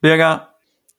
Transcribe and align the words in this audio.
Berger. 0.00 0.54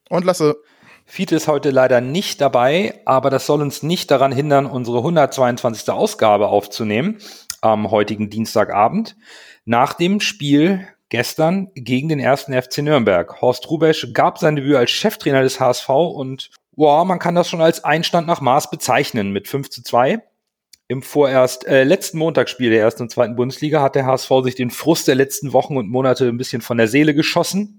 Und 0.10 0.26
Lasse. 0.26 0.58
Fiete 1.06 1.36
ist 1.36 1.48
heute 1.48 1.72
leider 1.72 2.02
nicht 2.02 2.40
dabei, 2.40 3.02
aber 3.06 3.32
das 3.32 3.48
soll 3.48 3.62
uns 3.62 3.82
nicht 3.82 4.12
daran 4.12 4.32
hindern, 4.32 4.68
unsere 4.68 5.00
122. 5.00 5.90
Ausgabe 5.90 6.50
aufzunehmen 6.50 7.18
am 7.62 7.90
heutigen 7.90 8.30
Dienstagabend. 8.30 9.16
Nach 9.66 9.94
dem 9.94 10.20
Spiel 10.20 10.88
gestern 11.10 11.72
gegen 11.74 12.10
den 12.10 12.20
ersten 12.20 12.54
FC 12.54 12.80
Nürnberg. 12.80 13.42
Horst 13.42 13.70
Rubesch 13.72 14.14
gab 14.14 14.38
sein 14.38 14.56
Debüt 14.56 14.76
als 14.76 14.92
Cheftrainer 14.92 15.42
des 15.42 15.60
HSV 15.60 15.90
und 15.90 16.52
boah, 16.76 17.04
man 17.06 17.18
kann 17.18 17.34
das 17.34 17.50
schon 17.50 17.62
als 17.62 17.84
Einstand 17.84 18.28
nach 18.28 18.42
Maß 18.42 18.70
bezeichnen 18.70 19.32
mit 19.32 19.48
5 19.48 19.70
zu 19.72 19.82
2 19.82 20.22
im 20.90 21.04
vorerst 21.04 21.68
äh, 21.68 21.84
letzten 21.84 22.18
Montagsspiel 22.18 22.72
der 22.72 22.82
ersten 22.82 23.04
und 23.04 23.12
zweiten 23.12 23.36
Bundesliga 23.36 23.82
hat 23.82 23.94
der 23.94 24.08
HSV 24.08 24.32
sich 24.44 24.56
den 24.56 24.72
Frust 24.72 25.08
der 25.08 25.14
letzten 25.14 25.54
Wochen 25.54 25.78
und 25.78 25.88
Monate 25.88 26.28
ein 26.28 26.38
bisschen 26.38 26.62
von 26.62 26.78
der 26.78 26.88
Seele 26.88 27.14
geschossen. 27.14 27.79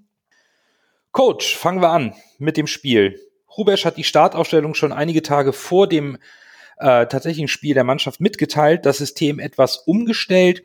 Coach, 1.13 1.57
fangen 1.57 1.83
wir 1.83 1.91
an 1.91 2.15
mit 2.39 2.57
dem 2.57 2.67
Spiel. 2.67 3.19
Rubesch 3.57 3.85
hat 3.85 3.97
die 3.97 4.05
Startaufstellung 4.05 4.75
schon 4.75 4.93
einige 4.93 5.23
Tage 5.23 5.53
vor 5.53 5.89
dem 5.89 6.17
äh, 6.79 7.07
tatsächlichen 7.07 7.49
Spiel 7.49 7.75
der 7.75 7.85
Mannschaft 7.85 8.21
mitgeteilt, 8.21 8.87
das 8.87 8.99
System 8.99 9.39
etwas 9.39 9.77
umgestellt. 9.77 10.63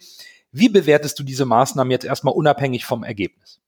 Wie 0.52 0.70
bewertest 0.70 1.20
du 1.20 1.24
diese 1.24 1.46
Maßnahmen 1.46 1.92
jetzt 1.92 2.06
erstmal 2.06 2.34
unabhängig 2.34 2.86
vom 2.86 3.04
Ergebnis? 3.04 3.60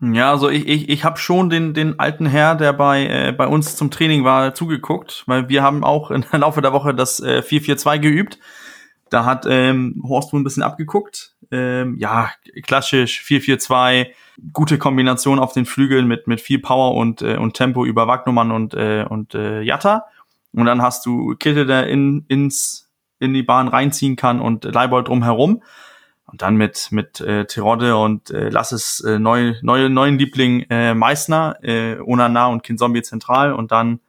Ja, 0.00 0.32
also 0.32 0.48
ich, 0.48 0.66
ich, 0.66 0.88
ich 0.88 1.04
habe 1.04 1.16
schon 1.16 1.48
den, 1.48 1.74
den 1.74 2.00
alten 2.00 2.26
Herr, 2.26 2.56
der 2.56 2.72
bei, 2.72 3.06
äh, 3.06 3.32
bei 3.32 3.46
uns 3.46 3.76
zum 3.76 3.92
Training 3.92 4.24
war, 4.24 4.52
zugeguckt, 4.52 5.22
weil 5.26 5.48
wir 5.48 5.62
haben 5.62 5.84
auch 5.84 6.10
im 6.10 6.24
Laufe 6.32 6.60
der 6.60 6.72
Woche 6.72 6.92
das 6.92 7.20
äh, 7.20 7.42
4-4-2 7.46 7.98
geübt. 8.00 8.38
Da 9.12 9.26
hat 9.26 9.44
ähm, 9.46 10.02
Horst 10.08 10.32
wohl 10.32 10.40
ein 10.40 10.44
bisschen 10.44 10.62
abgeguckt. 10.62 11.34
Ähm, 11.50 11.96
ja, 11.98 12.30
klassisch 12.62 13.20
4-4-2, 13.20 14.06
gute 14.54 14.78
Kombination 14.78 15.38
auf 15.38 15.52
den 15.52 15.66
Flügeln 15.66 16.08
mit, 16.08 16.26
mit 16.26 16.40
viel 16.40 16.60
Power 16.60 16.94
und, 16.94 17.20
äh, 17.20 17.36
und 17.36 17.52
Tempo 17.52 17.84
über 17.84 18.06
Wagnumann 18.06 18.50
und, 18.50 18.72
äh, 18.72 19.04
und 19.06 19.34
äh, 19.34 19.60
Jatta. 19.60 20.06
Und 20.54 20.64
dann 20.64 20.80
hast 20.80 21.04
du 21.04 21.34
Kittel, 21.36 21.66
der 21.66 21.88
in, 21.88 22.24
ins, 22.28 22.90
in 23.18 23.34
die 23.34 23.42
Bahn 23.42 23.68
reinziehen 23.68 24.16
kann 24.16 24.40
und 24.40 24.64
Leibold 24.64 25.08
drumherum. 25.08 25.62
Und 26.24 26.40
dann 26.40 26.56
mit, 26.56 26.88
mit 26.90 27.20
äh, 27.20 27.44
Terodde 27.44 27.98
und 27.98 28.30
äh, 28.30 28.48
lass 28.48 28.72
es 28.72 29.00
äh, 29.00 29.18
neu, 29.18 29.54
neue, 29.60 29.90
neuen 29.90 30.18
Liebling 30.18 30.64
äh, 30.70 30.94
Meißner, 30.94 31.56
äh, 31.62 31.98
Onana 32.00 32.46
und 32.46 32.62
Kinzombie 32.62 33.02
zentral 33.02 33.52
und 33.52 33.72
dann 33.72 34.00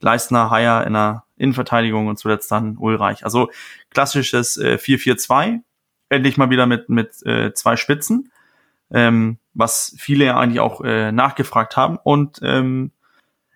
Leistner, 0.00 0.50
Haier 0.50 0.84
in 0.84 0.94
der 0.94 1.22
Innenverteidigung 1.38 2.06
und 2.06 2.18
zuletzt 2.18 2.50
dann 2.50 2.76
Ulreich. 2.76 3.24
Also 3.24 3.50
klassisches 3.90 4.56
äh, 4.56 4.78
4-4-2, 4.80 5.60
endlich 6.08 6.36
mal 6.36 6.50
wieder 6.50 6.66
mit, 6.66 6.88
mit 6.88 7.24
äh, 7.26 7.52
zwei 7.54 7.76
Spitzen, 7.76 8.30
ähm, 8.90 9.38
was 9.54 9.94
viele 9.98 10.26
ja 10.26 10.38
eigentlich 10.38 10.60
auch 10.60 10.82
äh, 10.82 11.12
nachgefragt 11.12 11.76
haben. 11.76 11.98
Und 12.02 12.40
ähm, 12.42 12.92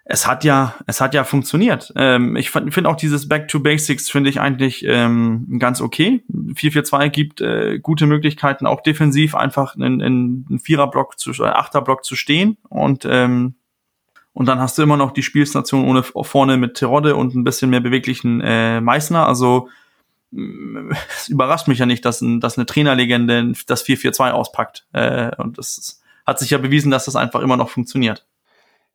es 0.04 0.26
hat 0.26 0.42
ja, 0.44 0.74
es 0.86 1.00
hat 1.00 1.14
ja 1.14 1.24
funktioniert. 1.24 1.92
Ähm, 1.96 2.36
ich 2.36 2.50
finde 2.50 2.88
auch 2.88 2.96
dieses 2.96 3.28
Back 3.28 3.48
to 3.48 3.60
Basics 3.60 4.10
finde 4.10 4.30
ich 4.30 4.40
eigentlich 4.40 4.84
ähm, 4.86 5.58
ganz 5.58 5.80
okay. 5.80 6.24
4-4-2 6.30 7.08
gibt 7.08 7.40
äh, 7.40 7.78
gute 7.78 8.06
Möglichkeiten, 8.06 8.66
auch 8.66 8.82
defensiv 8.82 9.34
einfach 9.34 9.76
in, 9.76 10.00
in 10.00 10.46
einen 10.48 10.58
Viererblock 10.58 11.18
zu, 11.18 11.30
äh, 11.42 11.46
Achterblock 11.46 12.04
zu 12.04 12.16
stehen 12.16 12.58
und 12.68 13.06
ähm, 13.08 13.54
und 14.34 14.46
dann 14.46 14.60
hast 14.60 14.78
du 14.78 14.82
immer 14.82 14.96
noch 14.96 15.12
die 15.12 15.22
Spielstation 15.22 15.84
ohne 15.84 16.02
vorne 16.02 16.56
mit 16.56 16.74
Terodde 16.74 17.16
und 17.16 17.34
ein 17.34 17.44
bisschen 17.44 17.70
mehr 17.70 17.80
beweglichen 17.80 18.40
äh, 18.40 18.80
Meißner. 18.80 19.26
Also 19.26 19.68
es 20.32 21.28
überrascht 21.28 21.68
mich 21.68 21.78
ja 21.78 21.86
nicht, 21.86 22.04
dass, 22.04 22.20
ein, 22.20 22.40
dass 22.40 22.56
eine 22.56 22.66
Trainerlegende 22.66 23.52
das 23.66 23.84
4-4-2 23.84 24.30
auspackt. 24.30 24.86
Äh, 24.92 25.36
und 25.36 25.58
das 25.58 26.00
hat 26.26 26.38
sich 26.38 26.50
ja 26.50 26.58
bewiesen, 26.58 26.90
dass 26.90 27.04
das 27.04 27.16
einfach 27.16 27.40
immer 27.40 27.56
noch 27.56 27.68
funktioniert. 27.68 28.26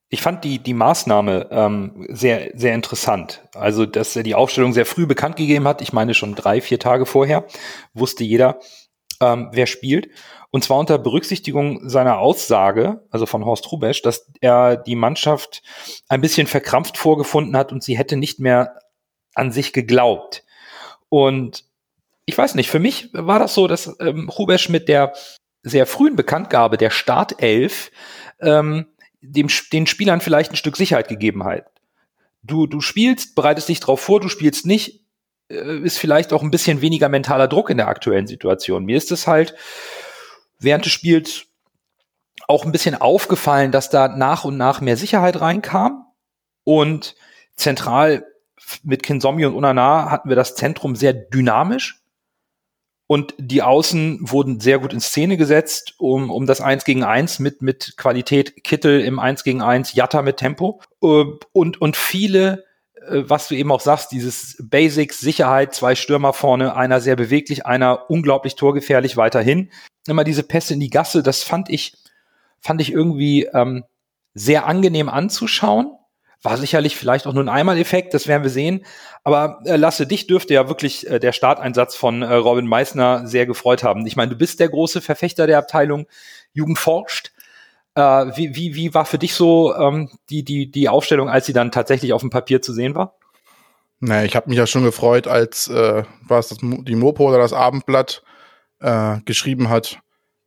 Ich 0.10 0.22
fand 0.22 0.46
die, 0.46 0.60
die 0.60 0.74
Maßnahme 0.74 1.48
ähm, 1.52 2.08
sehr, 2.10 2.52
sehr 2.56 2.74
interessant. 2.74 3.44
Also, 3.54 3.86
dass 3.86 4.16
er 4.16 4.24
die 4.24 4.36
Aufstellung 4.36 4.72
sehr 4.72 4.86
früh 4.86 5.06
bekannt 5.06 5.36
gegeben 5.36 5.68
hat. 5.68 5.82
Ich 5.82 5.92
meine, 5.92 6.14
schon 6.14 6.34
drei, 6.34 6.62
vier 6.62 6.80
Tage 6.80 7.06
vorher 7.06 7.46
wusste 7.94 8.24
jeder, 8.24 8.60
ähm, 9.20 9.50
wer 9.52 9.68
spielt. 9.68 10.10
Und 10.58 10.64
zwar 10.64 10.80
unter 10.80 10.98
Berücksichtigung 10.98 11.88
seiner 11.88 12.18
Aussage, 12.18 13.06
also 13.12 13.28
von 13.28 13.46
Horst 13.46 13.72
Rubesch, 13.72 14.02
dass 14.02 14.32
er 14.42 14.76
die 14.76 14.96
Mannschaft 14.96 15.62
ein 16.10 16.20
bisschen 16.20 16.48
verkrampft 16.48 16.98
vorgefunden 16.98 17.56
hat 17.56 17.72
und 17.72 17.84
sie 17.84 17.96
hätte 17.96 18.18
nicht 18.18 18.40
mehr 18.40 18.80
an 19.36 19.52
sich 19.52 19.72
geglaubt. 19.72 20.44
Und 21.10 21.64
ich 22.26 22.36
weiß 22.36 22.56
nicht, 22.56 22.72
für 22.72 22.80
mich 22.80 23.12
war 23.14 23.38
das 23.38 23.54
so, 23.54 23.68
dass 23.68 23.98
ähm, 24.00 24.30
Rubesch 24.30 24.68
mit 24.68 24.90
der 24.90 25.14
sehr 25.62 25.86
frühen 25.86 26.16
Bekanntgabe 26.16 26.78
der 26.78 26.90
Startelf 26.90 27.92
ähm, 28.42 28.88
dem, 29.22 29.50
den 29.72 29.86
Spielern 29.86 30.22
vielleicht 30.22 30.52
ein 30.52 30.58
Stück 30.58 30.76
Sicherheit 30.76 31.08
gegeben 31.08 31.44
hat. 31.44 31.66
Du, 32.42 32.66
du 32.66 32.82
spielst, 32.82 33.36
bereitest 33.36 33.70
dich 33.70 33.80
drauf 33.80 34.02
vor, 34.02 34.22
du 34.22 34.28
spielst 34.28 34.66
nicht, 34.66 35.06
äh, 35.52 35.78
ist 35.82 36.00
vielleicht 36.00 36.34
auch 36.34 36.42
ein 36.42 36.50
bisschen 36.50 36.82
weniger 36.82 37.10
mentaler 37.10 37.48
Druck 37.48 37.70
in 37.70 37.78
der 37.78 37.90
aktuellen 37.90 38.26
Situation. 38.26 38.86
Mir 38.86 38.98
ist 38.98 39.12
es 39.12 39.28
halt 39.28 39.54
während 40.60 40.86
des 40.86 40.94
Spiels 40.94 41.46
auch 42.48 42.66
ein 42.66 42.72
bisschen 42.72 42.96
aufgefallen, 42.96 43.72
dass 43.72 43.90
da 43.90 44.08
nach 44.08 44.46
und 44.46 44.58
nach 44.58 44.82
mehr 44.82 44.98
Sicherheit 44.98 45.42
reinkam 45.42 46.06
und 46.64 47.16
zentral 47.56 48.26
mit 48.84 49.04
Kinzombie 49.04 49.46
und 49.46 49.56
Unana 49.56 50.10
hatten 50.12 50.30
wir 50.30 50.36
das 50.36 50.56
Zentrum 50.56 50.96
sehr 50.96 51.14
dynamisch 51.14 52.02
und 53.08 53.34
die 53.38 53.62
Außen 53.62 54.20
wurden 54.22 54.60
sehr 54.60 54.80
gut 54.80 54.92
in 54.92 55.00
Szene 55.00 55.38
gesetzt, 55.38 55.96
um, 55.98 56.30
um 56.30 56.46
das 56.46 56.60
Eins 56.60 56.84
gegen 56.84 57.06
Eins 57.06 57.40
mit, 57.40 57.62
mit 57.62 57.96
Qualität, 57.96 58.66
Kittel 58.66 59.00
im 59.00 59.18
Eins 59.18 59.46
gegen 59.46 59.62
Eins, 59.62 59.94
Jatta 59.94 60.22
mit 60.22 60.38
Tempo. 60.38 60.82
Äh, 61.02 61.24
und, 61.54 61.82
und 61.82 61.96
viele, 61.96 62.66
was 63.10 63.48
du 63.48 63.56
eben 63.56 63.72
auch 63.72 63.82
sagst, 63.82 64.12
dieses 64.12 64.58
Basics, 64.62 65.20
Sicherheit, 65.20 65.74
zwei 65.74 65.96
Stürmer 65.96 66.34
vorne, 66.34 66.76
einer 66.76 67.02
sehr 67.02 67.16
beweglich, 67.16 67.66
einer 67.66 68.10
unglaublich 68.10 68.56
torgefährlich 68.56 69.18
weiterhin. 69.18 69.72
Immer 70.08 70.24
diese 70.24 70.44
Pässe 70.44 70.74
in 70.74 70.80
die 70.80 70.90
Gasse, 70.90 71.24
das 71.24 71.44
fand 71.44 71.70
ich, 71.70 71.94
fand 72.62 72.82
ich 72.82 72.92
irgendwie 72.92 73.46
ähm, 73.54 73.84
sehr 74.34 74.66
angenehm 74.66 75.10
anzuschauen. 75.10 75.92
War 76.44 76.58
sicherlich 76.58 76.96
vielleicht 76.96 77.26
auch 77.26 77.34
nur 77.34 77.44
ein 77.44 77.50
Einmaleffekt, 77.50 78.14
das 78.14 78.28
werden 78.28 78.44
wir 78.44 78.52
sehen. 78.52 78.86
Aber 79.24 79.62
äh, 79.66 79.76
Lasse, 79.76 80.06
dich 80.06 80.28
dürfte 80.28 80.54
ja 80.54 80.70
wirklich 80.70 81.10
äh, 81.10 81.20
der 81.20 81.32
Starteinsatz 81.32 81.96
von 81.96 82.22
äh, 82.22 82.34
Robin 82.34 82.68
Meissner 82.68 83.26
sehr 83.26 83.46
gefreut 83.46 83.84
haben. 83.84 84.06
Ich 84.06 84.16
meine, 84.16 84.32
du 84.32 84.38
bist 84.38 84.60
der 84.60 84.70
große 84.70 85.02
Verfechter 85.02 85.48
der 85.48 85.58
Abteilung 85.58 86.06
Jugend 86.54 86.78
forscht. 86.78 87.32
Äh, 87.98 88.38
wie, 88.38 88.56
wie, 88.56 88.76
wie 88.76 88.94
war 88.94 89.06
für 89.06 89.18
dich 89.18 89.34
so 89.34 89.76
ähm, 89.76 90.12
die, 90.30 90.44
die, 90.44 90.70
die 90.70 90.88
Aufstellung, 90.88 91.30
als 91.30 91.48
sie 91.48 91.54
dann 91.54 91.72
tatsächlich 91.72 92.14
auf 92.14 92.22
dem 92.22 92.30
Papier 92.30 92.62
zu 92.62 92.72
sehen 92.72 92.94
war? 92.94 93.18
Naja, 94.00 94.24
ich 94.24 94.36
habe 94.36 94.50
mich 94.50 94.60
ja 94.60 94.68
schon 94.68 94.84
gefreut, 94.84 95.26
als 95.26 95.68
äh, 95.68 96.04
was 96.22 96.50
das 96.50 96.60
die 96.62 96.96
Mopo 96.96 97.28
oder 97.28 97.40
das 97.40 97.54
Abendblatt 97.54 98.22
äh, 98.82 99.18
geschrieben 99.26 99.70
hat, 99.70 99.98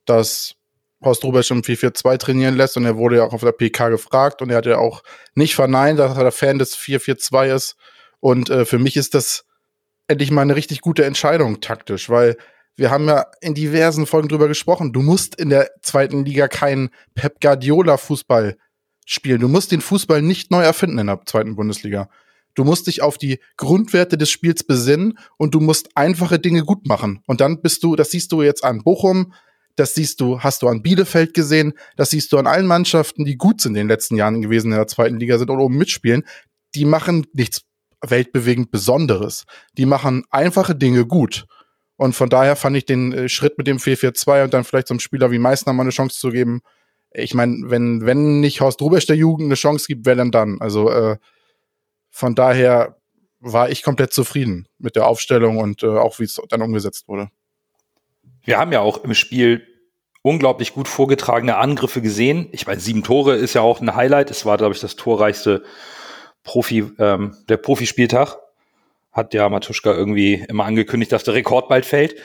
dass 0.05 0.55
Horst 1.03 1.25
Rubesch 1.25 1.51
im 1.51 1.63
4-4-2 1.63 2.19
trainieren 2.19 2.57
lässt 2.57 2.77
und 2.77 2.85
er 2.85 2.97
wurde 2.97 3.17
ja 3.17 3.25
auch 3.25 3.33
auf 3.33 3.41
der 3.41 3.51
PK 3.51 3.89
gefragt 3.89 4.43
und 4.43 4.51
er 4.51 4.59
hat 4.59 4.67
ja 4.67 4.79
auch 4.79 5.03
nicht 5.35 5.57
verneint, 5.57 5.99
dass 5.99 6.17
er 6.17 6.23
der 6.23 6.31
Fan 6.31 6.61
des 6.61 6.79
4-4-2 6.79 7.53
ist 7.53 7.77
und 8.21 8.49
äh, 8.49 8.65
für 8.65 8.79
mich 8.79 8.97
ist 8.97 9.15
das 9.15 9.45
endlich 10.07 10.31
mal 10.31 10.43
eine 10.43 10.55
richtig 10.55 10.83
gute 10.83 11.05
Entscheidung 11.05 11.61
taktisch, 11.61 12.11
weil 12.11 12.37
wir 12.77 12.91
haben 12.91 13.07
ja 13.07 13.27
in 13.41 13.55
diversen 13.55 14.07
Folgen 14.07 14.29
drüber 14.29 14.49
gesprochen. 14.49 14.93
Du 14.93 15.03
musst 15.03 15.35
in 15.35 15.51
der 15.51 15.71
zweiten 15.83 16.25
Liga 16.25 16.49
keinen 16.49 16.91
Pep 17.15 17.41
Guardiola 17.41 17.97
Fußball 17.97 18.57
spielen. 19.05 19.41
Du 19.41 19.49
musst 19.49 19.73
den 19.73 19.81
Fußball 19.81 20.23
nicht 20.23 20.51
neu 20.51 20.63
erfinden 20.63 20.99
in 20.99 21.09
der 21.09 21.21
zweiten 21.27 21.57
Bundesliga. 21.57 22.09
Du 22.55 22.65
musst 22.65 22.87
dich 22.87 23.03
auf 23.03 23.19
die 23.19 23.39
Grundwerte 23.57 24.19
des 24.19 24.31
Spiels 24.31 24.65
besinnen 24.65 25.19
und 25.37 25.55
du 25.55 25.61
musst 25.61 25.97
einfache 25.97 26.39
Dinge 26.39 26.63
gut 26.65 26.87
machen. 26.87 27.23
Und 27.27 27.41
dann 27.41 27.61
bist 27.61 27.83
du, 27.85 27.97
das 27.97 28.11
siehst 28.11 28.33
du 28.33 28.43
jetzt 28.43 28.65
an 28.65 28.83
Bochum, 28.83 29.33
das 29.77 29.95
siehst 29.95 30.21
du, 30.21 30.41
hast 30.41 30.63
du 30.63 30.69
an 30.69 30.83
Bielefeld 30.83 31.33
gesehen, 31.33 31.75
das 31.97 32.11
siehst 32.11 32.33
du 32.33 32.39
an 32.39 32.47
allen 32.47 32.67
Mannschaften, 32.67 33.25
die 33.25 33.37
gut 33.37 33.61
sind 33.61 33.73
in 33.73 33.83
den 33.83 33.89
letzten 33.89 34.17
Jahren 34.17 34.43
gewesen 34.43 34.73
in 34.73 34.79
der 34.79 34.89
zweiten 34.89 35.19
Liga 35.19 35.39
sind 35.39 35.51
und 35.51 35.61
oben 35.61 35.79
mitspielen. 35.79 36.25
Die 36.75 36.85
machen 36.85 37.27
nichts 37.33 37.63
weltbewegend 38.07 38.71
Besonderes. 38.71 39.45
Die 39.77 39.87
machen 39.87 40.25
einfache 40.31 40.75
Dinge 40.75 41.07
gut. 41.07 41.47
Und 42.01 42.15
von 42.15 42.31
daher 42.31 42.57
fand 42.57 42.79
ich 42.79 42.87
den 42.87 43.13
äh, 43.13 43.29
Schritt 43.29 43.59
mit 43.59 43.67
dem 43.67 43.77
4-4-2 43.77 44.45
und 44.45 44.55
dann 44.55 44.65
vielleicht 44.65 44.89
so 44.89 44.95
einem 44.95 45.01
Spieler 45.01 45.31
wie 45.33 45.39
Meißner 45.39 45.75
mal 45.75 45.83
eine 45.83 45.91
Chance 45.91 46.19
zu 46.19 46.31
geben, 46.31 46.63
ich 47.13 47.35
meine, 47.35 47.65
wenn, 47.67 48.07
wenn 48.07 48.41
nicht 48.41 48.63
Horst 48.63 48.81
Rubesch 48.81 49.05
der 49.05 49.17
Jugend 49.17 49.49
eine 49.49 49.55
Chance 49.55 49.87
gibt, 49.87 50.07
wer 50.07 50.15
denn 50.15 50.31
dann? 50.31 50.63
Also 50.63 50.91
äh, 50.91 51.19
von 52.09 52.35
daher 52.35 52.97
war 53.39 53.69
ich 53.69 53.83
komplett 53.83 54.15
zufrieden 54.15 54.67
mit 54.79 54.97
der 54.97 55.09
Aufstellung 55.09 55.59
und 55.59 55.83
äh, 55.83 55.89
auch 55.89 56.19
wie 56.21 56.25
es 56.25 56.41
dann 56.49 56.63
umgesetzt 56.63 57.07
wurde. 57.07 57.29
Wir 58.45 58.57
haben 58.57 58.73
ja 58.73 58.81
auch 58.81 59.05
im 59.05 59.13
Spiel 59.13 59.67
unglaublich 60.23 60.73
gut 60.73 60.89
vorgetragene 60.89 61.59
Angriffe 61.59 62.01
gesehen. 62.01 62.49
Ich 62.53 62.67
meine, 62.67 62.81
sieben 62.81 63.03
Tore 63.03 63.37
ist 63.37 63.53
ja 63.53 63.61
auch 63.61 63.83
ein 63.83 63.95
Highlight. 63.95 64.31
Es 64.31 64.47
war, 64.47 64.57
glaube 64.57 64.75
ich, 64.75 64.81
das 64.81 64.97
torreichste 64.97 65.65
Profi, 66.45 66.91
ähm, 66.99 67.37
der 67.51 67.59
Profispieltag. 67.59 68.39
Hat 69.13 69.35
ja 69.35 69.49
Matuschka 69.49 69.93
irgendwie 69.93 70.45
immer 70.49 70.65
angekündigt, 70.65 71.13
dass 71.13 71.25
der 71.25 71.35
Rekord 71.35 71.69
bald 71.69 71.85
fällt. 71.85 72.17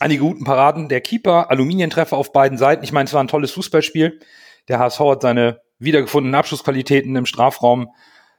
Einige 0.00 0.22
guten 0.22 0.44
Paraden. 0.44 0.88
Der 0.88 1.00
Keeper, 1.00 1.50
Aluminientreffer 1.50 2.16
auf 2.16 2.32
beiden 2.32 2.58
Seiten. 2.58 2.84
Ich 2.84 2.92
meine, 2.92 3.06
es 3.06 3.12
war 3.12 3.22
ein 3.22 3.28
tolles 3.28 3.52
Fußballspiel. 3.52 4.20
Der 4.68 4.78
HSV 4.78 5.00
hat 5.00 5.22
seine 5.22 5.60
wiedergefundenen 5.78 6.34
Abschlussqualitäten 6.34 7.14
im 7.16 7.26
Strafraum 7.26 7.90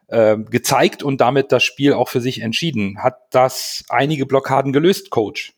äh, 0.08 0.38
gezeigt 0.38 1.04
und 1.04 1.22
damit 1.22 1.52
das 1.52 1.64
Spiel 1.64 1.94
auch 1.94 2.10
für 2.10 2.22
sich 2.22 2.42
entschieden. 2.42 3.02
Hat 3.02 3.18
das 3.32 3.84
einige 3.90 4.26
Blockaden 4.26 4.74
gelöst, 4.74 5.10
Coach? 5.10 5.54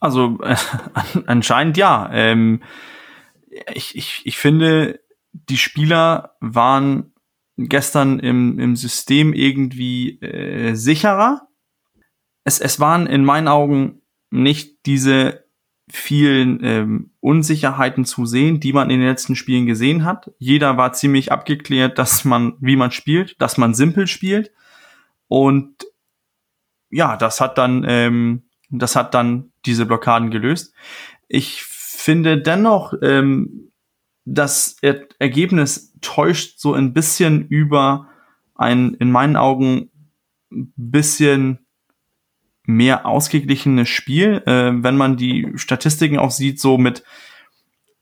Also 0.00 0.38
äh, 0.42 0.56
anscheinend 1.26 1.76
ja. 1.76 2.10
Ähm, 2.12 2.62
ich, 3.72 3.96
ich, 3.96 4.22
ich 4.24 4.36
finde, 4.36 5.00
die 5.32 5.56
Spieler 5.56 6.36
waren 6.40 7.13
gestern 7.56 8.18
im, 8.18 8.58
im 8.58 8.76
System 8.76 9.32
irgendwie 9.32 10.20
äh, 10.20 10.74
sicherer. 10.74 11.48
Es, 12.44 12.60
es 12.60 12.80
waren 12.80 13.06
in 13.06 13.24
meinen 13.24 13.48
Augen 13.48 14.02
nicht 14.30 14.86
diese 14.86 15.44
vielen 15.90 16.64
ähm, 16.64 17.10
Unsicherheiten 17.20 18.04
zu 18.04 18.26
sehen, 18.26 18.58
die 18.58 18.72
man 18.72 18.90
in 18.90 19.00
den 19.00 19.08
letzten 19.08 19.36
Spielen 19.36 19.66
gesehen 19.66 20.04
hat. 20.04 20.30
Jeder 20.38 20.76
war 20.76 20.92
ziemlich 20.92 21.30
abgeklärt, 21.30 21.98
dass 21.98 22.24
man, 22.24 22.54
wie 22.60 22.76
man 22.76 22.90
spielt, 22.90 23.40
dass 23.40 23.58
man 23.58 23.74
simpel 23.74 24.06
spielt. 24.06 24.50
Und 25.28 25.84
ja, 26.90 27.16
das 27.16 27.40
hat 27.40 27.58
dann, 27.58 27.84
ähm, 27.86 28.44
das 28.70 28.96
hat 28.96 29.14
dann 29.14 29.52
diese 29.66 29.84
Blockaden 29.84 30.30
gelöst. 30.30 30.74
Ich 31.28 31.62
finde 31.64 32.40
dennoch, 32.40 32.94
ähm, 33.02 33.70
das 34.24 34.76
er 34.80 35.06
Ergebnis 35.18 35.93
täuscht 36.04 36.58
so 36.58 36.74
ein 36.74 36.92
bisschen 36.92 37.48
über 37.48 38.08
ein, 38.54 38.94
in 38.94 39.10
meinen 39.10 39.36
Augen, 39.36 39.90
bisschen 40.50 41.66
mehr 42.66 43.06
ausgeglichenes 43.06 43.88
Spiel. 43.88 44.42
Äh, 44.46 44.72
wenn 44.82 44.96
man 44.96 45.16
die 45.16 45.52
Statistiken 45.56 46.18
auch 46.18 46.30
sieht, 46.30 46.60
so 46.60 46.78
mit 46.78 47.02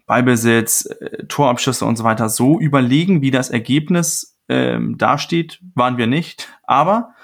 Ballbesitz, 0.07 0.87
äh, 0.87 1.25
Torabschüsse 1.27 1.85
und 1.85 1.97
so 1.97 2.05
weiter, 2.05 2.29
so 2.29 2.61
überlegen, 2.61 3.23
wie 3.23 3.31
das 3.31 3.51
Ergebnis 3.51 4.39
äh, 4.49 4.79
dasteht, 4.97 5.61
waren 5.75 5.97
wir 5.97 6.07
nicht. 6.07 6.49
Aber 6.65 7.15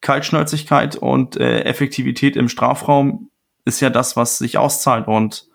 Kaltschnäuzigkeit 0.00 0.96
und 0.96 1.36
äh, 1.36 1.62
Effektivität 1.64 2.36
im 2.36 2.48
Strafraum 2.48 3.30
ist 3.64 3.80
ja 3.80 3.90
das, 3.90 4.16
was 4.16 4.38
sich 4.38 4.56
auszahlt. 4.56 5.06
Und 5.08 5.48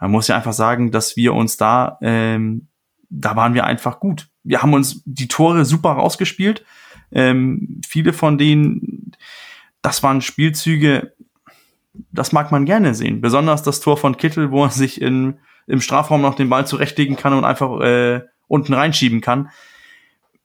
man 0.00 0.10
muss 0.10 0.28
ja 0.28 0.36
einfach 0.36 0.52
sagen, 0.52 0.90
dass 0.90 1.16
wir 1.16 1.34
uns 1.34 1.56
da, 1.56 1.98
ähm, 2.02 2.68
da 3.08 3.36
waren 3.36 3.54
wir 3.54 3.64
einfach 3.64 4.00
gut. 4.00 4.28
Wir 4.42 4.62
haben 4.62 4.74
uns 4.74 5.02
die 5.04 5.28
Tore 5.28 5.64
super 5.64 5.92
rausgespielt. 5.92 6.64
Ähm, 7.12 7.80
viele 7.86 8.12
von 8.12 8.38
denen, 8.38 9.12
das 9.82 10.02
waren 10.02 10.20
Spielzüge, 10.20 11.14
das 12.12 12.32
mag 12.32 12.52
man 12.52 12.64
gerne 12.64 12.94
sehen. 12.94 13.20
Besonders 13.20 13.62
das 13.62 13.80
Tor 13.80 13.96
von 13.96 14.16
Kittel, 14.16 14.50
wo 14.50 14.64
er 14.64 14.70
sich 14.70 15.00
in, 15.00 15.38
im 15.66 15.80
Strafraum 15.80 16.20
noch 16.20 16.34
den 16.34 16.48
Ball 16.48 16.66
zurechtlegen 16.66 17.16
kann 17.16 17.32
und 17.32 17.44
einfach 17.44 17.80
äh, 17.80 18.22
unten 18.48 18.74
reinschieben 18.74 19.20
kann. 19.20 19.50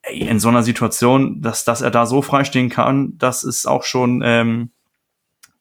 Ey, 0.02 0.20
in 0.20 0.40
so 0.40 0.48
einer 0.48 0.62
Situation, 0.62 1.40
dass, 1.42 1.64
dass 1.64 1.80
er 1.80 1.90
da 1.90 2.06
so 2.06 2.22
freistehen 2.22 2.70
kann, 2.70 3.16
das 3.18 3.44
ist 3.44 3.66
auch 3.66 3.84
schon, 3.84 4.22
ähm, 4.24 4.70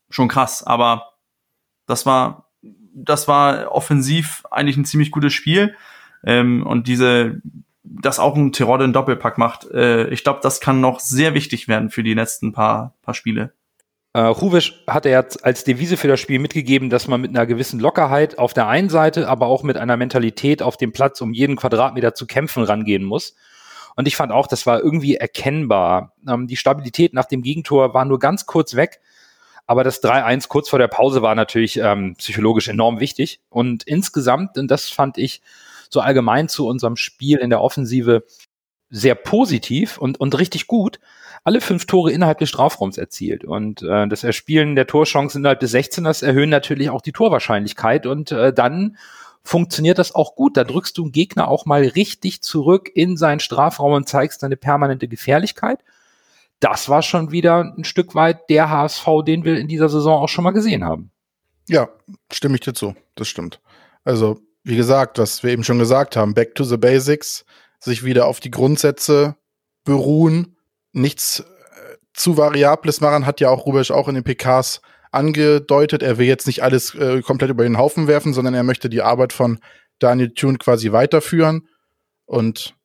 schon 0.10 0.28
krass. 0.28 0.64
Aber 0.64 1.14
das 1.86 2.06
war, 2.06 2.50
das 2.94 3.28
war 3.28 3.72
offensiv 3.72 4.44
eigentlich 4.50 4.78
ein 4.78 4.86
ziemlich 4.86 5.12
gutes 5.12 5.34
Spiel. 5.34 5.76
Ähm, 6.24 6.66
und 6.66 6.88
diese, 6.88 7.42
dass 7.84 8.20
auch 8.20 8.36
ein 8.36 8.52
Tirol 8.52 8.82
einen 8.82 8.94
Doppelpack 8.94 9.38
macht, 9.38 9.70
äh, 9.72 10.08
ich 10.10 10.24
glaube, 10.24 10.40
das 10.44 10.62
kann 10.62 10.82
noch 10.82 11.00
sehr 11.00 11.34
wichtig 11.34 11.68
werden 11.68 11.90
für 11.90 12.04
die 12.04 12.14
letzten 12.14 12.54
paar, 12.54 12.94
paar 13.02 13.14
Spiele. 13.14 13.54
Äh, 14.14 14.22
Rubisch 14.22 14.84
hat 14.88 15.06
er 15.06 15.26
als 15.42 15.64
Devise 15.64 15.96
für 15.96 16.10
das 16.10 16.20
Spiel 16.20 16.40
mitgegeben, 16.40 16.90
dass 16.90 17.08
man 17.08 17.22
mit 17.22 17.30
einer 17.30 17.46
gewissen 17.46 17.80
Lockerheit 17.80 18.38
auf 18.38 18.54
der 18.54 18.68
einen 18.68 18.90
Seite, 18.90 19.30
aber 19.30 19.48
auch 19.48 19.64
mit 19.64 19.78
einer 19.78 19.96
Mentalität 19.96 20.62
auf 20.62 20.76
dem 20.76 20.92
Platz, 20.92 21.22
um 21.22 21.34
jeden 21.34 21.56
Quadratmeter 21.56 22.14
zu 22.14 22.28
kämpfen, 22.28 22.64
rangehen 22.64 23.04
muss. 23.04 23.36
Und 23.96 24.08
ich 24.08 24.16
fand 24.16 24.32
auch, 24.32 24.48
das 24.48 24.66
war 24.66 24.82
irgendwie 24.82 25.16
erkennbar. 25.16 26.14
Ähm, 26.28 26.48
die 26.48 26.58
Stabilität 26.58 27.14
nach 27.14 27.26
dem 27.26 27.42
Gegentor 27.42 27.94
war 27.94 28.04
nur 28.06 28.20
ganz 28.20 28.46
kurz 28.46 28.76
weg. 28.76 29.00
Aber 29.66 29.86
das 29.86 30.04
3-1 30.04 30.50
kurz 30.50 30.70
vor 30.70 30.80
der 30.80 30.90
Pause 30.90 31.22
war 31.22 31.36
natürlich 31.36 31.78
ähm, 31.78 32.16
psychologisch 32.18 32.68
enorm 32.68 33.00
wichtig. 33.00 33.40
Und 33.50 33.84
insgesamt, 33.84 34.58
und 34.58 34.70
das 34.70 34.90
fand 34.90 35.18
ich 35.18 35.42
so 35.92 36.00
allgemein 36.00 36.48
zu 36.48 36.68
unserem 36.68 36.96
Spiel 36.96 37.38
in 37.38 37.50
der 37.50 37.62
Offensive 37.62 38.24
sehr 38.90 39.16
positiv 39.16 39.98
und, 39.98 40.20
und 40.20 40.38
richtig 40.38 40.68
gut, 40.68 41.00
alle 41.44 41.62
fünf 41.62 41.86
Tore 41.86 42.12
innerhalb 42.12 42.40
des 42.40 42.50
Strafraums 42.50 42.98
erzielt. 42.98 43.44
Und 43.44 43.82
äh, 43.82 44.08
das 44.08 44.24
Erspielen 44.24 44.76
der 44.76 44.88
Torchancen 44.88 45.42
innerhalb 45.42 45.60
des 45.60 45.74
16ers 45.74 46.26
erhöhen 46.26 46.50
natürlich 46.50 46.90
auch 46.90 47.02
die 47.02 47.14
Torwahrscheinlichkeit. 47.14 48.06
Und 48.06 48.32
äh, 48.32 48.54
dann 48.54 48.98
funktioniert 49.44 49.98
das 49.98 50.14
auch 50.14 50.36
gut. 50.36 50.56
Da 50.58 50.64
drückst 50.64 50.98
du 50.98 51.04
einen 51.04 51.12
Gegner 51.12 51.48
auch 51.48 51.66
mal 51.66 51.82
richtig 51.82 52.42
zurück 52.42 52.92
in 52.94 53.18
seinen 53.18 53.40
Strafraum 53.40 53.94
und 53.94 54.08
zeigst 54.08 54.44
deine 54.44 54.58
permanente 54.58 55.08
Gefährlichkeit. 55.08 55.80
Das 56.60 56.90
war 56.90 57.02
schon 57.02 57.32
wieder 57.32 57.74
ein 57.76 57.86
Stück 57.86 58.14
weit 58.14 58.50
der 58.50 58.70
HSV, 58.70 59.06
den 59.26 59.44
wir 59.44 59.58
in 59.58 59.68
dieser 59.68 59.90
Saison 59.90 60.22
auch 60.22 60.30
schon 60.30 60.44
mal 60.44 60.52
gesehen 60.52 60.84
haben. 60.84 61.10
Ja, 61.68 61.90
stimme 62.32 62.56
ich 62.56 62.62
dir 62.62 62.74
zu. 62.74 62.96
Das 63.16 63.28
stimmt. 63.28 63.62
Also, 64.04 64.40
wie 64.64 64.76
gesagt, 64.76 65.18
was 65.18 65.44
wir 65.44 65.52
eben 65.52 65.64
schon 65.64 65.80
gesagt 65.80 66.16
haben, 66.16 66.34
back 66.34 66.56
to 66.56 66.64
the 66.64 66.78
basics, 66.78 67.46
sich 67.80 68.04
wieder 68.04 68.28
auf 68.28 68.40
die 68.40 68.52
Grundsätze 68.52 69.36
beruhen 69.84 70.58
nichts 70.94 71.40
äh, 71.40 71.98
zu 72.14 72.38
Variables 72.38 73.02
machen, 73.02 73.26
hat 73.26 73.40
ja 73.40 73.50
auch 73.50 73.66
Rubesch 73.66 73.92
auch 73.92 74.08
in 74.08 74.16
den 74.16 74.24
PKs 74.24 74.82
angedeutet. 75.12 76.04
Er 76.04 76.18
will 76.18 76.28
jetzt 76.28 76.48
nicht 76.48 76.64
alles 76.64 76.94
äh, 76.96 77.22
komplett 77.22 77.50
über 77.50 77.64
den 77.64 77.78
Haufen 77.78 78.08
werfen, 78.08 78.34
sondern 78.34 78.54
er 78.54 78.64
möchte 78.64 78.90
die 78.90 79.02
Arbeit 79.02 79.34
von 79.34 79.60
Daniel 80.00 80.34
Thune 80.34 80.58
quasi 80.58 80.92
weiterführen. 80.92 81.68
Und 82.26 82.76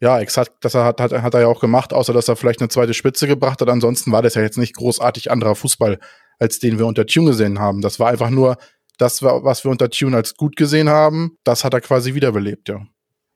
ja, 0.00 0.20
exakt, 0.20 0.52
das 0.60 0.74
hat, 0.74 1.00
hat, 1.00 1.12
hat 1.12 1.34
er 1.34 1.40
ja 1.40 1.46
auch 1.46 1.60
gemacht, 1.60 1.92
außer 1.92 2.12
dass 2.12 2.28
er 2.28 2.36
vielleicht 2.36 2.60
eine 2.60 2.68
zweite 2.68 2.94
Spitze 2.94 3.26
gebracht 3.26 3.60
hat. 3.60 3.68
Ansonsten 3.68 4.12
war 4.12 4.22
das 4.22 4.34
ja 4.34 4.42
jetzt 4.42 4.58
nicht 4.58 4.76
großartig 4.76 5.30
anderer 5.30 5.54
Fußball, 5.54 5.98
als 6.38 6.58
den 6.58 6.78
wir 6.78 6.86
unter 6.86 7.06
Tune 7.06 7.30
gesehen 7.30 7.58
haben. 7.58 7.80
Das 7.80 7.98
war 7.98 8.08
einfach 8.08 8.30
nur 8.30 8.56
das, 8.98 9.22
was 9.22 9.64
wir 9.64 9.70
unter 9.70 9.90
Tune 9.90 10.16
als 10.16 10.36
gut 10.36 10.56
gesehen 10.56 10.88
haben. 10.88 11.36
Das 11.44 11.64
hat 11.64 11.74
er 11.74 11.80
quasi 11.80 12.14
wiederbelebt, 12.14 12.68
ja. 12.68 12.86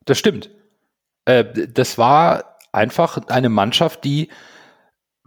Das 0.04 0.18
stimmt. 0.18 0.50
Äh, 1.24 1.44
das 1.68 1.98
war 1.98 2.58
einfach 2.72 3.18
eine 3.28 3.48
Mannschaft, 3.48 4.04
die 4.04 4.28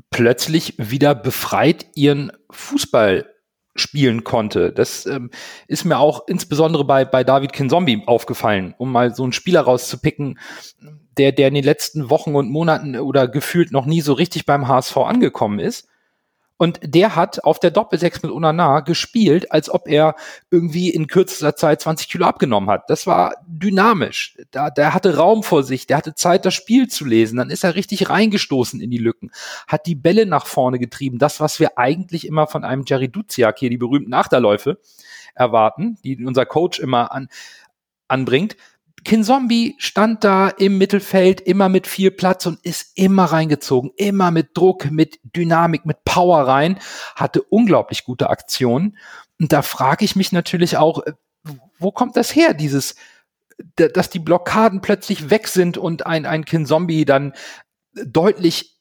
plötzlich 0.10 0.76
wieder 0.78 1.16
befreit 1.16 1.88
ihren 1.96 2.32
Fußball 2.52 3.30
spielen 3.76 4.24
konnte. 4.24 4.72
Das 4.72 5.06
ähm, 5.08 5.32
ist 5.68 5.84
mir 5.84 5.98
auch 5.98 6.28
insbesondere 6.28 6.86
bei, 6.86 7.06
bei 7.06 7.24
David 7.24 7.54
Kinzombie 7.54 8.04
aufgefallen, 8.06 8.76
um 8.78 8.92
mal 8.92 9.16
so 9.16 9.24
einen 9.24 9.34
Spieler 9.34 9.62
rauszupicken, 9.62 10.40
der, 11.18 11.32
der 11.32 11.48
in 11.48 11.56
den 11.56 11.64
letzten 11.64 12.10
Wochen 12.10 12.36
und 12.36 12.52
Monaten 12.52 12.96
oder 12.98 13.28
gefühlt 13.28 13.72
noch 13.72 13.86
nie 13.86 14.02
so 14.02 14.14
richtig 14.14 14.46
beim 14.46 14.68
HSV 14.68 14.98
angekommen 14.98 15.60
ist 15.60 15.88
und 16.64 16.80
der 16.82 17.18
hat 17.18 17.44
auf 17.44 17.60
der 17.60 17.72
Doppelsechs 17.72 18.24
mit 18.24 18.32
Unana 18.32 18.80
gespielt, 18.80 19.52
als 19.52 19.70
ob 19.70 19.86
er 19.86 20.16
irgendwie 20.50 20.92
in 20.92 21.08
kürzester 21.08 21.58
Zeit 21.58 21.82
20 21.82 22.08
Kilo 22.08 22.26
abgenommen 22.26 22.70
hat. 22.70 22.90
Das 22.90 23.06
war 23.06 23.36
dynamisch. 23.46 24.38
Da, 24.52 24.70
der 24.70 24.94
hatte 24.94 25.18
Raum 25.18 25.44
vor 25.44 25.64
sich, 25.64 25.88
der 25.88 25.98
hatte 25.98 26.16
Zeit, 26.16 26.46
das 26.46 26.54
Spiel 26.54 26.88
zu 26.88 27.04
lesen. 27.04 27.36
Dann 27.36 27.50
ist 27.50 27.66
er 27.66 27.76
richtig 27.76 28.10
reingestoßen 28.10 28.80
in 28.80 28.92
die 28.92 28.98
Lücken, 28.98 29.32
hat 29.68 29.88
die 29.88 29.96
Bälle 29.96 30.26
nach 30.26 30.46
vorne 30.46 30.80
getrieben. 30.80 31.18
Das, 31.18 31.42
was 31.42 31.60
wir 31.60 31.78
eigentlich 31.78 32.26
immer 32.26 32.48
von 32.48 32.64
einem 32.64 32.86
Jerry 32.88 33.10
Duziak 33.10 33.60
hier, 33.60 33.70
die 33.70 33.78
berühmten 33.78 34.14
Achterläufe, 34.14 34.80
erwarten, 35.36 35.98
die 36.06 36.24
unser 36.26 36.46
Coach 36.46 36.80
immer 36.80 37.12
an, 37.12 37.28
anbringt. 38.08 38.56
Kinzombie 39.04 39.76
stand 39.80 40.24
da 40.24 40.50
im 40.50 40.78
Mittelfeld 40.78 41.42
immer 41.42 41.70
mit 41.70 41.88
viel 41.88 42.12
Platz 42.12 42.46
und 42.46 42.60
ist 42.64 42.92
immer 42.96 43.26
reingezogen, 43.26 43.92
immer 43.98 44.32
mit 44.32 44.58
Druck, 44.58 44.92
mit 44.92 45.20
Dynamik, 45.24 45.86
mit 45.86 46.04
Power 46.06 46.48
rein, 46.48 46.80
hatte 47.16 47.42
unglaublich 47.42 48.06
gute 48.06 48.30
Aktionen. 48.30 48.98
Und 49.40 49.52
da 49.52 49.62
frage 49.62 50.06
ich 50.06 50.16
mich 50.16 50.32
natürlich 50.32 50.78
auch, 50.78 51.06
äh, 51.06 51.14
wo 51.80 51.92
kommt 51.92 52.16
das 52.16 52.36
her, 52.36 52.54
dieses, 52.54 52.96
dass 53.76 54.10
die 54.10 54.20
Blockaden 54.20 54.82
plötzlich 54.82 55.30
weg 55.30 55.48
sind 55.48 55.78
und 55.78 56.06
ein, 56.06 56.26
ein 56.26 56.46
Kinzombie 56.46 57.06
dann 57.06 57.34
deutlich 57.94 58.80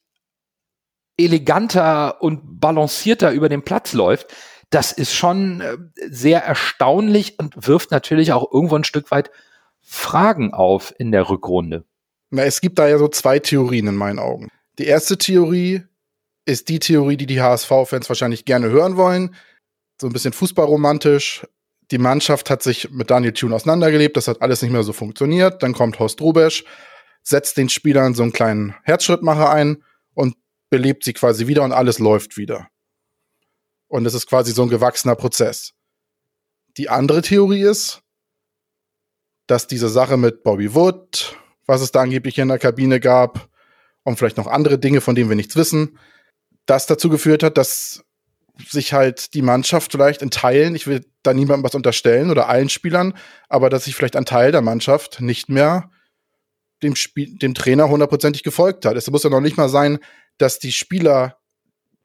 eleganter 1.16 2.22
und 2.22 2.60
balancierter 2.60 3.32
über 3.32 3.48
den 3.48 3.62
Platz 3.62 3.92
läuft. 3.92 4.34
Das 4.70 4.92
ist 4.92 5.14
schon 5.14 5.60
äh, 5.60 5.76
sehr 6.08 6.44
erstaunlich 6.44 7.38
und 7.38 7.66
wirft 7.66 7.90
natürlich 7.90 8.32
auch 8.32 8.50
irgendwo 8.52 8.76
ein 8.76 8.84
Stück 8.84 9.10
weit 9.10 9.30
Fragen 9.82 10.54
auf 10.54 10.94
in 10.98 11.12
der 11.12 11.28
Rückrunde. 11.28 11.84
Na, 12.30 12.44
es 12.44 12.60
gibt 12.60 12.78
da 12.78 12.88
ja 12.88 12.98
so 12.98 13.08
zwei 13.08 13.38
Theorien 13.38 13.88
in 13.88 13.96
meinen 13.96 14.18
Augen. 14.18 14.48
Die 14.78 14.86
erste 14.86 15.18
Theorie 15.18 15.82
ist 16.44 16.68
die 16.68 16.78
Theorie, 16.78 17.16
die 17.16 17.26
die 17.26 17.40
HSV-Fans 17.40 18.08
wahrscheinlich 18.08 18.44
gerne 18.44 18.70
hören 18.70 18.96
wollen. 18.96 19.34
So 20.00 20.06
ein 20.06 20.12
bisschen 20.12 20.32
fußballromantisch. 20.32 21.46
Die 21.90 21.98
Mannschaft 21.98 22.48
hat 22.48 22.62
sich 22.62 22.90
mit 22.90 23.10
Daniel 23.10 23.32
Thune 23.32 23.54
auseinandergelebt. 23.54 24.16
Das 24.16 24.28
hat 24.28 24.40
alles 24.40 24.62
nicht 24.62 24.72
mehr 24.72 24.82
so 24.82 24.92
funktioniert. 24.92 25.62
Dann 25.62 25.74
kommt 25.74 25.98
Horst 25.98 26.20
Rubesch, 26.20 26.64
setzt 27.22 27.56
den 27.58 27.68
Spielern 27.68 28.14
so 28.14 28.22
einen 28.22 28.32
kleinen 28.32 28.74
Herzschrittmacher 28.82 29.50
ein 29.50 29.82
und 30.14 30.36
belebt 30.70 31.04
sie 31.04 31.12
quasi 31.12 31.46
wieder 31.46 31.62
und 31.64 31.72
alles 31.72 31.98
läuft 31.98 32.36
wieder. 32.36 32.68
Und 33.88 34.06
es 34.06 34.14
ist 34.14 34.26
quasi 34.26 34.52
so 34.52 34.62
ein 34.62 34.70
gewachsener 34.70 35.16
Prozess. 35.16 35.74
Die 36.78 36.88
andere 36.88 37.20
Theorie 37.20 37.62
ist, 37.62 38.01
dass 39.46 39.66
diese 39.66 39.88
Sache 39.88 40.16
mit 40.16 40.42
Bobby 40.42 40.74
Wood, 40.74 41.36
was 41.66 41.80
es 41.80 41.92
da 41.92 42.00
angeblich 42.00 42.38
in 42.38 42.48
der 42.48 42.58
Kabine 42.58 43.00
gab, 43.00 43.48
und 44.04 44.16
vielleicht 44.16 44.36
noch 44.36 44.46
andere 44.46 44.78
Dinge, 44.78 45.00
von 45.00 45.14
denen 45.14 45.28
wir 45.28 45.36
nichts 45.36 45.56
wissen, 45.56 45.98
das 46.66 46.86
dazu 46.86 47.08
geführt 47.08 47.42
hat, 47.42 47.56
dass 47.56 48.04
sich 48.68 48.92
halt 48.92 49.34
die 49.34 49.42
Mannschaft 49.42 49.92
vielleicht 49.92 50.22
in 50.22 50.30
Teilen, 50.30 50.74
ich 50.74 50.86
will 50.86 51.04
da 51.22 51.32
niemandem 51.32 51.64
was 51.64 51.74
unterstellen 51.74 52.30
oder 52.30 52.48
allen 52.48 52.68
Spielern, 52.68 53.14
aber 53.48 53.70
dass 53.70 53.84
sich 53.84 53.94
vielleicht 53.94 54.16
ein 54.16 54.26
Teil 54.26 54.52
der 54.52 54.60
Mannschaft 54.60 55.20
nicht 55.20 55.48
mehr 55.48 55.90
dem, 56.82 56.96
Spiel, 56.96 57.36
dem 57.38 57.54
Trainer 57.54 57.88
hundertprozentig 57.88 58.42
gefolgt 58.42 58.84
hat. 58.84 58.96
Es 58.96 59.10
muss 59.10 59.22
ja 59.22 59.30
noch 59.30 59.40
nicht 59.40 59.56
mal 59.56 59.68
sein, 59.68 59.98
dass 60.38 60.58
die 60.58 60.72
Spieler 60.72 61.38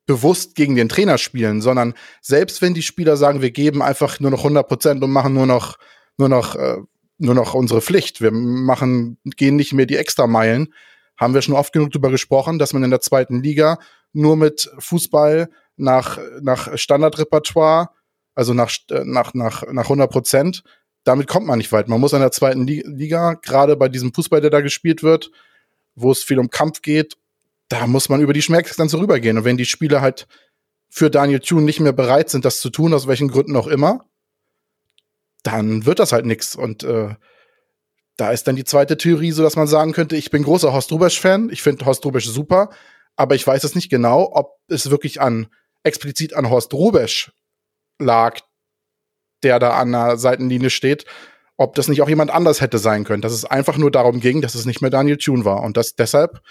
bewusst 0.05 0.55
gegen 0.55 0.75
den 0.75 0.87
Trainer 0.87 1.17
spielen, 1.17 1.61
sondern 1.61 1.93
selbst 2.21 2.61
wenn 2.61 2.73
die 2.73 2.81
Spieler 2.81 3.17
sagen, 3.17 3.41
wir 3.41 3.51
geben 3.51 3.81
einfach 3.81 4.19
nur 4.19 4.31
noch 4.31 4.39
100 4.39 4.67
Prozent 4.67 5.03
und 5.03 5.11
machen 5.11 5.33
nur 5.33 5.45
noch, 5.45 5.77
nur 6.17 6.29
noch, 6.29 6.55
äh, 6.55 6.77
nur 7.17 7.35
noch 7.35 7.53
unsere 7.53 7.81
Pflicht, 7.81 8.21
wir 8.21 8.31
machen, 8.31 9.17
gehen 9.23 9.55
nicht 9.55 9.73
mehr 9.73 9.85
die 9.85 9.97
Extrameilen, 9.97 10.73
haben 11.17 11.33
wir 11.33 11.41
schon 11.41 11.55
oft 11.55 11.73
genug 11.73 11.91
darüber 11.91 12.11
gesprochen, 12.11 12.59
dass 12.59 12.73
man 12.73 12.83
in 12.83 12.91
der 12.91 13.01
zweiten 13.01 13.41
Liga 13.41 13.79
nur 14.13 14.37
mit 14.37 14.71
Fußball 14.77 15.49
nach, 15.75 16.19
nach 16.41 16.77
Standardrepertoire, 16.77 17.89
also 18.35 18.53
nach, 18.53 18.71
nach, 18.89 19.33
nach, 19.33 19.63
nach 19.71 19.83
100 19.83 20.11
Prozent, 20.11 20.63
damit 21.03 21.27
kommt 21.27 21.47
man 21.47 21.57
nicht 21.57 21.71
weit. 21.71 21.87
Man 21.87 21.99
muss 21.99 22.13
in 22.13 22.19
der 22.19 22.31
zweiten 22.31 22.67
Liga, 22.67 23.33
gerade 23.35 23.77
bei 23.77 23.89
diesem 23.89 24.13
Fußball, 24.13 24.41
der 24.41 24.49
da 24.49 24.61
gespielt 24.61 25.03
wird, 25.03 25.31
wo 25.95 26.11
es 26.11 26.23
viel 26.23 26.37
um 26.37 26.49
Kampf 26.49 26.81
geht, 26.81 27.17
da 27.69 27.87
muss 27.87 28.09
man 28.09 28.21
über 28.21 28.33
die 28.33 28.41
Schmerzgrenze 28.41 28.99
rübergehen. 28.99 29.37
Und 29.37 29.45
wenn 29.45 29.57
die 29.57 29.65
Spieler 29.65 30.01
halt 30.01 30.27
für 30.89 31.09
Daniel 31.09 31.39
Thune 31.39 31.63
nicht 31.63 31.79
mehr 31.79 31.93
bereit 31.93 32.29
sind, 32.29 32.45
das 32.45 32.59
zu 32.59 32.69
tun, 32.69 32.93
aus 32.93 33.07
welchen 33.07 33.29
Gründen 33.29 33.55
auch 33.55 33.67
immer, 33.67 34.05
dann 35.47 35.85
wird 35.85 35.99
das 35.99 36.11
halt 36.11 36.25
nix. 36.25 36.55
Und 36.55 36.83
äh, 36.83 37.15
da 38.17 38.31
ist 38.31 38.47
dann 38.47 38.55
die 38.55 38.63
zweite 38.63 38.97
Theorie, 38.97 39.31
so 39.31 39.43
dass 39.43 39.55
man 39.55 39.67
sagen 39.67 39.93
könnte, 39.93 40.15
ich 40.15 40.31
bin 40.31 40.43
großer 40.43 40.73
Horst 40.73 40.91
Rubesch-Fan, 40.91 41.49
ich 41.51 41.61
finde 41.61 41.85
Horst 41.85 42.05
Rubesch 42.05 42.27
super, 42.27 42.69
aber 43.15 43.35
ich 43.35 43.45
weiß 43.45 43.63
es 43.63 43.75
nicht 43.75 43.89
genau, 43.89 44.29
ob 44.33 44.57
es 44.67 44.89
wirklich 44.89 45.21
an 45.21 45.47
explizit 45.83 46.33
an 46.33 46.49
Horst 46.49 46.73
Rubesch 46.73 47.31
lag, 47.99 48.39
der 49.43 49.59
da 49.59 49.71
an 49.77 49.91
der 49.91 50.17
Seitenlinie 50.17 50.69
steht, 50.69 51.05
ob 51.57 51.75
das 51.75 51.87
nicht 51.87 52.01
auch 52.01 52.09
jemand 52.09 52.31
anders 52.31 52.61
hätte 52.61 52.79
sein 52.79 53.03
können, 53.03 53.21
dass 53.21 53.33
es 53.33 53.45
einfach 53.45 53.77
nur 53.77 53.91
darum 53.91 54.19
ging, 54.19 54.41
dass 54.41 54.55
es 54.55 54.65
nicht 54.65 54.81
mehr 54.81 54.91
Daniel 54.91 55.17
Thune 55.17 55.45
war 55.45 55.63
und 55.63 55.77
dass 55.77 55.95
deshalb 55.95 56.41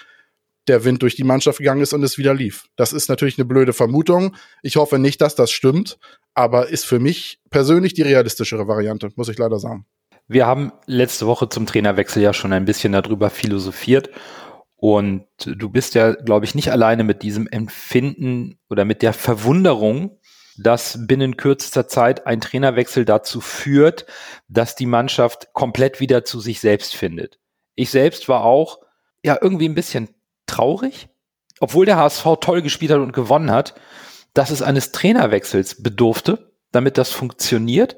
der 0.69 0.85
Wind 0.85 1.03
durch 1.03 1.15
die 1.15 1.25
Mannschaft 1.25 1.59
gegangen 1.59 1.83
ist 1.83 1.93
und 1.93 2.03
es 2.03 2.19
wieder 2.19 2.35
lief. 2.35 2.67
Das 2.77 2.93
ist 2.93 3.09
natürlich 3.09 3.39
eine 3.39 3.45
blöde 3.45 3.73
Vermutung. 3.73 4.37
Ich 4.63 4.77
hoffe 4.77 4.99
nicht, 4.99 5.21
dass 5.21 5.35
das 5.35 5.51
stimmt, 5.51 5.99
aber 6.35 6.69
ist 6.69 6.85
für 6.85 6.99
mich 6.99 7.41
persönlich 7.51 7.95
die 7.95 8.03
realistischere 8.03 8.69
Variante, 8.69 9.11
muss 9.17 9.29
ich 9.29 9.39
leider 9.39 9.59
sagen. 9.59 9.87
Wir 10.29 10.47
haben 10.47 10.73
letzte 10.87 11.27
Woche 11.27 11.49
zum 11.49 11.67
Trainerwechsel 11.67 12.23
ja 12.23 12.33
schon 12.33 12.53
ein 12.53 12.65
bisschen 12.65 12.93
darüber 12.93 13.31
philosophiert. 13.31 14.11
Und 14.77 15.25
du 15.45 15.71
bist 15.71 15.95
ja, 15.95 16.13
glaube 16.13 16.45
ich, 16.45 16.55
nicht 16.55 16.71
alleine 16.71 17.05
mit 17.05 17.23
diesem 17.23 17.47
Empfinden 17.47 18.59
oder 18.69 18.85
mit 18.85 19.03
der 19.03 19.13
Verwunderung, 19.13 20.19
dass 20.59 21.07
binnen 21.07 21.37
kürzester 21.37 21.87
Zeit 21.87 22.27
ein 22.27 22.41
Trainerwechsel 22.41 23.05
dazu 23.05 23.41
führt, 23.41 24.07
dass 24.49 24.75
die 24.75 24.87
Mannschaft 24.87 25.53
komplett 25.53 26.01
wieder 26.01 26.25
zu 26.25 26.41
sich 26.41 26.61
selbst 26.61 26.95
findet. 26.95 27.39
Ich 27.75 27.91
selbst 27.91 28.29
war 28.29 28.45
auch 28.45 28.81
ja 29.23 29.39
irgendwie 29.41 29.69
ein 29.69 29.75
bisschen 29.75 30.09
traurig, 30.47 31.09
obwohl 31.61 31.87
der 31.87 31.97
HSV 31.97 32.25
toll 32.41 32.63
gespielt 32.63 32.93
hat 32.93 33.01
und 33.01 33.13
gewonnen 33.13 33.51
hat, 33.51 33.75
dass 34.35 34.51
es 34.51 34.63
eines 34.63 34.93
Trainerwechsels 34.93 35.83
bedurfte, 35.83 36.53
damit 36.73 36.99
das 36.99 37.11
funktioniert. 37.11 37.97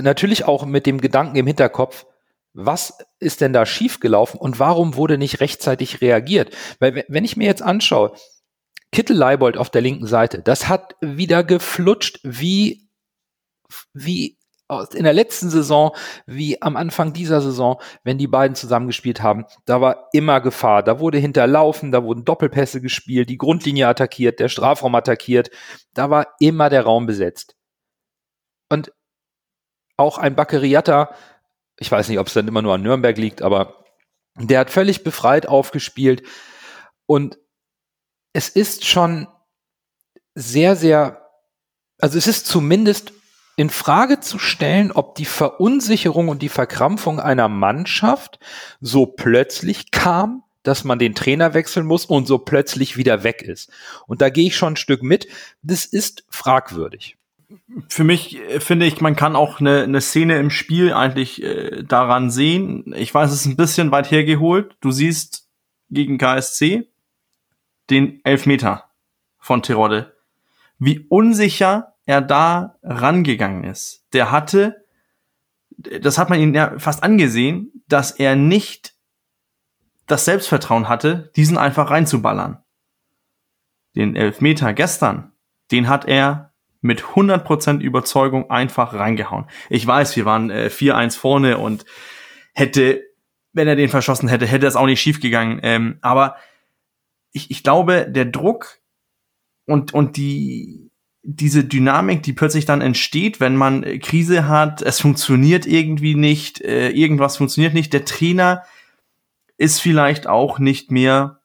Natürlich 0.00 0.44
auch 0.44 0.64
mit 0.64 0.86
dem 0.86 1.00
Gedanken 1.00 1.36
im 1.36 1.46
Hinterkopf, 1.46 2.06
was 2.54 2.98
ist 3.18 3.40
denn 3.40 3.52
da 3.52 3.64
schiefgelaufen 3.64 4.38
und 4.38 4.58
warum 4.58 4.96
wurde 4.96 5.18
nicht 5.18 5.40
rechtzeitig 5.40 6.00
reagiert? 6.00 6.54
Weil 6.78 7.04
wenn 7.08 7.24
ich 7.24 7.36
mir 7.36 7.46
jetzt 7.46 7.62
anschaue, 7.62 8.14
Kittel 8.92 9.16
Leibold 9.16 9.56
auf 9.56 9.70
der 9.70 9.80
linken 9.80 10.06
Seite, 10.06 10.40
das 10.40 10.68
hat 10.68 10.96
wieder 11.00 11.44
geflutscht 11.44 12.20
wie, 12.22 12.90
wie 13.94 14.38
in 14.80 15.04
der 15.04 15.12
letzten 15.12 15.50
Saison 15.50 15.94
wie 16.26 16.60
am 16.60 16.76
Anfang 16.76 17.12
dieser 17.12 17.40
Saison, 17.40 17.80
wenn 18.04 18.18
die 18.18 18.26
beiden 18.26 18.54
zusammengespielt 18.54 19.22
haben, 19.22 19.44
da 19.64 19.80
war 19.80 20.08
immer 20.12 20.40
Gefahr. 20.40 20.82
Da 20.82 20.98
wurde 20.98 21.18
hinterlaufen, 21.18 21.92
da 21.92 22.02
wurden 22.02 22.24
Doppelpässe 22.24 22.80
gespielt, 22.80 23.28
die 23.28 23.38
Grundlinie 23.38 23.88
attackiert, 23.88 24.40
der 24.40 24.48
Strafraum 24.48 24.94
attackiert. 24.94 25.50
Da 25.94 26.10
war 26.10 26.34
immer 26.40 26.68
der 26.70 26.82
Raum 26.82 27.06
besetzt. 27.06 27.56
Und 28.68 28.92
auch 29.96 30.18
ein 30.18 30.34
Baccariata, 30.34 31.14
ich 31.78 31.90
weiß 31.90 32.08
nicht, 32.08 32.18
ob 32.18 32.26
es 32.26 32.34
dann 32.34 32.48
immer 32.48 32.62
nur 32.62 32.74
an 32.74 32.82
Nürnberg 32.82 33.16
liegt, 33.16 33.42
aber 33.42 33.84
der 34.36 34.60
hat 34.60 34.70
völlig 34.70 35.04
befreit 35.04 35.46
aufgespielt. 35.46 36.22
Und 37.06 37.38
es 38.32 38.48
ist 38.48 38.86
schon 38.86 39.28
sehr, 40.34 40.76
sehr, 40.76 41.28
also 41.98 42.16
es 42.16 42.26
ist 42.26 42.46
zumindest 42.46 43.12
in 43.56 43.70
Frage 43.70 44.20
zu 44.20 44.38
stellen, 44.38 44.92
ob 44.92 45.14
die 45.14 45.24
Verunsicherung 45.24 46.28
und 46.28 46.42
die 46.42 46.48
Verkrampfung 46.48 47.20
einer 47.20 47.48
Mannschaft 47.48 48.38
so 48.80 49.06
plötzlich 49.06 49.90
kam, 49.90 50.42
dass 50.62 50.84
man 50.84 50.98
den 50.98 51.14
Trainer 51.14 51.54
wechseln 51.54 51.86
muss 51.86 52.06
und 52.06 52.26
so 52.26 52.38
plötzlich 52.38 52.96
wieder 52.96 53.24
weg 53.24 53.42
ist. 53.42 53.70
Und 54.06 54.22
da 54.22 54.30
gehe 54.30 54.46
ich 54.46 54.56
schon 54.56 54.74
ein 54.74 54.76
Stück 54.76 55.02
mit. 55.02 55.28
Das 55.62 55.84
ist 55.84 56.24
fragwürdig. 56.28 57.16
Für 57.88 58.04
mich 58.04 58.38
äh, 58.40 58.60
finde 58.60 58.86
ich, 58.86 59.00
man 59.00 59.16
kann 59.16 59.36
auch 59.36 59.60
eine, 59.60 59.82
eine 59.82 60.00
Szene 60.00 60.38
im 60.38 60.50
Spiel 60.50 60.92
eigentlich 60.92 61.42
äh, 61.42 61.82
daran 61.82 62.30
sehen. 62.30 62.94
Ich 62.96 63.12
weiß, 63.12 63.30
es 63.30 63.40
ist 63.40 63.46
ein 63.46 63.56
bisschen 63.56 63.90
weit 63.90 64.10
hergeholt. 64.10 64.76
Du 64.80 64.90
siehst 64.90 65.48
gegen 65.90 66.16
KSC 66.16 66.88
den 67.90 68.20
Elfmeter 68.24 68.90
von 69.38 69.62
Terodde. 69.62 70.16
Wie 70.78 71.06
unsicher 71.08 71.91
er 72.06 72.20
da 72.20 72.78
rangegangen 72.82 73.64
ist. 73.64 74.04
Der 74.12 74.30
hatte, 74.30 74.84
das 75.76 76.18
hat 76.18 76.30
man 76.30 76.40
ihn 76.40 76.54
ja 76.54 76.78
fast 76.78 77.02
angesehen, 77.02 77.82
dass 77.88 78.10
er 78.12 78.36
nicht 78.36 78.94
das 80.06 80.24
Selbstvertrauen 80.24 80.88
hatte, 80.88 81.30
diesen 81.36 81.58
einfach 81.58 81.90
reinzuballern. 81.90 82.58
Den 83.94 84.16
Elfmeter 84.16 84.72
gestern, 84.72 85.32
den 85.70 85.88
hat 85.88 86.06
er 86.06 86.52
mit 86.80 87.02
100% 87.02 87.80
Überzeugung 87.80 88.50
einfach 88.50 88.94
reingehauen. 88.94 89.46
Ich 89.70 89.86
weiß, 89.86 90.16
wir 90.16 90.24
waren 90.24 90.50
äh, 90.50 90.68
4-1 90.70 91.16
vorne 91.16 91.58
und 91.58 91.84
hätte, 92.54 93.02
wenn 93.52 93.68
er 93.68 93.76
den 93.76 93.88
verschossen 93.88 94.28
hätte, 94.28 94.46
hätte 94.46 94.66
es 94.66 94.76
auch 94.76 94.86
nicht 94.86 95.00
schief 95.00 95.20
gegangen. 95.20 95.60
Ähm, 95.62 95.98
aber 96.02 96.36
ich, 97.30 97.50
ich 97.50 97.62
glaube, 97.62 98.06
der 98.10 98.24
Druck 98.24 98.80
und, 99.66 99.94
und 99.94 100.16
die, 100.16 100.90
diese 101.22 101.64
Dynamik, 101.64 102.22
die 102.22 102.32
plötzlich 102.32 102.64
dann 102.64 102.80
entsteht, 102.80 103.40
wenn 103.40 103.56
man 103.56 103.82
äh, 103.84 103.98
Krise 103.98 104.48
hat, 104.48 104.82
es 104.82 105.00
funktioniert 105.00 105.66
irgendwie 105.66 106.14
nicht, 106.14 106.60
äh, 106.60 106.90
irgendwas 106.90 107.36
funktioniert 107.36 107.74
nicht, 107.74 107.92
der 107.92 108.04
Trainer 108.04 108.64
ist 109.56 109.80
vielleicht 109.80 110.26
auch 110.26 110.58
nicht 110.58 110.90
mehr 110.90 111.40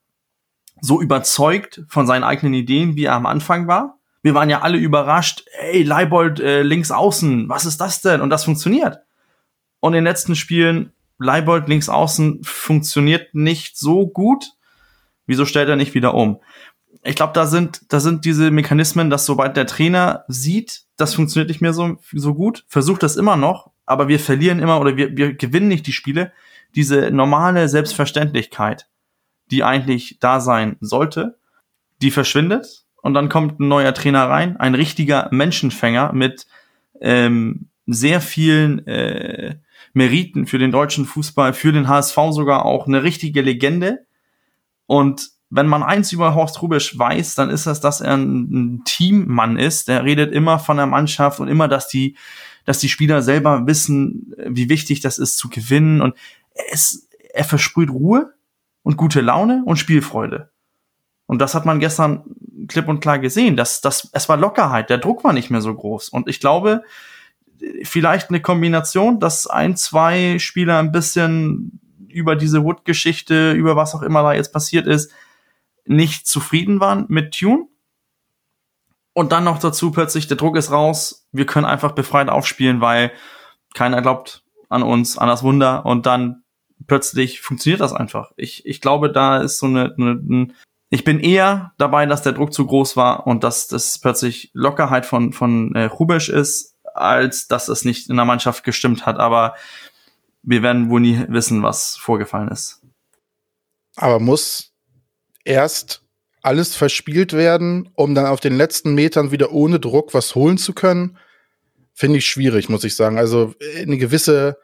so 0.82 1.02
überzeugt 1.02 1.84
von 1.88 2.08
seinen 2.08 2.24
eigenen 2.24 2.54
Ideen, 2.54 2.96
wie 2.96 3.06
er 3.06 3.14
am 3.14 3.26
Anfang 3.26 3.68
war. 3.68 4.00
Wir 4.24 4.34
waren 4.34 4.50
ja 4.50 4.62
alle 4.62 4.78
überrascht, 4.78 5.46
ey, 5.60 5.84
Leibold 5.84 6.40
äh, 6.40 6.64
links 6.64 6.92
außen, 6.92 7.48
was 7.48 7.66
ist 7.66 7.80
das 7.80 8.02
denn? 8.02 8.22
Und 8.22 8.30
das 8.30 8.46
funktioniert. 8.46 9.00
Und 9.80 9.94
in 9.94 9.98
den 9.98 10.04
letzten 10.06 10.36
Spielen, 10.36 10.92
Leibold 11.20 11.68
links 11.68 11.90
außen 11.90 12.44
funktioniert 12.44 13.34
nicht 13.34 13.78
so 13.78 14.08
gut. 14.08 14.54
Wieso 15.28 15.46
stellt 15.46 15.70
er 15.70 15.76
nicht 15.76 15.94
wieder 15.94 16.14
um? 16.14 16.40
Ich 17.08 17.16
glaube, 17.16 17.34
da 17.34 17.46
sind, 17.46 17.82
da 17.90 18.00
sind 18.00 18.26
diese 18.26 18.52
Mechanismen, 18.52 19.10
dass 19.10 19.26
sobald 19.26 19.58
der 19.58 19.68
Trainer 19.68 20.26
sieht, 20.28 20.84
das 20.98 21.14
funktioniert 21.14 21.50
nicht 21.50 21.62
mehr 21.62 21.74
so, 21.74 21.98
so 22.14 22.34
gut, 22.34 22.66
versucht 22.68 23.04
das 23.04 23.16
immer 23.16 23.38
noch, 23.38 23.72
aber 23.86 24.08
wir 24.08 24.20
verlieren 24.20 24.60
immer 24.60 24.80
oder 24.80 24.98
wir, 24.98 25.16
wir 25.16 25.34
gewinnen 25.34 25.68
nicht 25.68 25.88
die 25.88 25.94
Spiele. 25.94 26.32
Diese 26.76 27.12
normale 27.12 27.70
Selbstverständlichkeit, 27.70 28.88
die 29.50 29.64
eigentlich 29.64 30.18
da 30.20 30.40
sein 30.40 30.78
sollte, 30.82 31.38
die 32.02 32.12
verschwindet 32.12 32.86
und 33.02 33.14
dann 33.14 33.30
kommt 33.30 33.60
ein 33.60 33.68
neuer 33.68 33.94
Trainer 33.94 34.30
rein, 34.30 34.58
ein 34.58 34.76
richtiger 34.76 35.30
Menschenfänger 35.32 36.14
mit 36.14 36.46
ähm, 37.00 37.70
sehr 37.86 38.22
vielen, 38.22 38.86
äh, 38.86 39.56
Meriten 39.94 40.46
für 40.46 40.60
den 40.60 40.72
deutschen 40.72 41.06
Fußball, 41.06 41.54
für 41.54 41.72
den 41.72 41.88
HSV 41.88 42.16
sogar 42.30 42.66
auch 42.66 42.88
eine 42.88 43.04
richtige 43.04 43.42
Legende. 43.42 44.06
Und 44.86 45.30
wenn 45.50 45.68
man 45.68 45.84
eins 45.84 46.12
über 46.12 46.36
Horst 46.36 46.62
Rubisch 46.62 46.98
weiß, 46.98 47.36
dann 47.36 47.50
ist 47.50 47.68
das, 47.68 47.80
dass 47.80 48.02
er 48.02 48.16
ein, 48.16 48.82
Teammann 48.86 49.58
ist. 49.58 49.88
Der 49.88 50.04
redet 50.04 50.34
immer 50.34 50.60
von 50.60 50.78
der 50.78 50.88
Mannschaft 50.88 51.40
und 51.40 51.48
immer, 51.48 51.68
dass 51.68 51.88
die, 51.88 52.18
dass 52.66 52.80
die 52.80 52.90
Spieler 52.90 53.22
selber 53.22 53.66
wissen, 53.66 54.34
wie 54.46 54.70
wichtig 54.70 55.00
das 55.00 55.18
ist 55.18 55.38
zu 55.38 55.50
gewinnen. 55.50 56.02
Und 56.02 56.16
er, 56.54 56.74
ist, 56.74 57.08
er 57.34 57.46
versprüht 57.46 57.90
Ruhe 57.90 58.34
und 58.84 58.98
gute 58.98 59.22
Laune 59.22 59.64
und 59.66 59.78
Spielfreude. 59.78 60.52
Und 61.28 61.40
das 61.40 61.56
hat 61.56 61.66
man 61.66 61.80
gestern 61.80 62.24
klipp 62.68 62.88
und 62.88 63.00
klar 63.00 63.20
gesehen. 63.20 63.56
dass 63.56 63.82
das, 63.82 64.10
es 64.12 64.28
war 64.28 64.38
Lockerheit, 64.38 64.90
der 64.90 64.98
Druck 64.98 65.24
war 65.24 65.34
nicht 65.34 65.50
mehr 65.50 65.62
so 65.62 65.74
groß. 65.74 66.10
Und 66.10 66.28
ich 66.28 66.40
glaube, 66.40 66.84
vielleicht 67.84 68.30
eine 68.30 68.42
Kombination, 68.42 69.20
dass 69.20 69.48
ein, 69.48 69.78
zwei 69.78 70.40
Spieler 70.40 70.80
ein 70.80 70.92
bisschen 70.92 71.80
über 72.10 72.36
diese 72.36 72.64
Wood-Geschichte, 72.64 73.54
über 73.54 73.76
was 73.76 73.96
auch 73.96 74.02
immer 74.02 74.24
da 74.24 74.34
jetzt 74.34 74.54
passiert 74.54 74.88
ist, 74.88 75.12
nicht 75.90 76.28
zufrieden 76.28 76.80
waren 76.80 77.06
mit 77.10 77.38
Tune. 77.38 77.68
Und 79.14 79.32
dann 79.32 79.44
noch 79.44 79.60
dazu 79.60 79.92
plötzlich, 79.92 80.28
der 80.28 80.38
Druck 80.38 80.56
ist 80.58 80.72
raus, 80.72 81.28
wir 81.32 81.46
können 81.46 81.66
einfach 81.66 81.94
befreit 81.94 82.30
aufspielen, 82.30 82.82
weil 82.82 83.12
keiner 83.74 84.02
glaubt 84.02 84.44
an 84.70 84.84
uns, 84.84 85.18
an 85.18 85.28
das 85.28 85.44
Wunder. 85.44 85.86
Und 85.86 86.06
dann 86.06 86.44
plötzlich 86.86 87.42
funktioniert 87.42 87.82
das 87.82 87.94
einfach. 87.94 88.32
Ich, 88.38 88.66
ich 88.66 88.82
glaube, 88.82 89.12
da 89.12 89.38
ist 89.38 89.58
so 89.58 89.66
eine, 89.66 89.94
eine, 89.98 90.50
ich 90.90 91.04
bin 91.04 91.20
eher 91.20 91.74
dabei, 91.78 92.06
dass 92.06 92.22
der 92.22 92.34
Druck 92.34 92.54
zu 92.54 92.66
groß 92.66 92.96
war 92.96 93.26
und 93.28 93.44
dass 93.44 93.68
das 93.68 93.98
plötzlich 94.00 94.52
Lockerheit 94.54 95.06
von, 95.06 95.34
von 95.34 95.74
äh, 95.76 95.86
Rubesch 95.86 96.30
ist, 96.30 96.76
als 96.94 97.48
dass 97.48 97.68
es 97.68 97.86
nicht 97.86 98.10
in 98.10 98.16
der 98.16 98.26
Mannschaft 98.26 98.64
gestimmt 98.64 99.06
hat. 99.06 99.18
Aber 99.18 99.56
wir 100.44 100.62
werden 100.62 100.90
wohl 100.90 101.02
nie 101.02 101.26
wissen, 101.28 101.64
was 101.64 101.98
vorgefallen 101.98 102.50
ist. 102.50 102.82
Aber 103.96 104.20
muss 104.20 104.74
erst 105.48 106.04
alles 106.42 106.76
verspielt 106.76 107.34
werden, 107.34 107.90
um 107.96 108.16
dann 108.16 108.26
auf 108.26 108.40
den 108.40 108.56
letzten 108.56 108.94
Metern 108.94 109.32
wieder 109.32 109.52
ohne 109.52 109.80
Druck 109.80 110.14
was 110.14 110.36
holen 110.36 110.58
zu 110.58 110.74
können? 110.74 111.18
Finde 111.94 112.20
ich 112.20 112.28
schwierig, 112.28 112.70
muss 112.70 112.84
ich 112.84 112.96
sagen. 112.96 113.18
Also 113.18 113.54
eine 113.76 113.98
gewisse 113.98 114.58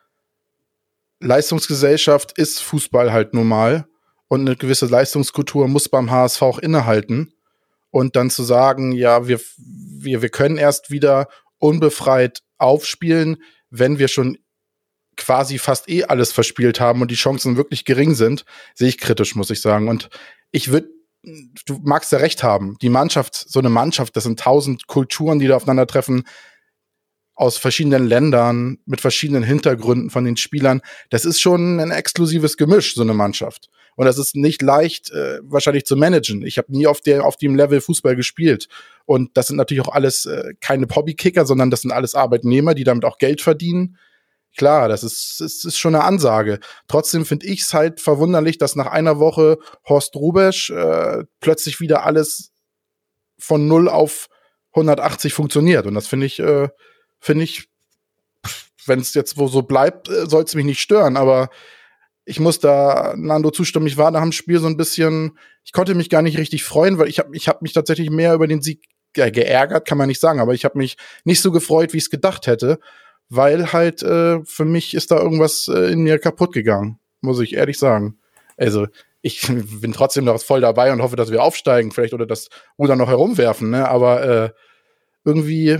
Leistungsgesellschaft 1.19 2.37
ist 2.37 2.59
Fußball 2.61 3.11
halt 3.11 3.33
normal 3.33 3.87
und 4.27 4.41
eine 4.41 4.55
gewisse 4.55 4.85
Leistungskultur 4.85 5.67
muss 5.67 5.89
beim 5.89 6.11
HSV 6.11 6.41
auch 6.41 6.59
innehalten. 6.59 7.33
Und 7.89 8.15
dann 8.15 8.29
zu 8.29 8.43
sagen, 8.43 8.91
ja, 8.91 9.27
wir, 9.27 9.39
wir, 9.57 10.21
wir 10.21 10.29
können 10.29 10.57
erst 10.57 10.89
wieder 10.89 11.27
unbefreit 11.59 12.41
aufspielen, 12.57 13.37
wenn 13.69 13.99
wir 13.99 14.07
schon 14.07 14.37
quasi 15.17 15.57
fast 15.57 15.89
eh 15.89 16.03
alles 16.03 16.31
verspielt 16.31 16.79
haben 16.79 17.01
und 17.01 17.11
die 17.11 17.15
Chancen 17.15 17.57
wirklich 17.57 17.85
gering 17.85 18.15
sind, 18.15 18.45
sehe 18.73 18.89
ich 18.89 18.97
kritisch, 18.97 19.35
muss 19.35 19.49
ich 19.49 19.61
sagen. 19.61 19.87
Und 19.87 20.09
ich 20.51 20.71
würde, 20.71 20.89
du 21.65 21.79
magst 21.83 22.11
ja 22.11 22.17
recht 22.19 22.43
haben, 22.43 22.77
die 22.81 22.89
Mannschaft, 22.89 23.35
so 23.35 23.59
eine 23.59 23.69
Mannschaft, 23.69 24.15
das 24.15 24.23
sind 24.23 24.39
tausend 24.39 24.87
Kulturen, 24.87 25.39
die 25.39 25.47
da 25.47 25.55
aufeinandertreffen, 25.55 26.23
aus 27.35 27.57
verschiedenen 27.57 28.05
Ländern, 28.05 28.77
mit 28.85 29.01
verschiedenen 29.01 29.43
Hintergründen 29.43 30.09
von 30.09 30.23
den 30.23 30.37
Spielern. 30.37 30.81
Das 31.09 31.25
ist 31.25 31.41
schon 31.41 31.79
ein 31.79 31.91
exklusives 31.91 32.57
Gemisch, 32.57 32.93
so 32.93 33.01
eine 33.01 33.13
Mannschaft. 33.13 33.69
Und 33.95 34.05
das 34.05 34.17
ist 34.17 34.35
nicht 34.35 34.61
leicht 34.61 35.11
äh, 35.11 35.39
wahrscheinlich 35.43 35.85
zu 35.85 35.95
managen. 35.95 36.43
Ich 36.45 36.57
habe 36.57 36.71
nie 36.71 36.87
auf 36.87 37.01
der 37.01 37.25
auf 37.25 37.37
dem 37.37 37.55
Level 37.55 37.81
Fußball 37.81 38.15
gespielt. 38.15 38.67
Und 39.05 39.35
das 39.35 39.47
sind 39.47 39.57
natürlich 39.57 39.83
auch 39.83 39.93
alles 39.93 40.25
äh, 40.25 40.53
keine 40.61 40.87
Hobbykicker, 40.93 41.45
sondern 41.45 41.69
das 41.69 41.81
sind 41.81 41.91
alles 41.91 42.15
Arbeitnehmer, 42.15 42.73
die 42.73 42.83
damit 42.83 43.05
auch 43.05 43.17
Geld 43.17 43.41
verdienen. 43.41 43.97
Klar, 44.55 44.87
das 44.87 45.03
ist, 45.03 45.39
das 45.39 45.65
ist 45.65 45.77
schon 45.77 45.95
eine 45.95 46.03
Ansage. 46.03 46.59
Trotzdem 46.87 47.25
finde 47.25 47.47
ich 47.47 47.61
es 47.61 47.73
halt 47.73 47.99
verwunderlich, 47.99 48.57
dass 48.57 48.75
nach 48.75 48.87
einer 48.87 49.19
Woche 49.19 49.57
Horst 49.87 50.15
Rubesch 50.15 50.69
äh, 50.69 51.23
plötzlich 51.39 51.79
wieder 51.79 52.05
alles 52.05 52.51
von 53.39 53.67
0 53.67 53.89
auf 53.89 54.29
180 54.71 55.33
funktioniert. 55.33 55.87
Und 55.87 55.95
das 55.95 56.07
finde 56.07 56.27
ich, 56.27 56.39
äh, 56.39 56.69
finde 57.19 57.43
ich, 57.45 57.67
wenn 58.85 58.99
es 58.99 59.13
jetzt 59.13 59.37
wo 59.37 59.47
so 59.47 59.63
bleibt, 59.63 60.09
äh, 60.09 60.27
soll 60.27 60.43
es 60.43 60.55
mich 60.55 60.65
nicht 60.65 60.81
stören. 60.81 61.17
Aber 61.17 61.49
ich 62.25 62.39
muss 62.39 62.59
da 62.59 63.15
Nando 63.17 63.49
zustimmen. 63.49 63.87
Ich 63.87 63.97
war 63.97 64.11
nach 64.11 64.21
dem 64.21 64.31
Spiel 64.31 64.59
so 64.59 64.67
ein 64.67 64.77
bisschen, 64.77 65.37
ich 65.63 65.71
konnte 65.71 65.95
mich 65.95 66.09
gar 66.09 66.21
nicht 66.21 66.37
richtig 66.37 66.63
freuen, 66.63 66.97
weil 66.99 67.07
ich 67.07 67.19
habe 67.19 67.35
ich 67.35 67.47
hab 67.47 67.61
mich 67.61 67.73
tatsächlich 67.73 68.09
mehr 68.09 68.33
über 68.33 68.47
den 68.47 68.61
Sieg 68.61 68.83
ja, 69.15 69.29
geärgert, 69.29 69.87
kann 69.87 69.97
man 69.97 70.07
nicht 70.07 70.19
sagen, 70.19 70.39
aber 70.39 70.53
ich 70.53 70.65
habe 70.65 70.77
mich 70.77 70.97
nicht 71.23 71.41
so 71.41 71.51
gefreut, 71.51 71.93
wie 71.93 71.97
ich 71.97 72.05
es 72.05 72.09
gedacht 72.09 72.47
hätte, 72.47 72.79
weil 73.29 73.73
halt 73.73 74.03
äh, 74.03 74.43
für 74.45 74.65
mich 74.65 74.93
ist 74.93 75.11
da 75.11 75.19
irgendwas 75.19 75.67
äh, 75.67 75.91
in 75.91 76.03
mir 76.03 76.19
kaputt 76.19 76.53
gegangen, 76.53 76.99
muss 77.21 77.39
ich 77.39 77.53
ehrlich 77.53 77.79
sagen. 77.79 78.19
Also 78.57 78.87
ich 79.21 79.41
bin 79.81 79.93
trotzdem 79.93 80.25
noch 80.25 80.41
voll 80.41 80.61
dabei 80.61 80.91
und 80.93 81.01
hoffe, 81.01 81.15
dass 81.15 81.31
wir 81.31 81.43
aufsteigen, 81.43 81.91
vielleicht 81.91 82.13
oder 82.13 82.25
das 82.25 82.49
Ruder 82.77 82.95
noch 82.95 83.07
herumwerfen, 83.07 83.69
ne? 83.69 83.87
Aber 83.87 84.23
äh, 84.23 84.49
irgendwie 85.25 85.79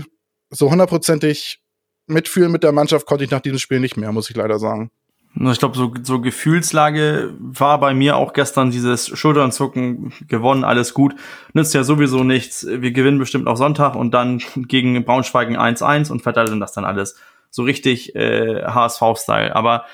so 0.50 0.70
hundertprozentig 0.70 1.60
mitfühlen 2.06 2.52
mit 2.52 2.62
der 2.62 2.72
Mannschaft 2.72 3.06
konnte 3.06 3.24
ich 3.24 3.30
nach 3.30 3.40
diesem 3.40 3.58
Spiel 3.58 3.80
nicht 3.80 3.96
mehr, 3.96 4.12
muss 4.12 4.30
ich 4.30 4.36
leider 4.36 4.58
sagen. 4.58 4.90
Ich 5.36 5.58
glaube, 5.58 5.76
so, 5.76 5.92
so 6.00 6.20
Gefühlslage 6.20 7.34
war 7.40 7.80
bei 7.80 7.92
mir 7.92 8.16
auch 8.16 8.34
gestern 8.34 8.70
dieses 8.70 9.18
Schulternzucken, 9.18 10.12
gewonnen, 10.28 10.62
alles 10.62 10.94
gut. 10.94 11.16
Nützt 11.54 11.74
ja 11.74 11.82
sowieso 11.82 12.22
nichts. 12.22 12.64
Wir 12.68 12.92
gewinnen 12.92 13.18
bestimmt 13.18 13.48
auch 13.48 13.56
Sonntag 13.56 13.96
und 13.96 14.12
dann 14.14 14.40
gegen 14.54 15.04
Braunschweigen 15.04 15.56
1-1 15.56 16.12
und 16.12 16.22
verteilen 16.22 16.60
das 16.60 16.72
dann 16.72 16.84
alles. 16.84 17.16
So 17.54 17.62
richtig 17.62 18.16
äh, 18.16 18.64
HSV-Style. 18.64 19.54
Aber 19.54 19.84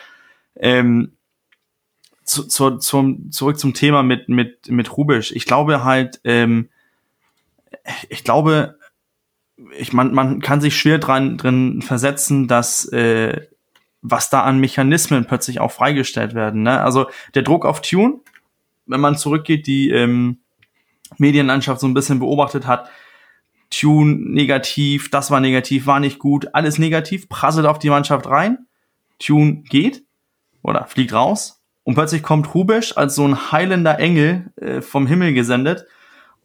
ähm, 0.56 1.12
zu, 2.24 2.44
zu, 2.44 2.78
zum, 2.78 3.30
zurück 3.30 3.58
zum 3.58 3.74
Thema 3.74 4.02
mit, 4.02 4.30
mit, 4.30 4.70
mit 4.70 4.96
Rubisch. 4.96 5.30
Ich 5.32 5.44
glaube 5.44 5.84
halt, 5.84 6.20
ähm, 6.24 6.70
ich 8.08 8.24
glaube, 8.24 8.78
ich, 9.76 9.92
man, 9.92 10.14
man 10.14 10.40
kann 10.40 10.62
sich 10.62 10.74
schwer 10.74 10.96
dran, 10.96 11.36
drin 11.36 11.82
versetzen, 11.82 12.48
dass 12.48 12.86
äh, 12.94 13.46
was 14.00 14.30
da 14.30 14.40
an 14.44 14.58
Mechanismen 14.58 15.26
plötzlich 15.26 15.60
auch 15.60 15.70
freigestellt 15.70 16.34
werden. 16.34 16.62
Ne? 16.62 16.80
Also 16.80 17.10
der 17.34 17.42
Druck 17.42 17.66
auf 17.66 17.82
Tune, 17.82 18.20
wenn 18.86 19.00
man 19.00 19.18
zurückgeht, 19.18 19.66
die 19.66 19.90
ähm, 19.90 20.38
Medienlandschaft 21.18 21.82
so 21.82 21.86
ein 21.86 21.92
bisschen 21.92 22.20
beobachtet 22.20 22.66
hat, 22.66 22.88
Tune 23.70 24.16
negativ, 24.16 25.10
das 25.10 25.30
war 25.30 25.40
negativ, 25.40 25.86
war 25.86 26.00
nicht 26.00 26.18
gut, 26.18 26.54
alles 26.54 26.78
negativ, 26.78 27.28
prasselt 27.28 27.66
auf 27.66 27.78
die 27.78 27.90
Mannschaft 27.90 28.26
rein, 28.26 28.66
Tune 29.18 29.62
geht 29.62 30.04
oder 30.62 30.86
fliegt 30.86 31.12
raus 31.12 31.62
und 31.84 31.94
plötzlich 31.94 32.22
kommt 32.22 32.54
Rubesch 32.54 32.96
als 32.96 33.14
so 33.14 33.26
ein 33.26 33.52
heilender 33.52 33.98
Engel 33.98 34.52
äh, 34.56 34.80
vom 34.80 35.06
Himmel 35.06 35.32
gesendet 35.34 35.86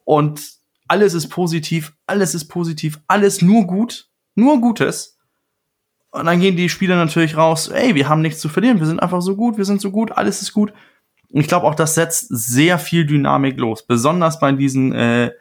und 0.04 0.40
alles 0.88 1.14
ist 1.14 1.28
positiv, 1.28 1.94
alles 2.06 2.34
ist 2.34 2.46
positiv, 2.46 3.00
alles 3.08 3.42
nur 3.42 3.66
gut, 3.66 4.08
nur 4.36 4.60
Gutes 4.60 5.16
und 6.16 6.24
dann 6.24 6.40
gehen 6.40 6.56
die 6.56 6.68
Spieler 6.68 6.96
natürlich 6.96 7.36
raus, 7.36 7.68
ey, 7.68 7.94
wir 7.94 8.08
haben 8.08 8.22
nichts 8.22 8.40
zu 8.40 8.48
verlieren, 8.48 8.78
wir 8.78 8.86
sind 8.86 9.00
einfach 9.00 9.20
so 9.20 9.36
gut, 9.36 9.58
wir 9.58 9.66
sind 9.66 9.82
so 9.82 9.90
gut, 9.90 10.12
alles 10.12 10.40
ist 10.40 10.52
gut. 10.52 10.72
Und 11.28 11.40
ich 11.40 11.48
glaube 11.48 11.66
auch, 11.66 11.74
das 11.74 11.94
setzt 11.94 12.28
sehr 12.30 12.78
viel 12.78 13.04
Dynamik 13.04 13.58
los, 13.58 13.86
besonders 13.86 14.38
bei 14.38 14.50
diesen 14.52 14.94
äh, 14.94 15.32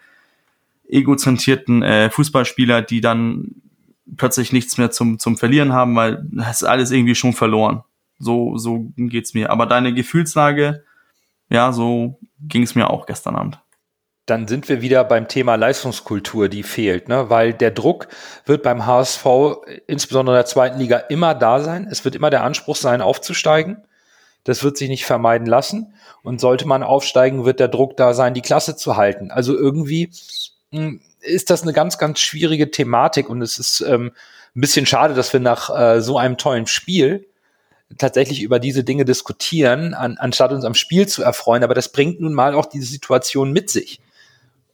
egozentrierten 0.89 1.83
äh, 1.83 2.09
Fußballspieler, 2.09 2.81
die 2.81 3.01
dann 3.01 3.61
plötzlich 4.17 4.53
nichts 4.53 4.77
mehr 4.77 4.91
zum, 4.91 5.19
zum 5.19 5.37
Verlieren 5.37 5.73
haben, 5.73 5.95
weil 5.95 6.25
das 6.31 6.61
ist 6.61 6.67
alles 6.67 6.91
irgendwie 6.91 7.15
schon 7.15 7.33
verloren. 7.33 7.83
So, 8.19 8.57
so 8.57 8.91
geht's 8.95 9.33
mir. 9.33 9.49
Aber 9.49 9.65
deine 9.65 9.93
Gefühlslage, 9.93 10.83
ja, 11.49 11.71
so 11.71 12.19
ging 12.39 12.63
es 12.63 12.75
mir 12.75 12.89
auch 12.89 13.05
gestern 13.05 13.35
Abend 13.35 13.59
dann 14.25 14.47
sind 14.47 14.67
wir 14.69 14.81
wieder 14.81 15.03
beim 15.03 15.27
Thema 15.27 15.55
Leistungskultur, 15.55 16.49
die 16.49 16.63
fehlt, 16.63 17.09
ne? 17.09 17.29
weil 17.29 17.53
der 17.53 17.71
Druck 17.71 18.07
wird 18.45 18.63
beim 18.63 18.85
HSV, 18.85 19.25
insbesondere 19.87 20.35
in 20.35 20.39
der 20.39 20.45
zweiten 20.47 20.79
Liga, 20.79 20.97
immer 20.97 21.35
da 21.35 21.59
sein. 21.59 21.87
Es 21.89 22.03
wird 22.05 22.15
immer 22.15 22.31
der 22.31 22.43
Anspruch 22.43 22.75
sein, 22.75 23.01
aufzusteigen. 23.01 23.83
Das 24.43 24.63
wird 24.63 24.77
sich 24.77 24.89
nicht 24.89 25.05
vermeiden 25.05 25.47
lassen. 25.47 25.93
Und 26.23 26.41
sollte 26.41 26.67
man 26.67 26.81
aufsteigen, 26.81 27.45
wird 27.45 27.59
der 27.59 27.67
Druck 27.67 27.97
da 27.97 28.13
sein, 28.15 28.33
die 28.33 28.41
Klasse 28.41 28.75
zu 28.75 28.97
halten. 28.97 29.29
Also 29.29 29.55
irgendwie 29.55 30.09
ist 31.21 31.49
das 31.49 31.63
eine 31.63 31.73
ganz, 31.73 31.97
ganz 31.97 32.19
schwierige 32.19 32.71
Thematik 32.71 33.30
und 33.30 33.41
es 33.41 33.58
ist 33.58 33.82
ähm, 33.82 34.12
ein 34.56 34.62
bisschen 34.62 34.86
schade, 34.86 35.13
dass 35.13 35.34
wir 35.34 35.39
nach 35.39 35.69
äh, 35.69 36.01
so 36.01 36.17
einem 36.17 36.38
tollen 36.38 36.67
Spiel 36.67 37.28
tatsächlich 37.97 38.41
über 38.41 38.60
diese 38.60 38.84
Dinge 38.84 39.06
diskutieren, 39.06 39.93
an, 39.93 40.17
anstatt 40.17 40.51
uns 40.51 40.65
am 40.65 40.73
Spiel 40.73 41.08
zu 41.08 41.23
erfreuen. 41.23 41.63
Aber 41.63 41.73
das 41.73 41.91
bringt 41.91 42.19
nun 42.19 42.34
mal 42.34 42.56
auch 42.56 42.65
diese 42.65 42.88
Situation 42.88 43.51
mit 43.51 43.69
sich. 43.69 44.01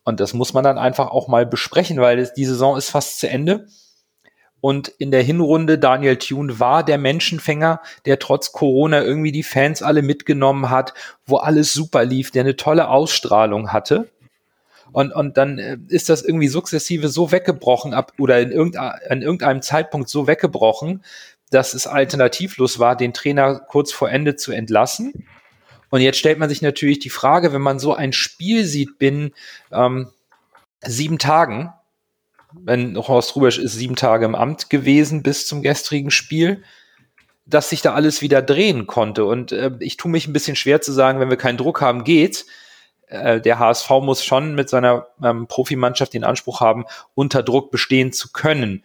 Und 0.03 0.19
das 0.19 0.33
muss 0.33 0.53
man 0.53 0.63
dann 0.63 0.77
einfach 0.77 1.09
auch 1.09 1.27
mal 1.27 1.45
besprechen, 1.45 1.99
weil 1.99 2.31
die 2.35 2.45
Saison 2.45 2.77
ist 2.77 2.89
fast 2.89 3.19
zu 3.19 3.29
Ende. 3.29 3.67
Und 4.59 4.87
in 4.87 5.11
der 5.11 5.23
Hinrunde 5.23 5.79
Daniel 5.79 6.17
Thune 6.17 6.59
war 6.59 6.83
der 6.83 6.97
Menschenfänger, 6.97 7.81
der 8.05 8.19
trotz 8.19 8.51
Corona 8.51 9.01
irgendwie 9.01 9.31
die 9.31 9.43
Fans 9.43 9.81
alle 9.81 10.03
mitgenommen 10.03 10.69
hat, 10.69 10.93
wo 11.25 11.37
alles 11.37 11.73
super 11.73 12.05
lief, 12.05 12.31
der 12.31 12.41
eine 12.41 12.55
tolle 12.55 12.87
Ausstrahlung 12.87 13.73
hatte. 13.73 14.09
Und, 14.91 15.13
und 15.13 15.37
dann 15.37 15.57
äh, 15.57 15.77
ist 15.87 16.09
das 16.09 16.21
irgendwie 16.21 16.47
sukzessive 16.47 17.07
so 17.07 17.31
weggebrochen 17.31 17.93
ab 17.93 18.13
oder 18.19 18.39
in 18.39 18.51
irgendein, 18.51 18.93
an 19.09 19.21
irgendeinem 19.21 19.61
Zeitpunkt 19.61 20.09
so 20.09 20.27
weggebrochen, 20.27 21.03
dass 21.49 21.73
es 21.73 21.87
alternativlos 21.87 22.79
war, 22.79 22.95
den 22.95 23.13
Trainer 23.13 23.59
kurz 23.59 23.91
vor 23.91 24.09
Ende 24.09 24.35
zu 24.35 24.51
entlassen. 24.51 25.27
Und 25.89 26.01
jetzt 26.01 26.17
stellt 26.17 26.39
man 26.39 26.49
sich 26.49 26.61
natürlich 26.61 26.99
die 26.99 27.09
Frage, 27.09 27.53
wenn 27.53 27.61
man 27.61 27.79
so 27.79 27.93
ein 27.93 28.13
Spiel 28.13 28.65
sieht 28.65 28.97
binnen 28.97 29.31
ähm, 29.71 30.09
sieben 30.83 31.19
Tagen, 31.19 31.73
wenn 32.53 32.97
Horst 32.97 33.35
Rubesch 33.35 33.59
ist 33.59 33.73
sieben 33.73 33.95
Tage 33.95 34.25
im 34.25 34.35
Amt 34.35 34.69
gewesen 34.69 35.23
bis 35.23 35.45
zum 35.45 35.61
gestrigen 35.61 36.11
Spiel, 36.11 36.63
dass 37.45 37.69
sich 37.69 37.81
da 37.81 37.93
alles 37.93 38.21
wieder 38.21 38.41
drehen 38.41 38.87
konnte. 38.87 39.25
Und 39.25 39.51
äh, 39.51 39.71
ich 39.79 39.97
tue 39.97 40.11
mich 40.11 40.27
ein 40.27 40.33
bisschen 40.33 40.55
schwer 40.55 40.81
zu 40.81 40.91
sagen, 40.91 41.19
wenn 41.19 41.29
wir 41.29 41.37
keinen 41.37 41.57
Druck 41.57 41.81
haben, 41.81 42.03
geht's. 42.03 42.45
Äh, 43.11 43.41
der 43.41 43.59
HSV 43.59 43.89
muss 44.01 44.23
schon 44.23 44.55
mit 44.55 44.69
seiner 44.69 45.07
ähm, 45.21 45.47
Profimannschaft 45.47 46.13
den 46.13 46.23
Anspruch 46.23 46.61
haben, 46.61 46.85
unter 47.13 47.43
Druck 47.43 47.69
bestehen 47.69 48.13
zu 48.13 48.31
können. 48.31 48.83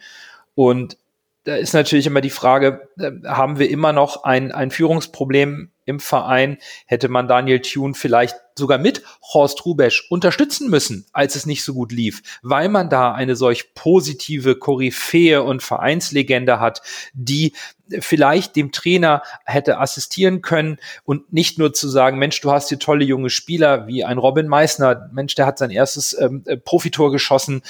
Und 0.54 0.98
da 1.44 1.54
ist 1.54 1.74
natürlich 1.74 2.06
immer 2.06 2.20
die 2.20 2.30
Frage, 2.30 2.88
äh, 2.98 3.12
haben 3.24 3.58
wir 3.58 3.70
immer 3.70 3.92
noch 3.92 4.24
ein, 4.24 4.50
ein 4.50 4.72
Führungsproblem 4.72 5.70
im 5.84 6.00
Verein? 6.00 6.58
Hätte 6.86 7.08
man 7.08 7.28
Daniel 7.28 7.60
Thune 7.60 7.94
vielleicht 7.94 8.36
sogar 8.58 8.78
mit 8.78 9.02
Horst 9.22 9.64
Rubesch 9.64 10.06
unterstützen 10.10 10.70
müssen, 10.70 11.06
als 11.12 11.36
es 11.36 11.46
nicht 11.46 11.62
so 11.62 11.74
gut 11.74 11.92
lief, 11.92 12.22
weil 12.42 12.68
man 12.68 12.88
da 12.88 13.12
eine 13.12 13.36
solch 13.36 13.74
positive 13.74 14.56
Koryphäe 14.56 15.42
und 15.42 15.62
Vereinslegende 15.62 16.58
hat, 16.60 16.82
die 17.12 17.52
vielleicht 18.00 18.56
dem 18.56 18.72
Trainer 18.72 19.22
hätte 19.44 19.78
assistieren 19.78 20.42
können 20.42 20.78
und 21.04 21.32
nicht 21.32 21.58
nur 21.58 21.72
zu 21.72 21.88
sagen, 21.88 22.18
Mensch, 22.18 22.40
du 22.40 22.50
hast 22.50 22.68
hier 22.68 22.78
tolle 22.78 23.04
junge 23.04 23.30
Spieler 23.30 23.86
wie 23.86 24.04
ein 24.04 24.18
Robin 24.18 24.48
Meissner, 24.48 25.08
Mensch, 25.12 25.34
der 25.34 25.46
hat 25.46 25.58
sein 25.58 25.70
erstes 25.70 26.18
ähm, 26.18 26.42
äh, 26.46 26.56
Profitor 26.56 27.12
geschossen, 27.12 27.62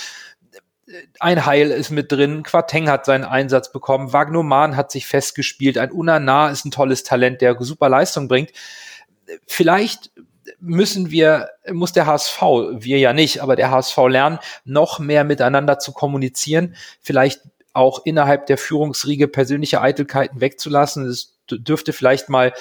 ein 1.19 1.45
Heil 1.47 1.71
ist 1.73 1.91
mit 1.91 2.13
drin, 2.13 2.45
Quateng 2.45 2.89
hat 2.89 3.07
seinen 3.07 3.25
Einsatz 3.25 3.73
bekommen, 3.73 4.13
Wagnoman 4.13 4.77
hat 4.77 4.93
sich 4.93 5.07
festgespielt, 5.07 5.79
ein 5.79 5.91
Unana 5.91 6.49
ist 6.51 6.65
ein 6.65 6.71
tolles 6.71 7.03
Talent, 7.03 7.41
der 7.41 7.57
super 7.61 7.89
Leistung 7.89 8.29
bringt. 8.29 8.53
Vielleicht 9.47 10.13
müssen 10.61 11.11
wir, 11.11 11.51
muss 11.73 11.93
der 11.93 12.07
HSV, 12.07 12.41
wir 12.73 12.99
ja 12.99 13.13
nicht, 13.13 13.41
aber 13.43 13.57
der 13.57 13.71
HSV 13.71 13.97
lernen, 14.09 14.39
noch 14.65 14.99
mehr 14.99 15.25
miteinander 15.25 15.79
zu 15.79 15.93
kommunizieren, 15.93 16.77
vielleicht 17.01 17.41
auch 17.73 18.05
innerhalb 18.05 18.47
der 18.47 18.59
Führungsriege 18.59 19.29
persönliche 19.29 19.81
Eitelkeiten 19.81 20.41
wegzulassen. 20.41 21.07
Es 21.07 21.39
dürfte 21.51 21.93
vielleicht 21.93 22.29
mal 22.29 22.55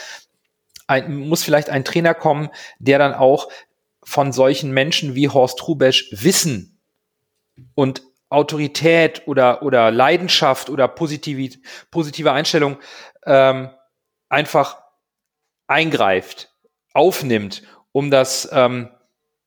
ein, 0.87 1.15
muss 1.15 1.43
vielleicht 1.43 1.69
ein 1.69 1.85
Trainer 1.85 2.13
kommen, 2.13 2.49
der 2.79 2.99
dann 2.99 3.13
auch 3.13 3.49
von 4.03 4.31
solchen 4.31 4.71
Menschen 4.71 5.15
wie 5.15 5.29
Horst 5.29 5.67
Rubesch 5.67 6.09
Wissen 6.11 6.79
und 7.73 8.03
Autorität 8.29 9.23
oder, 9.27 9.63
oder 9.63 9.91
Leidenschaft 9.91 10.69
oder 10.69 10.87
positive, 10.87 11.57
positive 11.91 12.31
Einstellung 12.31 12.77
ähm, 13.25 13.69
einfach 14.29 14.77
eingreift, 15.67 16.53
aufnimmt, 16.95 17.63
um 17.91 18.09
das 18.11 18.49
ähm, 18.51 18.89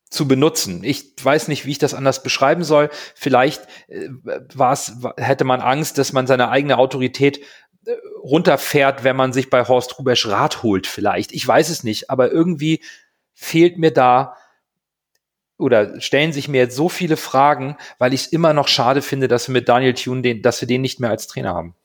zu 0.09 0.27
benutzen. 0.27 0.83
Ich 0.83 1.13
weiß 1.21 1.47
nicht, 1.47 1.65
wie 1.65 1.71
ich 1.71 1.77
das 1.77 1.93
anders 1.93 2.23
beschreiben 2.23 2.63
soll. 2.63 2.89
Vielleicht 3.15 3.61
äh, 3.87 4.09
war's, 4.53 4.93
hätte 5.17 5.43
man 5.45 5.61
Angst, 5.61 5.97
dass 5.97 6.13
man 6.13 6.27
seine 6.27 6.49
eigene 6.49 6.77
Autorität 6.77 7.39
äh, 7.85 7.91
runterfährt, 8.23 9.03
wenn 9.03 9.15
man 9.15 9.33
sich 9.33 9.49
bei 9.49 9.67
Horst 9.67 9.99
Rubesch 9.99 10.27
Rat 10.27 10.63
holt, 10.63 10.87
vielleicht. 10.87 11.31
Ich 11.31 11.47
weiß 11.47 11.69
es 11.69 11.83
nicht, 11.83 12.09
aber 12.09 12.31
irgendwie 12.31 12.81
fehlt 13.33 13.77
mir 13.77 13.91
da 13.91 14.35
oder 15.57 15.99
stellen 15.99 16.33
sich 16.33 16.47
mir 16.47 16.61
jetzt 16.61 16.75
so 16.75 16.89
viele 16.89 17.17
Fragen, 17.17 17.77
weil 17.99 18.13
ich 18.13 18.21
es 18.21 18.27
immer 18.27 18.53
noch 18.53 18.67
schade 18.67 19.01
finde, 19.01 19.27
dass 19.27 19.47
wir 19.47 19.53
mit 19.53 19.69
Daniel 19.69 19.93
Thune 19.93 20.21
den, 20.21 20.41
dass 20.41 20.61
wir 20.61 20.67
den 20.67 20.81
nicht 20.81 20.99
mehr 20.99 21.09
als 21.09 21.27
Trainer 21.27 21.53
haben. 21.53 21.75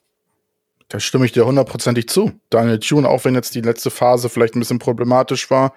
Da 0.87 0.99
stimme 0.99 1.25
ich 1.25 1.31
dir 1.31 1.45
hundertprozentig 1.45 2.07
zu. 2.07 2.33
Daniel 2.49 2.79
Thune, 2.79 3.09
auch 3.09 3.25
wenn 3.25 3.35
jetzt 3.35 3.55
die 3.55 3.61
letzte 3.61 3.89
Phase 3.89 4.29
vielleicht 4.29 4.55
ein 4.55 4.59
bisschen 4.59 4.79
problematisch 4.79 5.49
war, 5.49 5.73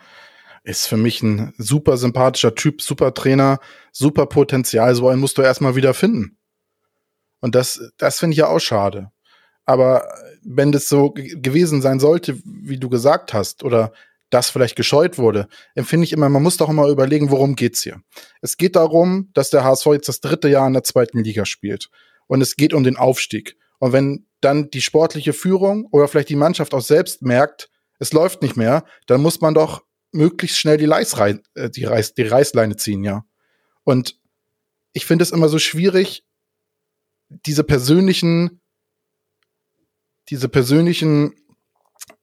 ist 0.64 0.86
für 0.86 0.96
mich 0.96 1.22
ein 1.22 1.54
super 1.56 1.96
sympathischer 1.96 2.54
Typ, 2.54 2.82
super 2.82 3.14
Trainer, 3.14 3.58
super 3.92 4.26
Potenzial. 4.26 4.94
So 4.94 5.08
einen 5.08 5.20
musst 5.20 5.38
du 5.38 5.42
erstmal 5.42 5.76
wieder 5.76 5.94
finden. 5.94 6.36
Und 7.40 7.54
das, 7.54 7.80
das 7.96 8.18
finde 8.18 8.32
ich 8.32 8.38
ja 8.38 8.48
auch 8.48 8.58
schade. 8.58 9.10
Aber 9.64 10.08
wenn 10.42 10.72
das 10.72 10.88
so 10.88 11.10
gewesen 11.10 11.82
sein 11.82 12.00
sollte, 12.00 12.38
wie 12.44 12.78
du 12.78 12.88
gesagt 12.88 13.32
hast, 13.32 13.62
oder 13.62 13.92
das 14.30 14.50
vielleicht 14.50 14.76
gescheut 14.76 15.18
wurde, 15.18 15.48
empfinde 15.74 16.04
ich 16.04 16.12
immer, 16.12 16.28
man 16.28 16.42
muss 16.42 16.58
doch 16.58 16.68
immer 16.68 16.88
überlegen, 16.88 17.30
worum 17.30 17.54
geht's 17.54 17.82
hier. 17.82 18.02
Es 18.42 18.56
geht 18.56 18.76
darum, 18.76 19.30
dass 19.32 19.50
der 19.50 19.64
HSV 19.64 19.86
jetzt 19.86 20.08
das 20.08 20.20
dritte 20.20 20.48
Jahr 20.48 20.66
in 20.66 20.74
der 20.74 20.84
zweiten 20.84 21.22
Liga 21.22 21.46
spielt. 21.46 21.88
Und 22.26 22.42
es 22.42 22.56
geht 22.56 22.74
um 22.74 22.84
den 22.84 22.96
Aufstieg. 22.96 23.56
Und 23.78 23.92
wenn 23.92 24.26
dann 24.40 24.70
die 24.70 24.80
sportliche 24.80 25.32
Führung 25.32 25.86
oder 25.90 26.08
vielleicht 26.08 26.28
die 26.28 26.36
Mannschaft 26.36 26.74
auch 26.74 26.82
selbst 26.82 27.22
merkt, 27.22 27.70
es 27.98 28.12
läuft 28.12 28.42
nicht 28.42 28.56
mehr, 28.56 28.84
dann 29.06 29.20
muss 29.20 29.40
man 29.40 29.54
doch 29.54 29.84
möglichst 30.12 30.58
schnell 30.58 30.76
die, 30.76 30.86
Leisrei 30.86 31.40
äh, 31.54 31.70
die, 31.70 31.84
Reiß 31.84 32.14
die 32.14 32.22
Reißleine 32.22 32.76
ziehen, 32.76 33.04
ja. 33.04 33.24
Und 33.84 34.18
ich 34.92 35.06
finde 35.06 35.22
es 35.22 35.30
immer 35.30 35.48
so 35.48 35.58
schwierig, 35.58 36.24
diese 37.28 37.64
persönlichen, 37.64 38.60
diese 40.28 40.48
persönlichen 40.48 41.34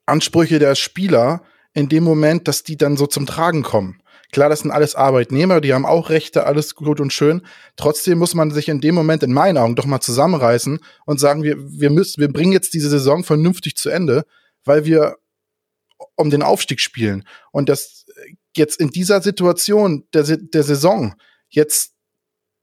Ansprüche 0.06 0.60
der 0.60 0.76
Spieler 0.76 1.44
in 1.74 1.90
dem 1.90 2.04
Moment, 2.04 2.48
dass 2.48 2.64
die 2.64 2.78
dann 2.78 2.98
so 2.98 3.08
zum 3.08 3.26
Tragen 3.26 3.64
kommen. 3.64 4.02
Klar, 4.36 4.50
das 4.50 4.60
sind 4.60 4.72
alles 4.72 4.96
Arbeitnehmer, 4.96 5.62
die 5.62 5.74
haben 5.74 5.86
auch 5.86 6.10
Rechte, 6.10 6.46
alles 6.46 6.76
gut 6.76 7.00
und 7.00 7.14
schön. 7.14 7.42
Trotzdem 7.78 8.18
muss 8.18 8.34
man 8.34 8.52
sich 8.52 8.68
in 8.68 8.82
dem 8.82 8.94
Moment 8.94 9.24
in 9.24 9.32
meinen 9.32 9.58
Augen 9.58 9.78
doch 9.78 9.86
mal 9.86 10.02
zusammenreißen 10.02 10.82
und 11.06 11.22
sagen, 11.22 11.44
wir, 11.44 11.56
wir 11.58 11.90
müssen, 11.90 12.20
wir 12.20 12.28
bringen 12.28 12.52
jetzt 12.52 12.74
diese 12.74 12.90
Saison 12.90 13.24
vernünftig 13.24 13.78
zu 13.78 13.90
Ende, 13.90 14.26
weil 14.66 14.84
wir 14.84 15.16
um 16.18 16.30
den 16.30 16.44
Aufstieg 16.44 16.82
spielen. 16.82 17.26
Und 17.54 17.70
das 17.70 18.08
jetzt 18.58 18.78
in 18.78 18.90
dieser 18.90 19.22
Situation 19.22 20.06
der, 20.14 20.24
der 20.24 20.64
Saison 20.64 21.16
jetzt 21.48 21.94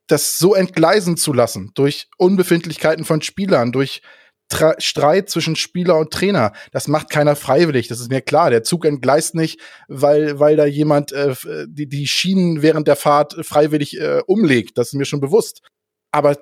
das 0.09 0.37
so 0.37 0.55
entgleisen 0.55 1.17
zu 1.17 1.33
lassen 1.33 1.71
durch 1.75 2.11
Unbefindlichkeiten 2.19 3.07
von 3.07 3.23
Spielern, 3.23 3.73
durch 3.73 4.03
Tra 4.49 4.75
Streit 4.79 5.31
zwischen 5.31 5.57
Spieler 5.57 5.99
und 5.99 6.13
Trainer. 6.13 6.53
Das 6.73 6.89
macht 6.89 7.11
keiner 7.11 7.37
freiwillig, 7.37 7.89
das 7.89 8.01
ist 8.01 8.11
mir 8.11 8.21
klar. 8.21 8.51
Der 8.51 8.63
Zug 8.63 8.85
entgleist 8.85 9.35
nicht, 9.35 9.61
weil, 9.89 10.39
weil 10.39 10.57
da 10.57 10.67
jemand 10.67 11.13
äh, 11.13 11.35
die, 11.67 11.89
die 11.89 12.07
Schienen 12.07 12.63
während 12.63 12.87
der 12.89 12.97
Fahrt 12.97 13.35
freiwillig 13.47 13.99
äh, 13.99 14.21
umlegt. 14.27 14.77
Das 14.79 14.89
ist 14.89 14.95
mir 14.95 15.07
schon 15.07 15.21
bewusst. 15.21 15.63
Aber 16.11 16.37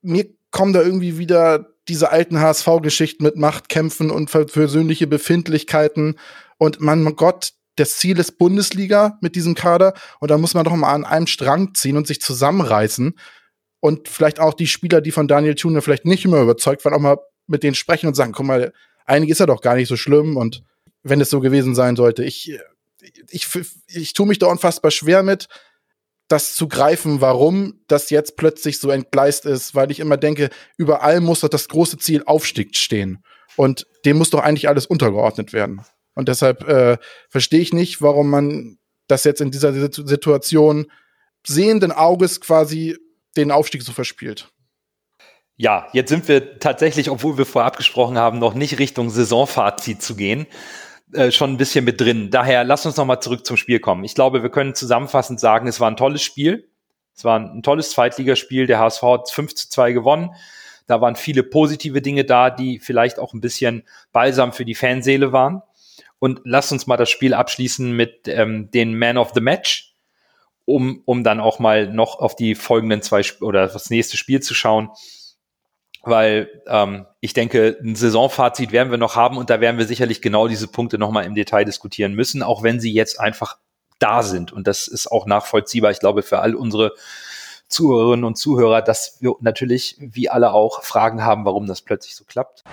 mir 0.00 0.26
kommen 0.50 0.72
da 0.72 0.82
irgendwie 0.82 1.18
wieder 1.18 1.74
diese 1.88 2.10
alten 2.10 2.40
HSV-Geschichten 2.40 3.24
mit 3.24 3.36
Machtkämpfen 3.36 4.10
und 4.10 4.30
persönliche 4.30 5.06
Befindlichkeiten. 5.06 6.18
Und 6.56 6.80
man, 6.80 7.16
Gott, 7.16 7.52
das 7.76 7.96
Ziel 7.96 8.18
ist 8.18 8.38
Bundesliga 8.38 9.18
mit 9.20 9.36
diesem 9.36 9.54
Kader. 9.54 9.94
Und 10.20 10.30
da 10.30 10.38
muss 10.38 10.54
man 10.54 10.64
doch 10.64 10.74
mal 10.74 10.94
an 10.94 11.04
einem 11.04 11.26
Strang 11.26 11.74
ziehen 11.74 11.96
und 11.96 12.06
sich 12.06 12.20
zusammenreißen. 12.20 13.18
Und 13.84 14.08
vielleicht 14.08 14.40
auch 14.40 14.54
die 14.54 14.66
Spieler, 14.66 15.02
die 15.02 15.10
von 15.10 15.28
Daniel 15.28 15.56
Thune 15.56 15.82
vielleicht 15.82 16.06
nicht 16.06 16.24
immer 16.24 16.40
überzeugt 16.40 16.82
waren, 16.86 16.94
auch 16.94 17.00
mal 17.00 17.18
mit 17.46 17.62
denen 17.62 17.74
sprechen 17.74 18.06
und 18.06 18.14
sagen, 18.14 18.32
guck 18.32 18.46
mal, 18.46 18.72
eigentlich 19.04 19.28
ist 19.28 19.40
er 19.40 19.46
doch 19.46 19.60
gar 19.60 19.74
nicht 19.74 19.88
so 19.88 19.96
schlimm 19.98 20.38
und 20.38 20.62
wenn 21.02 21.20
es 21.20 21.28
so 21.28 21.40
gewesen 21.40 21.74
sein 21.74 21.94
sollte, 21.94 22.24
ich, 22.24 22.58
ich, 23.28 23.46
ich, 23.88 24.14
tue 24.14 24.26
mich 24.26 24.38
da 24.38 24.46
unfassbar 24.46 24.90
schwer 24.90 25.22
mit, 25.22 25.48
das 26.28 26.54
zu 26.54 26.66
greifen, 26.66 27.20
warum 27.20 27.84
das 27.86 28.08
jetzt 28.08 28.38
plötzlich 28.38 28.78
so 28.78 28.88
entgleist 28.88 29.44
ist, 29.44 29.74
weil 29.74 29.90
ich 29.90 30.00
immer 30.00 30.16
denke, 30.16 30.48
überall 30.78 31.20
muss 31.20 31.40
doch 31.40 31.50
das 31.50 31.68
große 31.68 31.98
Ziel 31.98 32.22
Aufstieg 32.24 32.76
stehen. 32.76 33.22
Und 33.54 33.86
dem 34.06 34.16
muss 34.16 34.30
doch 34.30 34.40
eigentlich 34.40 34.66
alles 34.66 34.86
untergeordnet 34.86 35.52
werden. 35.52 35.82
Und 36.14 36.28
deshalb 36.28 36.66
äh, 36.66 36.96
verstehe 37.28 37.60
ich 37.60 37.74
nicht, 37.74 38.00
warum 38.00 38.30
man 38.30 38.78
das 39.08 39.24
jetzt 39.24 39.42
in 39.42 39.50
dieser 39.50 39.74
Situation 39.74 40.86
sehenden 41.46 41.92
Auges 41.92 42.40
quasi 42.40 42.96
den 43.36 43.50
Aufstieg 43.50 43.82
so 43.82 43.92
verspielt. 43.92 44.50
Ja, 45.56 45.86
jetzt 45.92 46.08
sind 46.08 46.26
wir 46.26 46.58
tatsächlich, 46.58 47.10
obwohl 47.10 47.38
wir 47.38 47.46
vorher 47.46 47.68
abgesprochen 47.68 48.18
haben, 48.18 48.38
noch 48.38 48.54
nicht 48.54 48.78
Richtung 48.78 49.10
Saisonfazit 49.10 50.02
zu 50.02 50.16
gehen, 50.16 50.46
äh, 51.12 51.30
schon 51.30 51.52
ein 51.52 51.56
bisschen 51.56 51.84
mit 51.84 52.00
drin. 52.00 52.30
Daher 52.30 52.64
lass 52.64 52.86
uns 52.86 52.96
nochmal 52.96 53.20
zurück 53.20 53.46
zum 53.46 53.56
Spiel 53.56 53.78
kommen. 53.78 54.02
Ich 54.02 54.16
glaube, 54.16 54.42
wir 54.42 54.50
können 54.50 54.74
zusammenfassend 54.74 55.38
sagen, 55.38 55.68
es 55.68 55.78
war 55.78 55.90
ein 55.90 55.96
tolles 55.96 56.22
Spiel. 56.22 56.68
Es 57.16 57.24
war 57.24 57.38
ein, 57.38 57.62
tolles 57.62 57.90
Zweitligaspiel. 57.90 58.66
Der 58.66 58.80
HSV 58.80 59.02
hat 59.02 59.30
5 59.30 59.54
zu 59.54 59.68
2 59.68 59.92
gewonnen. 59.92 60.30
Da 60.86 61.00
waren 61.00 61.16
viele 61.16 61.44
positive 61.44 62.02
Dinge 62.02 62.24
da, 62.24 62.50
die 62.50 62.78
vielleicht 62.80 63.18
auch 63.18 63.32
ein 63.32 63.40
bisschen 63.40 63.84
balsam 64.12 64.52
für 64.52 64.64
die 64.64 64.74
Fanseele 64.74 65.32
waren. 65.32 65.62
Und 66.18 66.40
lass 66.44 66.72
uns 66.72 66.86
mal 66.86 66.96
das 66.96 67.10
Spiel 67.10 67.34
abschließen 67.34 67.94
mit 67.94 68.26
ähm, 68.26 68.70
den 68.70 68.98
Man 68.98 69.18
of 69.18 69.32
the 69.34 69.40
Match, 69.40 69.93
um, 70.64 71.02
um 71.04 71.24
dann 71.24 71.40
auch 71.40 71.58
mal 71.58 71.88
noch 71.92 72.18
auf 72.18 72.36
die 72.36 72.54
folgenden 72.54 73.02
zwei 73.02 73.20
Sp 73.20 73.44
oder 73.44 73.66
das 73.66 73.90
nächste 73.90 74.16
Spiel 74.16 74.40
zu 74.40 74.54
schauen 74.54 74.90
weil 76.06 76.62
ähm, 76.66 77.06
ich 77.20 77.32
denke, 77.32 77.78
ein 77.82 77.94
Saisonfazit 77.94 78.72
werden 78.72 78.90
wir 78.90 78.98
noch 78.98 79.16
haben 79.16 79.36
und 79.36 79.50
da 79.50 79.60
werden 79.60 79.78
wir 79.78 79.86
sicherlich 79.86 80.20
genau 80.20 80.48
diese 80.48 80.68
Punkte 80.68 80.98
nochmal 80.98 81.24
im 81.24 81.34
Detail 81.34 81.64
diskutieren 81.64 82.14
müssen, 82.14 82.42
auch 82.42 82.62
wenn 82.62 82.80
sie 82.80 82.92
jetzt 82.92 83.18
einfach 83.20 83.56
da 83.98 84.22
sind. 84.22 84.52
Und 84.52 84.66
das 84.66 84.86
ist 84.86 85.10
auch 85.10 85.26
nachvollziehbar, 85.26 85.90
ich 85.90 86.00
glaube, 86.00 86.22
für 86.22 86.40
all 86.40 86.54
unsere 86.54 86.92
Zuhörerinnen 87.68 88.24
und 88.24 88.36
Zuhörer, 88.36 88.82
dass 88.82 89.18
wir 89.20 89.34
natürlich, 89.40 89.96
wie 89.98 90.28
alle 90.28 90.52
auch, 90.52 90.82
Fragen 90.82 91.24
haben, 91.24 91.44
warum 91.44 91.66
das 91.66 91.82
plötzlich 91.82 92.14
so 92.14 92.24
klappt. 92.24 92.64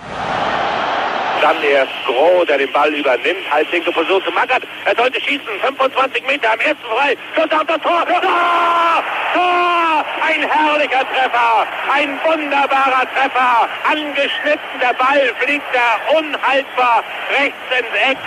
Dann 1.42 1.60
erst 1.60 1.92
Groh, 2.06 2.44
der 2.44 2.58
den 2.58 2.70
Ball 2.72 2.94
übernimmt. 2.94 3.50
Halblinke 3.50 3.90
Position 3.90 4.22
zu 4.22 4.30
Mackert. 4.30 4.62
Er 4.84 4.94
sollte 4.94 5.20
schießen. 5.20 5.42
25 5.60 6.24
Meter 6.24 6.52
am 6.52 6.60
ersten 6.60 6.84
frei. 6.84 7.16
Schuss 7.34 7.50
auf 7.50 7.66
das 7.66 7.82
Tor. 7.82 8.06
Tor! 8.06 9.04
Tor! 9.34 10.04
Ein 10.22 10.48
herrlicher 10.48 11.04
Treffer. 11.10 11.66
Ein 11.90 12.10
wunderbarer 12.24 13.06
Treffer. 13.12 13.68
Angeschnitten. 13.90 14.78
Der 14.80 14.94
Ball 14.94 15.34
fliegt 15.40 15.64
da 15.74 16.16
unhaltbar 16.16 17.02
rechts 17.36 17.58
ins 17.76 18.10
Eck. 18.10 18.18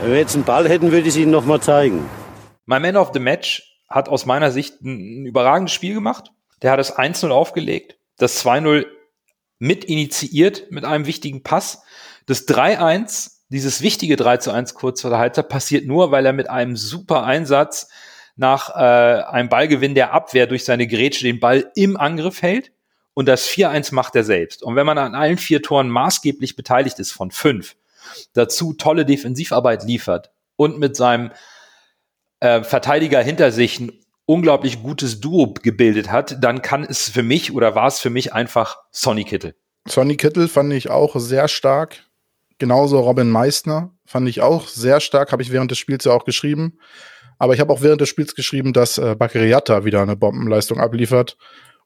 Wenn 0.00 0.12
wir 0.12 0.18
jetzt 0.18 0.34
einen 0.34 0.44
Ball 0.44 0.66
hätten, 0.66 0.90
würde 0.90 1.02
ich 1.02 1.08
es 1.08 1.16
Ihnen 1.16 1.32
nochmal 1.32 1.60
zeigen. 1.60 2.08
Mein 2.64 2.80
Man 2.80 2.96
of 2.96 3.10
the 3.12 3.20
Match 3.20 3.62
hat 3.90 4.08
aus 4.08 4.24
meiner 4.24 4.50
Sicht 4.50 4.80
ein 4.80 5.26
überragendes 5.26 5.74
Spiel 5.74 5.92
gemacht. 5.92 6.30
Der 6.62 6.70
hat 6.70 6.78
das 6.78 6.96
1-0 6.96 7.30
aufgelegt, 7.30 7.98
das 8.16 8.42
2-0 8.42 8.86
mit 9.58 9.84
initiiert 9.84 10.70
mit 10.70 10.84
einem 10.84 11.06
wichtigen 11.06 11.42
Pass. 11.42 11.82
Das 12.26 12.46
3-1, 12.48 13.42
dieses 13.48 13.82
wichtige 13.82 14.16
3 14.16 14.50
1 14.52 14.74
kurz 14.74 15.00
vor 15.00 15.10
der 15.10 15.18
Halbzeit, 15.18 15.48
passiert 15.48 15.86
nur, 15.86 16.10
weil 16.10 16.24
er 16.26 16.32
mit 16.32 16.48
einem 16.48 16.76
super 16.76 17.24
Einsatz 17.24 17.88
nach 18.36 18.70
äh, 18.70 19.22
einem 19.22 19.48
Ballgewinn 19.48 19.94
der 19.94 20.12
Abwehr 20.12 20.46
durch 20.46 20.64
seine 20.64 20.86
Grätsche 20.86 21.24
den 21.24 21.40
Ball 21.40 21.70
im 21.74 21.96
Angriff 21.96 22.42
hält. 22.42 22.72
Und 23.14 23.26
das 23.26 23.46
4-1 23.48 23.94
macht 23.94 24.16
er 24.16 24.24
selbst. 24.24 24.62
Und 24.62 24.74
wenn 24.74 24.86
man 24.86 24.98
an 24.98 25.14
allen 25.14 25.38
vier 25.38 25.62
Toren 25.62 25.88
maßgeblich 25.88 26.56
beteiligt 26.56 26.98
ist 26.98 27.12
von 27.12 27.30
fünf, 27.30 27.76
dazu 28.32 28.72
tolle 28.72 29.04
Defensivarbeit 29.04 29.84
liefert 29.84 30.32
und 30.56 30.78
mit 30.78 30.96
seinem 30.96 31.30
äh, 32.40 32.64
Verteidiger 32.64 33.22
hinter 33.22 33.52
sich 33.52 33.78
ein 33.78 33.92
unglaublich 34.26 34.82
gutes 34.82 35.20
Duo 35.20 35.54
gebildet 35.54 36.10
hat, 36.10 36.42
dann 36.42 36.62
kann 36.62 36.84
es 36.84 37.08
für 37.08 37.22
mich 37.22 37.52
oder 37.52 37.74
war 37.74 37.86
es 37.86 38.00
für 38.00 38.10
mich 38.10 38.32
einfach 38.32 38.78
Sonny 38.90 39.24
Kittel. 39.24 39.54
Sonny 39.86 40.16
Kittel 40.16 40.48
fand 40.48 40.72
ich 40.72 40.90
auch 40.90 41.14
sehr 41.16 41.46
stark. 41.46 42.04
Genauso 42.58 43.00
Robin 43.00 43.30
Meissner 43.30 43.90
fand 44.06 44.28
ich 44.28 44.40
auch 44.40 44.68
sehr 44.68 45.00
stark, 45.00 45.32
habe 45.32 45.42
ich 45.42 45.50
während 45.50 45.70
des 45.70 45.78
Spiels 45.78 46.04
ja 46.04 46.12
auch 46.12 46.24
geschrieben. 46.24 46.78
Aber 47.38 47.54
ich 47.54 47.60
habe 47.60 47.72
auch 47.72 47.82
während 47.82 48.00
des 48.00 48.08
Spiels 48.08 48.34
geschrieben, 48.34 48.72
dass 48.72 48.98
äh, 48.98 49.16
Bakariata 49.16 49.84
wieder 49.84 50.02
eine 50.02 50.16
Bombenleistung 50.16 50.78
abliefert. 50.78 51.36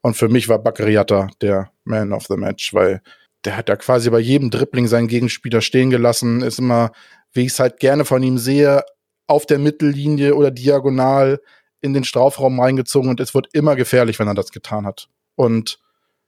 Und 0.02 0.14
für 0.16 0.28
mich 0.28 0.48
war 0.48 0.58
Bakariata 0.58 1.28
der 1.40 1.70
Man 1.84 2.12
of 2.12 2.26
the 2.26 2.36
Match, 2.36 2.74
weil 2.74 3.02
der 3.44 3.56
hat 3.56 3.68
ja 3.68 3.76
quasi 3.76 4.10
bei 4.10 4.18
jedem 4.18 4.50
Dribbling 4.50 4.86
seinen 4.88 5.08
Gegenspieler 5.08 5.60
stehen 5.60 5.90
gelassen, 5.90 6.42
ist 6.42 6.58
immer, 6.58 6.92
wie 7.32 7.42
ich 7.42 7.52
es 7.52 7.60
halt 7.60 7.78
gerne 7.78 8.04
von 8.04 8.22
ihm 8.22 8.38
sehe, 8.38 8.82
auf 9.26 9.46
der 9.46 9.58
Mittellinie 9.58 10.34
oder 10.34 10.50
diagonal 10.50 11.40
in 11.80 11.94
den 11.94 12.04
Strafraum 12.04 12.60
reingezogen 12.60 13.10
und 13.10 13.20
es 13.20 13.34
wird 13.34 13.48
immer 13.52 13.76
gefährlich, 13.76 14.18
wenn 14.18 14.26
er 14.26 14.34
das 14.34 14.50
getan 14.50 14.86
hat. 14.86 15.08
Und 15.36 15.78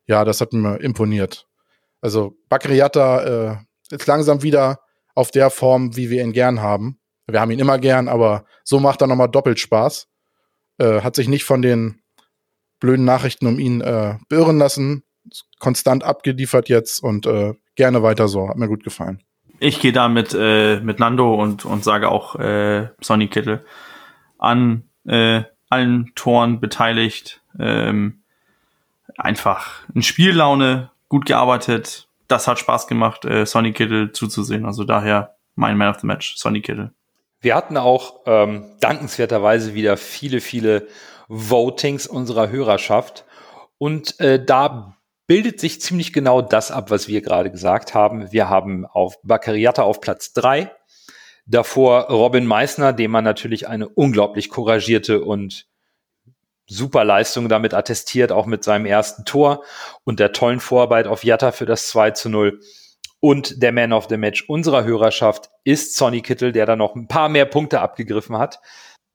ja, 0.07 0.25
das 0.25 0.41
hat 0.41 0.53
mir 0.53 0.81
imponiert. 0.81 1.49
Also 2.01 2.37
Bakriata 2.49 3.25
äh, 3.53 3.57
ist 3.91 4.07
langsam 4.07 4.43
wieder 4.43 4.81
auf 5.15 5.31
der 5.31 5.51
Form, 5.51 5.97
wie 5.97 6.11
wir 6.11 6.23
ihn 6.23 6.33
gern 6.33 6.61
haben. 6.61 6.99
Wir 7.27 7.41
haben 7.41 7.51
ihn 7.51 7.59
immer 7.59 7.79
gern, 7.79 8.09
aber 8.09 8.45
so 8.65 8.81
macht 8.81 9.01
er 9.01 9.07
nochmal 9.07 9.29
doppelt 9.29 9.59
Spaß. 9.59 10.09
Äh, 10.79 11.03
hat 11.03 11.15
sich 11.17 11.29
nicht 11.29 11.45
von 11.45 11.63
den 11.63 12.01
blöden 12.81 13.05
Nachrichten 13.05 13.47
um 13.47 13.59
ihn 13.59 13.81
äh, 13.81 14.17
beirren 14.29 14.59
lassen. 14.59 15.05
Konstant 15.59 16.03
abgeliefert 16.03 16.69
jetzt 16.69 17.03
und 17.03 17.27
äh, 17.27 17.55
gerne 17.77 18.03
weiter 18.03 18.27
so. 18.27 18.49
Hat 18.49 18.57
mir 18.57 18.69
gut 18.69 18.83
gefallen. 18.83 19.23
Ich 19.59 19.81
gehe 19.81 19.93
da 19.93 20.09
mit, 20.09 20.35
äh, 20.37 20.81
mit 20.81 20.99
Nando 20.99 21.35
und, 21.35 21.67
und 21.67 21.85
sage 21.85 22.09
auch 22.09 22.35
äh, 22.37 22.89
Sonny 23.01 23.29
Kittel 23.29 23.65
an 24.39 24.85
äh, 25.07 25.43
allen 25.69 26.13
Toren 26.15 26.61
beteiligt. 26.61 27.43
Ähm, 27.59 28.23
einfach 29.19 29.83
ein 29.95 30.03
Spiellaune, 30.03 30.91
gut 31.09 31.27
gearbeitet. 31.27 32.09
Das 32.31 32.47
hat 32.47 32.61
Spaß 32.61 32.87
gemacht, 32.87 33.25
äh, 33.25 33.45
Sonny 33.45 33.73
Kittel 33.73 34.13
zuzusehen. 34.13 34.65
Also 34.65 34.85
daher 34.85 35.37
mein 35.57 35.77
Man 35.77 35.89
of 35.89 36.01
the 36.01 36.07
Match, 36.07 36.37
Sonny 36.37 36.61
Kittel. 36.61 36.93
Wir 37.41 37.57
hatten 37.57 37.77
auch 37.77 38.21
ähm, 38.27 38.67
dankenswerterweise 38.79 39.75
wieder 39.75 39.97
viele, 39.97 40.41
viele 40.41 40.87
Votings 41.27 42.07
unserer 42.07 42.49
Hörerschaft. 42.49 43.25
Und 43.79 44.21
äh, 44.21 44.45
da 44.45 44.97
bildet 45.27 45.59
sich 45.59 45.81
ziemlich 45.81 46.13
genau 46.13 46.41
das 46.41 46.71
ab, 46.71 46.93
was 46.93 47.09
wir 47.09 47.21
gerade 47.21 47.51
gesagt 47.51 47.95
haben. 47.95 48.31
Wir 48.31 48.49
haben 48.49 48.87
auf 48.87 49.21
Baccariata 49.25 49.83
auf 49.83 50.01
Platz 50.01 50.33
drei, 50.33 50.71
davor 51.47 52.11
Robin 52.11 52.47
Meissner, 52.47 52.93
dem 52.93 53.11
man 53.11 53.25
natürlich 53.25 53.67
eine 53.67 53.89
unglaublich 53.89 54.51
couragierte 54.51 55.25
und 55.25 55.67
super 56.71 57.05
Leistung 57.05 57.49
damit 57.49 57.75
attestiert, 57.75 58.33
auch 58.33 58.47
mit 58.47 58.65
seinem 58.65 58.87
ersten 58.87 59.25
Tor 59.25 59.65
und 60.05 60.21
der 60.21 60.33
tollen 60.33 60.61
Vorarbeit 60.61 61.07
auf 61.07 61.25
Jatta 61.25 61.53
für 61.53 61.67
das 61.67 61.89
2 61.89 62.13
zu 62.13 62.29
0. 62.31 62.61
Und 63.21 63.63
der 63.63 63.73
Man 63.73 63.93
of 63.93 64.07
the 64.09 64.17
Match 64.17 64.49
unserer 64.49 64.85
Hörerschaft 64.85 65.51
ist 65.65 65.97
Sonny 65.97 66.23
Kittel, 66.23 66.53
der 66.53 66.65
da 66.65 66.77
noch 66.77 66.95
ein 66.95 67.09
paar 67.09 67.29
mehr 67.29 67.45
Punkte 67.45 67.81
abgegriffen 67.81 68.39
hat. 68.39 68.61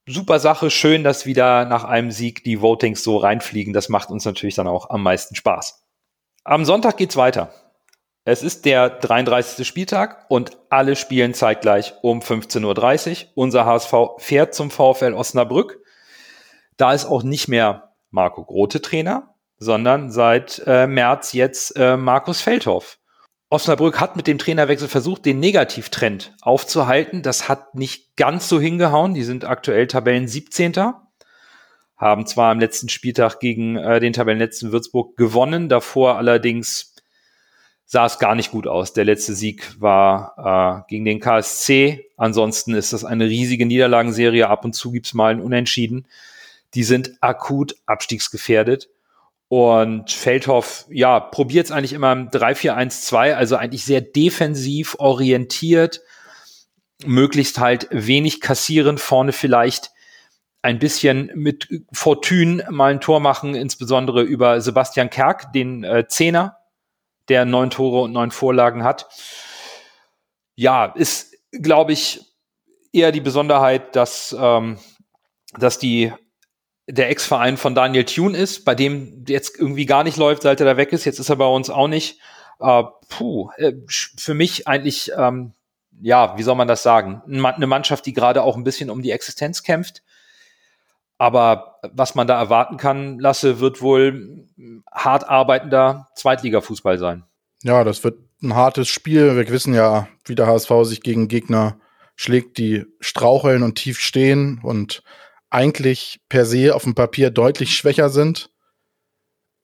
Super 0.08 0.38
Sache, 0.38 0.70
schön, 0.70 1.02
dass 1.02 1.26
wieder 1.26 1.64
nach 1.64 1.82
einem 1.82 2.12
Sieg 2.12 2.44
die 2.44 2.60
Votings 2.60 3.02
so 3.02 3.16
reinfliegen. 3.16 3.72
Das 3.72 3.88
macht 3.88 4.10
uns 4.10 4.24
natürlich 4.24 4.54
dann 4.54 4.68
auch 4.68 4.90
am 4.90 5.02
meisten 5.02 5.34
Spaß. 5.34 5.82
Am 6.44 6.64
Sonntag 6.64 6.98
geht's 6.98 7.16
weiter. 7.16 7.52
Es 8.24 8.42
ist 8.42 8.64
der 8.64 8.90
33. 8.90 9.66
Spieltag 9.66 10.26
und 10.28 10.58
alle 10.68 10.94
spielen 10.94 11.34
zeitgleich 11.34 11.94
um 12.02 12.20
15.30 12.20 13.22
Uhr. 13.24 13.28
Unser 13.34 13.66
HSV 13.66 13.94
fährt 14.18 14.54
zum 14.54 14.70
VfL 14.70 15.14
Osnabrück. 15.14 15.80
Da 16.76 16.92
ist 16.92 17.06
auch 17.06 17.22
nicht 17.22 17.48
mehr 17.48 17.94
Marco 18.10 18.44
Grote 18.44 18.82
Trainer, 18.82 19.34
sondern 19.58 20.10
seit 20.10 20.62
äh, 20.66 20.86
März 20.86 21.32
jetzt 21.32 21.76
äh, 21.76 21.96
Markus 21.96 22.40
Feldhoff. 22.40 22.98
Osnabrück 23.48 24.00
hat 24.00 24.16
mit 24.16 24.26
dem 24.26 24.38
Trainerwechsel 24.38 24.88
versucht, 24.88 25.24
den 25.24 25.38
Negativtrend 25.38 26.34
aufzuhalten. 26.42 27.22
Das 27.22 27.48
hat 27.48 27.74
nicht 27.74 28.16
ganz 28.16 28.48
so 28.48 28.60
hingehauen. 28.60 29.14
Die 29.14 29.22
sind 29.22 29.44
aktuell 29.44 29.86
Tabellen 29.86 30.26
17 30.26 30.72
haben 31.96 32.26
zwar 32.26 32.50
am 32.50 32.60
letzten 32.60 32.88
Spieltag 32.88 33.40
gegen 33.40 33.76
äh, 33.76 34.00
den 34.00 34.12
Tabellenletzten 34.12 34.72
Würzburg 34.72 35.16
gewonnen, 35.16 35.68
davor 35.68 36.16
allerdings 36.16 36.94
sah 37.86 38.04
es 38.04 38.18
gar 38.18 38.34
nicht 38.34 38.50
gut 38.50 38.66
aus. 38.66 38.92
Der 38.92 39.04
letzte 39.04 39.34
Sieg 39.34 39.80
war 39.80 40.84
äh, 40.84 40.90
gegen 40.90 41.04
den 41.04 41.20
KSC. 41.20 42.10
Ansonsten 42.16 42.74
ist 42.74 42.92
das 42.92 43.04
eine 43.04 43.26
riesige 43.26 43.64
Niederlagenserie. 43.64 44.48
Ab 44.48 44.64
und 44.64 44.74
zu 44.74 44.90
gibt's 44.90 45.14
mal 45.14 45.32
ein 45.32 45.40
Unentschieden. 45.40 46.06
Die 46.74 46.84
sind 46.84 47.12
akut 47.20 47.76
abstiegsgefährdet. 47.86 48.88
Und 49.48 50.10
Feldhoff, 50.10 50.86
ja, 50.90 51.20
probiert 51.20 51.66
es 51.66 51.72
eigentlich 51.72 51.92
immer 51.92 52.12
im 52.12 52.30
3-4-1-2, 52.30 53.34
also 53.34 53.56
eigentlich 53.56 53.84
sehr 53.84 54.00
defensiv 54.00 54.96
orientiert, 54.98 56.00
möglichst 57.04 57.58
halt 57.58 57.86
wenig 57.90 58.40
kassieren, 58.40 58.98
vorne 58.98 59.32
vielleicht 59.32 59.92
ein 60.62 60.80
bisschen 60.80 61.30
mit 61.34 61.68
Fortune 61.92 62.66
mal 62.70 62.90
ein 62.90 63.00
Tor 63.00 63.20
machen, 63.20 63.54
insbesondere 63.54 64.22
über 64.22 64.60
Sebastian 64.60 65.10
Kerk, 65.10 65.52
den 65.52 65.84
äh, 65.84 66.08
Zehner, 66.08 66.58
der 67.28 67.44
neun 67.44 67.70
Tore 67.70 68.02
und 68.02 68.12
neun 68.12 68.32
Vorlagen 68.32 68.82
hat. 68.82 69.06
Ja, 70.56 70.86
ist, 70.86 71.36
glaube 71.52 71.92
ich, 71.92 72.20
eher 72.92 73.12
die 73.12 73.20
Besonderheit, 73.20 73.94
dass, 73.94 74.34
ähm, 74.36 74.78
dass 75.52 75.78
die 75.78 76.12
der 76.86 77.10
Ex-Verein 77.10 77.56
von 77.56 77.74
Daniel 77.74 78.04
Thune 78.04 78.36
ist, 78.36 78.64
bei 78.64 78.74
dem 78.74 79.24
jetzt 79.26 79.58
irgendwie 79.58 79.86
gar 79.86 80.04
nicht 80.04 80.16
läuft, 80.16 80.42
seit 80.42 80.60
er 80.60 80.66
da 80.66 80.76
weg 80.76 80.92
ist. 80.92 81.04
Jetzt 81.04 81.18
ist 81.18 81.28
er 81.28 81.36
bei 81.36 81.46
uns 81.46 81.68
auch 81.68 81.88
nicht. 81.88 82.20
Äh, 82.60 82.84
puh, 83.08 83.50
äh, 83.56 83.72
für 83.88 84.34
mich 84.34 84.68
eigentlich, 84.68 85.10
ähm, 85.16 85.52
ja, 86.00 86.36
wie 86.38 86.42
soll 86.42 86.54
man 86.54 86.68
das 86.68 86.82
sagen? 86.82 87.22
Eine 87.26 87.66
Mannschaft, 87.66 88.06
die 88.06 88.12
gerade 88.12 88.42
auch 88.42 88.56
ein 88.56 88.64
bisschen 88.64 88.90
um 88.90 89.02
die 89.02 89.10
Existenz 89.10 89.62
kämpft. 89.62 90.02
Aber 91.18 91.80
was 91.92 92.14
man 92.14 92.26
da 92.26 92.38
erwarten 92.38 92.76
kann, 92.76 93.18
Lasse, 93.18 93.58
wird 93.58 93.80
wohl 93.80 94.46
hart 94.92 95.28
arbeitender 95.28 96.08
Zweitligafußball 96.14 96.98
sein. 96.98 97.24
Ja, 97.62 97.84
das 97.84 98.04
wird 98.04 98.18
ein 98.42 98.54
hartes 98.54 98.88
Spiel. 98.88 99.34
Wir 99.34 99.48
wissen 99.48 99.74
ja, 99.74 100.08
wie 100.24 100.34
der 100.34 100.46
HSV 100.46 100.70
sich 100.82 101.00
gegen 101.00 101.28
Gegner 101.28 101.78
schlägt, 102.16 102.58
die 102.58 102.84
straucheln 103.00 103.62
und 103.62 103.76
tief 103.76 103.98
stehen 103.98 104.60
und 104.62 105.02
eigentlich 105.56 106.20
per 106.28 106.44
se 106.44 106.74
auf 106.74 106.84
dem 106.84 106.94
Papier 106.94 107.30
deutlich 107.30 107.74
schwächer 107.74 108.10
sind. 108.10 108.50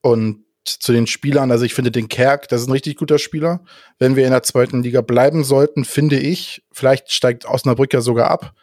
Und 0.01 0.43
zu 0.65 0.91
den 0.91 1.05
Spielern, 1.05 1.51
also 1.51 1.65
ich 1.65 1.75
finde 1.75 1.91
den 1.91 2.09
Kerk, 2.09 2.47
das 2.47 2.61
ist 2.61 2.67
ein 2.67 2.71
richtig 2.71 2.97
guter 2.97 3.19
Spieler. 3.19 3.63
Wenn 3.99 4.15
wir 4.15 4.25
in 4.25 4.31
der 4.31 4.41
zweiten 4.41 4.81
Liga 4.81 5.01
bleiben 5.01 5.43
sollten, 5.43 5.85
finde 5.85 6.17
ich, 6.17 6.63
vielleicht 6.71 7.11
steigt 7.11 7.45
Osnabrück 7.45 7.93
ja 7.93 8.01
sogar 8.01 8.31
ab, 8.31 8.53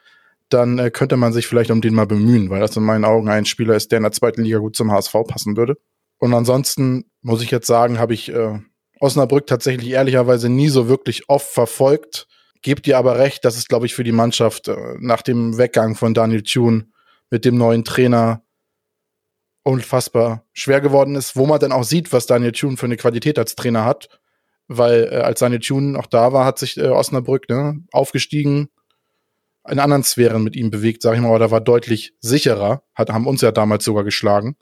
dann 0.48 0.80
äh, 0.80 0.90
könnte 0.90 1.16
man 1.16 1.32
sich 1.32 1.46
vielleicht 1.46 1.70
um 1.70 1.80
den 1.80 1.94
mal 1.94 2.06
bemühen, 2.06 2.50
weil 2.50 2.58
das 2.58 2.76
in 2.76 2.82
meinen 2.82 3.04
Augen 3.04 3.28
ein 3.28 3.44
Spieler 3.44 3.76
ist, 3.76 3.92
der 3.92 3.98
in 3.98 4.02
der 4.02 4.12
zweiten 4.12 4.42
Liga 4.42 4.58
gut 4.58 4.74
zum 4.74 4.90
HSV 4.90 5.14
passen 5.28 5.56
würde. 5.56 5.76
Und 6.18 6.34
ansonsten 6.34 7.04
muss 7.22 7.42
ich 7.42 7.52
jetzt 7.52 7.68
sagen, 7.68 8.00
habe 8.00 8.14
ich 8.14 8.32
äh, 8.32 8.58
Osnabrück 8.98 9.46
tatsächlich 9.46 9.90
ehrlicherweise 9.90 10.48
nie 10.48 10.68
so 10.68 10.88
wirklich 10.88 11.28
oft 11.28 11.48
verfolgt. 11.48 12.26
Gebt 12.62 12.88
ihr 12.88 12.98
aber 12.98 13.18
recht, 13.20 13.44
dass 13.44 13.56
es, 13.56 13.68
glaube 13.68 13.86
ich, 13.86 13.94
für 13.94 14.04
die 14.04 14.10
Mannschaft 14.10 14.66
äh, 14.66 14.96
nach 14.98 15.22
dem 15.22 15.58
Weggang 15.58 15.94
von 15.94 16.12
Daniel 16.12 16.42
Thune 16.42 16.86
mit 17.30 17.44
dem 17.44 17.56
neuen 17.56 17.84
Trainer 17.84 18.42
unfassbar 19.62 20.46
schwer 20.52 20.80
geworden 20.80 21.14
ist, 21.16 21.36
wo 21.36 21.46
man 21.46 21.60
dann 21.60 21.72
auch 21.72 21.84
sieht, 21.84 22.12
was 22.12 22.26
Daniel 22.26 22.52
Thune 22.52 22.76
für 22.76 22.86
eine 22.86 22.96
Qualität 22.96 23.38
als 23.38 23.54
Trainer 23.54 23.84
hat. 23.84 24.08
weil 24.72 25.08
äh, 25.10 25.16
als 25.16 25.40
seine 25.40 25.58
Tune 25.58 25.98
auch 25.98 26.06
da 26.06 26.32
war, 26.32 26.44
hat 26.44 26.58
sich 26.58 26.76
äh, 26.76 26.88
Osnabrück 26.88 27.48
ne, 27.48 27.82
aufgestiegen, 27.90 28.68
in 29.68 29.80
anderen 29.80 30.04
Sphären 30.04 30.44
mit 30.44 30.56
ihm 30.56 30.70
bewegt, 30.70 31.02
sag 31.02 31.14
ich 31.14 31.20
mal, 31.20 31.38
da 31.38 31.50
war 31.50 31.60
deutlich 31.60 32.14
sicherer, 32.20 32.82
hat, 32.94 33.10
haben 33.10 33.26
uns 33.26 33.40
ja 33.40 33.50
damals 33.52 33.84
sogar 33.84 34.04
geschlagen, 34.04 34.56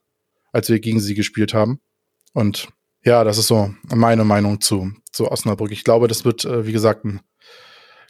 als 0.52 0.70
wir 0.70 0.80
gegen 0.80 0.98
sie 0.98 1.14
gespielt 1.14 1.52
haben. 1.52 1.80
Und 2.32 2.68
ja, 3.04 3.22
das 3.22 3.36
ist 3.38 3.48
so 3.48 3.74
meine 3.84 4.24
Meinung 4.24 4.60
zu, 4.60 4.92
zu 5.12 5.30
Osnabrück. 5.30 5.72
Ich 5.72 5.84
glaube, 5.84 6.08
das 6.08 6.24
wird, 6.24 6.44
äh, 6.46 6.66
wie 6.66 6.72
gesagt, 6.72 7.04
ein 7.04 7.20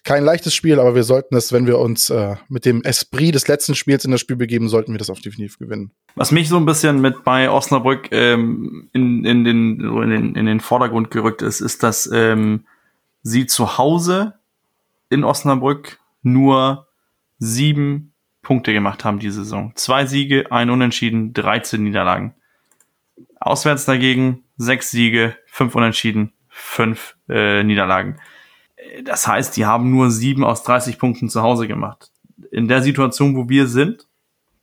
kein 0.05 0.25
leichtes 0.25 0.55
Spiel, 0.55 0.81
aber 0.81 0.95
wir 0.95 1.03
sollten 1.03 1.37
es, 1.37 1.53
wenn 1.53 1.67
wir 1.67 1.79
uns 1.79 2.11
äh, 2.11 2.37
mit 2.49 2.65
dem 2.65 2.83
Esprit 2.83 3.35
des 3.35 3.49
letzten 3.49 3.75
Spiels 3.75 4.05
in 4.05 4.11
das 4.11 4.21
Spiel 4.21 4.37
begeben, 4.37 4.69
sollten 4.69 4.93
wir 4.93 4.99
das 4.99 5.11
auf 5.11 5.21
definitiv 5.21 5.59
gewinnen. 5.59 5.91
Was 6.15 6.33
mich 6.33 6.49
so 6.49 6.57
ein 6.57 6.67
bisschen 6.67 7.01
mit 7.01 7.25
bei 7.25 7.51
Osnabrück 7.51 8.09
ähm, 8.13 8.89
in, 8.93 9.25
in, 9.25 9.45
den, 9.45 9.81
in, 9.81 10.11
den, 10.11 10.35
in 10.35 10.47
den 10.47 10.61
Vordergrund 10.61 11.11
gerückt 11.11 11.43
ist, 11.43 11.61
ist, 11.61 11.83
dass 11.83 12.09
ähm, 12.13 12.65
sie 13.23 13.47
zu 13.47 13.77
Hause 13.79 14.35
in 15.11 15.25
Osnabrück 15.25 15.99
nur 16.23 16.87
sieben 17.39 18.13
Punkte 18.43 18.73
gemacht 18.73 19.05
haben 19.05 19.19
diese 19.19 19.45
Saison. 19.45 19.73
Zwei 19.75 20.07
Siege, 20.07 20.51
ein 20.51 20.71
Unentschieden, 20.71 21.35
13 21.35 21.83
Niederlagen. 21.83 22.35
Auswärts 23.41 23.85
dagegen 23.85 24.45
sechs 24.57 24.91
Siege, 24.91 25.37
fünf 25.47 25.75
Unentschieden, 25.75 26.33
fünf 26.49 27.17
äh, 27.29 27.63
Niederlagen. 27.63 28.19
Das 29.05 29.27
heißt, 29.27 29.57
die 29.57 29.67
haben 29.67 29.91
nur 29.91 30.11
sieben 30.11 30.45
aus 30.45 30.63
30 30.63 30.99
Punkten 30.99 31.29
zu 31.29 31.43
Hause 31.43 31.67
gemacht. 31.67 32.11
In 32.51 32.69
der 32.69 32.83
Situation, 32.83 33.37
wo 33.37 33.49
wir 33.49 33.67
sind, 33.67 34.07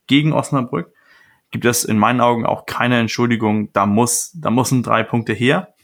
gegen 0.06 0.32
Osnabrück, 0.32 0.92
gibt 1.50 1.64
es 1.64 1.84
in 1.84 1.98
meinen 1.98 2.20
Augen 2.20 2.46
auch 2.46 2.66
keine 2.66 2.98
Entschuldigung. 2.98 3.72
Da 3.72 3.86
muss, 3.86 4.32
da 4.34 4.50
müssen 4.50 4.82
drei 4.82 5.02
Punkte 5.02 5.32
her. 5.32 5.74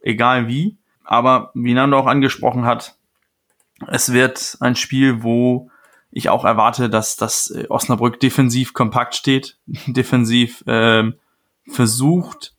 Egal 0.00 0.48
wie. 0.48 0.78
Aber 1.04 1.50
wie 1.54 1.74
Nando 1.74 1.98
auch 1.98 2.06
angesprochen 2.06 2.64
hat, 2.64 2.96
es 3.86 4.12
wird 4.12 4.56
ein 4.60 4.76
Spiel, 4.76 5.22
wo 5.22 5.70
ich 6.10 6.28
auch 6.28 6.44
erwarte, 6.44 6.90
dass 6.90 7.16
das 7.16 7.50
äh, 7.50 7.66
Osnabrück 7.68 8.20
defensiv 8.20 8.74
kompakt 8.74 9.14
steht, 9.14 9.58
defensiv 9.66 10.62
äh, 10.66 11.10
versucht, 11.70 12.54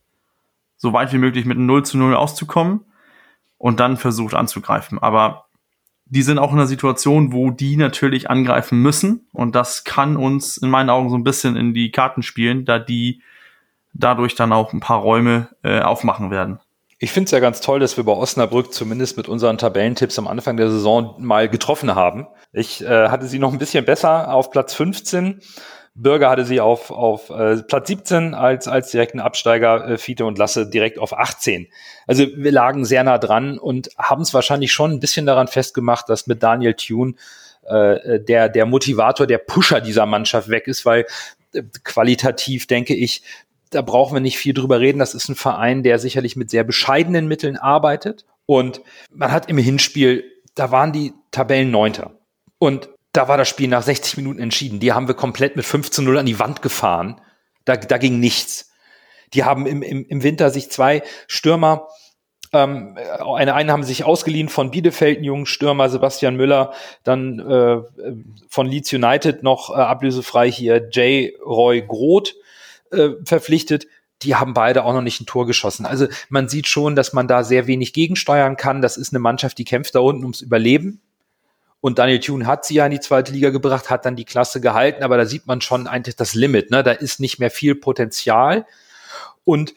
so 0.76 0.92
weit 0.92 1.12
wie 1.12 1.18
möglich 1.18 1.44
mit 1.44 1.56
einem 1.56 1.66
0 1.66 1.84
zu 1.84 1.98
0 1.98 2.14
auszukommen 2.14 2.84
und 3.60 3.78
dann 3.78 3.98
versucht 3.98 4.34
anzugreifen. 4.34 4.98
Aber 4.98 5.44
die 6.06 6.22
sind 6.22 6.38
auch 6.38 6.50
in 6.50 6.58
einer 6.58 6.66
Situation, 6.66 7.32
wo 7.32 7.50
die 7.50 7.76
natürlich 7.76 8.30
angreifen 8.30 8.80
müssen 8.80 9.28
und 9.32 9.54
das 9.54 9.84
kann 9.84 10.16
uns 10.16 10.56
in 10.56 10.70
meinen 10.70 10.90
Augen 10.90 11.10
so 11.10 11.16
ein 11.16 11.24
bisschen 11.24 11.56
in 11.56 11.74
die 11.74 11.92
Karten 11.92 12.22
spielen, 12.22 12.64
da 12.64 12.78
die 12.78 13.22
dadurch 13.92 14.34
dann 14.34 14.52
auch 14.52 14.72
ein 14.72 14.80
paar 14.80 15.00
Räume 15.00 15.50
äh, 15.62 15.80
aufmachen 15.80 16.30
werden. 16.30 16.58
Ich 16.98 17.12
finde 17.12 17.26
es 17.26 17.30
ja 17.32 17.40
ganz 17.40 17.60
toll, 17.60 17.80
dass 17.80 17.96
wir 17.96 18.04
bei 18.04 18.12
Osnabrück 18.12 18.72
zumindest 18.72 19.16
mit 19.18 19.28
unseren 19.28 19.58
Tabellentipps 19.58 20.18
am 20.18 20.26
Anfang 20.26 20.56
der 20.56 20.70
Saison 20.70 21.16
mal 21.18 21.48
getroffen 21.48 21.94
haben. 21.94 22.26
Ich 22.52 22.82
äh, 22.82 23.08
hatte 23.08 23.26
sie 23.26 23.38
noch 23.38 23.52
ein 23.52 23.58
bisschen 23.58 23.84
besser 23.84 24.32
auf 24.32 24.50
Platz 24.50 24.74
15 24.74 25.40
Bürger 25.94 26.30
hatte 26.30 26.44
sie 26.44 26.60
auf, 26.60 26.90
auf 26.90 27.30
äh, 27.30 27.56
Platz 27.62 27.88
17 27.88 28.34
als, 28.34 28.68
als 28.68 28.90
direkten 28.90 29.20
Absteiger, 29.20 29.88
äh, 29.88 29.98
Fiete 29.98 30.24
und 30.24 30.38
Lasse 30.38 30.68
direkt 30.68 30.98
auf 30.98 31.16
18. 31.16 31.66
Also 32.06 32.26
wir 32.34 32.52
lagen 32.52 32.84
sehr 32.84 33.04
nah 33.04 33.18
dran 33.18 33.58
und 33.58 33.90
haben 33.98 34.22
es 34.22 34.32
wahrscheinlich 34.32 34.72
schon 34.72 34.92
ein 34.92 35.00
bisschen 35.00 35.26
daran 35.26 35.48
festgemacht, 35.48 36.08
dass 36.08 36.26
mit 36.26 36.42
Daniel 36.42 36.74
Thune 36.74 37.14
äh, 37.64 38.20
der, 38.20 38.48
der 38.48 38.66
Motivator, 38.66 39.26
der 39.26 39.38
Pusher 39.38 39.80
dieser 39.80 40.06
Mannschaft 40.06 40.48
weg 40.48 40.66
ist, 40.68 40.86
weil 40.86 41.06
äh, 41.52 41.62
qualitativ 41.84 42.66
denke 42.66 42.94
ich, 42.94 43.22
da 43.70 43.82
brauchen 43.82 44.14
wir 44.14 44.20
nicht 44.20 44.38
viel 44.38 44.54
drüber 44.54 44.80
reden. 44.80 44.98
Das 44.98 45.14
ist 45.14 45.28
ein 45.28 45.36
Verein, 45.36 45.82
der 45.82 45.98
sicherlich 45.98 46.36
mit 46.36 46.50
sehr 46.50 46.64
bescheidenen 46.64 47.28
Mitteln 47.28 47.56
arbeitet. 47.56 48.24
Und 48.46 48.80
man 49.12 49.30
hat 49.30 49.48
im 49.48 49.58
Hinspiel, 49.58 50.24
da 50.54 50.70
waren 50.70 50.92
die 50.92 51.12
Tabellen 51.30 51.70
Neunter. 51.70 52.12
Und 52.58 52.90
da 53.12 53.28
war 53.28 53.36
das 53.36 53.48
Spiel 53.48 53.68
nach 53.68 53.82
60 53.82 54.16
Minuten 54.16 54.40
entschieden. 54.40 54.80
Die 54.80 54.92
haben 54.92 55.08
wir 55.08 55.14
komplett 55.14 55.56
mit 55.56 55.64
15 55.64 56.04
0 56.04 56.18
an 56.18 56.26
die 56.26 56.38
Wand 56.38 56.62
gefahren. 56.62 57.20
Da, 57.64 57.76
da 57.76 57.98
ging 57.98 58.20
nichts. 58.20 58.70
Die 59.34 59.44
haben 59.44 59.66
im, 59.66 59.82
im, 59.82 60.06
im 60.06 60.22
Winter 60.22 60.50
sich 60.50 60.70
zwei 60.70 61.02
Stürmer, 61.26 61.88
ähm, 62.52 62.98
eine 63.36 63.54
einen 63.54 63.70
haben 63.70 63.84
sich 63.84 64.04
ausgeliehen 64.04 64.48
von 64.48 64.72
Bielefeld, 64.72 65.18
einen 65.18 65.24
jungen 65.24 65.46
Stürmer 65.46 65.88
Sebastian 65.88 66.36
Müller, 66.36 66.72
dann 67.04 67.38
äh, 67.38 67.80
von 68.48 68.66
Leeds 68.66 68.92
United 68.92 69.42
noch 69.42 69.70
äh, 69.70 69.74
ablösefrei 69.74 70.50
hier 70.50 70.88
J. 70.90 71.32
Roy 71.44 71.82
Groth 71.82 72.34
äh, 72.90 73.10
verpflichtet. 73.24 73.86
Die 74.22 74.34
haben 74.34 74.52
beide 74.52 74.84
auch 74.84 74.92
noch 74.92 75.00
nicht 75.00 75.20
ein 75.20 75.26
Tor 75.26 75.46
geschossen. 75.46 75.86
Also 75.86 76.06
man 76.28 76.48
sieht 76.48 76.66
schon, 76.66 76.96
dass 76.96 77.12
man 77.12 77.28
da 77.28 77.44
sehr 77.44 77.66
wenig 77.66 77.92
gegensteuern 77.92 78.56
kann. 78.56 78.82
Das 78.82 78.96
ist 78.96 79.12
eine 79.12 79.20
Mannschaft, 79.20 79.56
die 79.58 79.64
kämpft 79.64 79.94
da 79.94 80.00
unten 80.00 80.24
ums 80.24 80.40
Überleben 80.40 81.00
und 81.80 81.98
Daniel 81.98 82.20
Thune 82.20 82.46
hat 82.46 82.64
sie 82.64 82.74
ja 82.74 82.84
in 82.84 82.92
die 82.92 83.00
zweite 83.00 83.32
Liga 83.32 83.50
gebracht, 83.50 83.90
hat 83.90 84.04
dann 84.04 84.16
die 84.16 84.24
Klasse 84.24 84.60
gehalten, 84.60 85.02
aber 85.02 85.16
da 85.16 85.24
sieht 85.24 85.46
man 85.46 85.60
schon 85.60 85.86
eigentlich 85.86 86.16
das 86.16 86.34
Limit. 86.34 86.70
Ne? 86.70 86.82
Da 86.82 86.92
ist 86.92 87.20
nicht 87.20 87.38
mehr 87.38 87.50
viel 87.50 87.74
Potenzial. 87.74 88.66
Und 89.44 89.74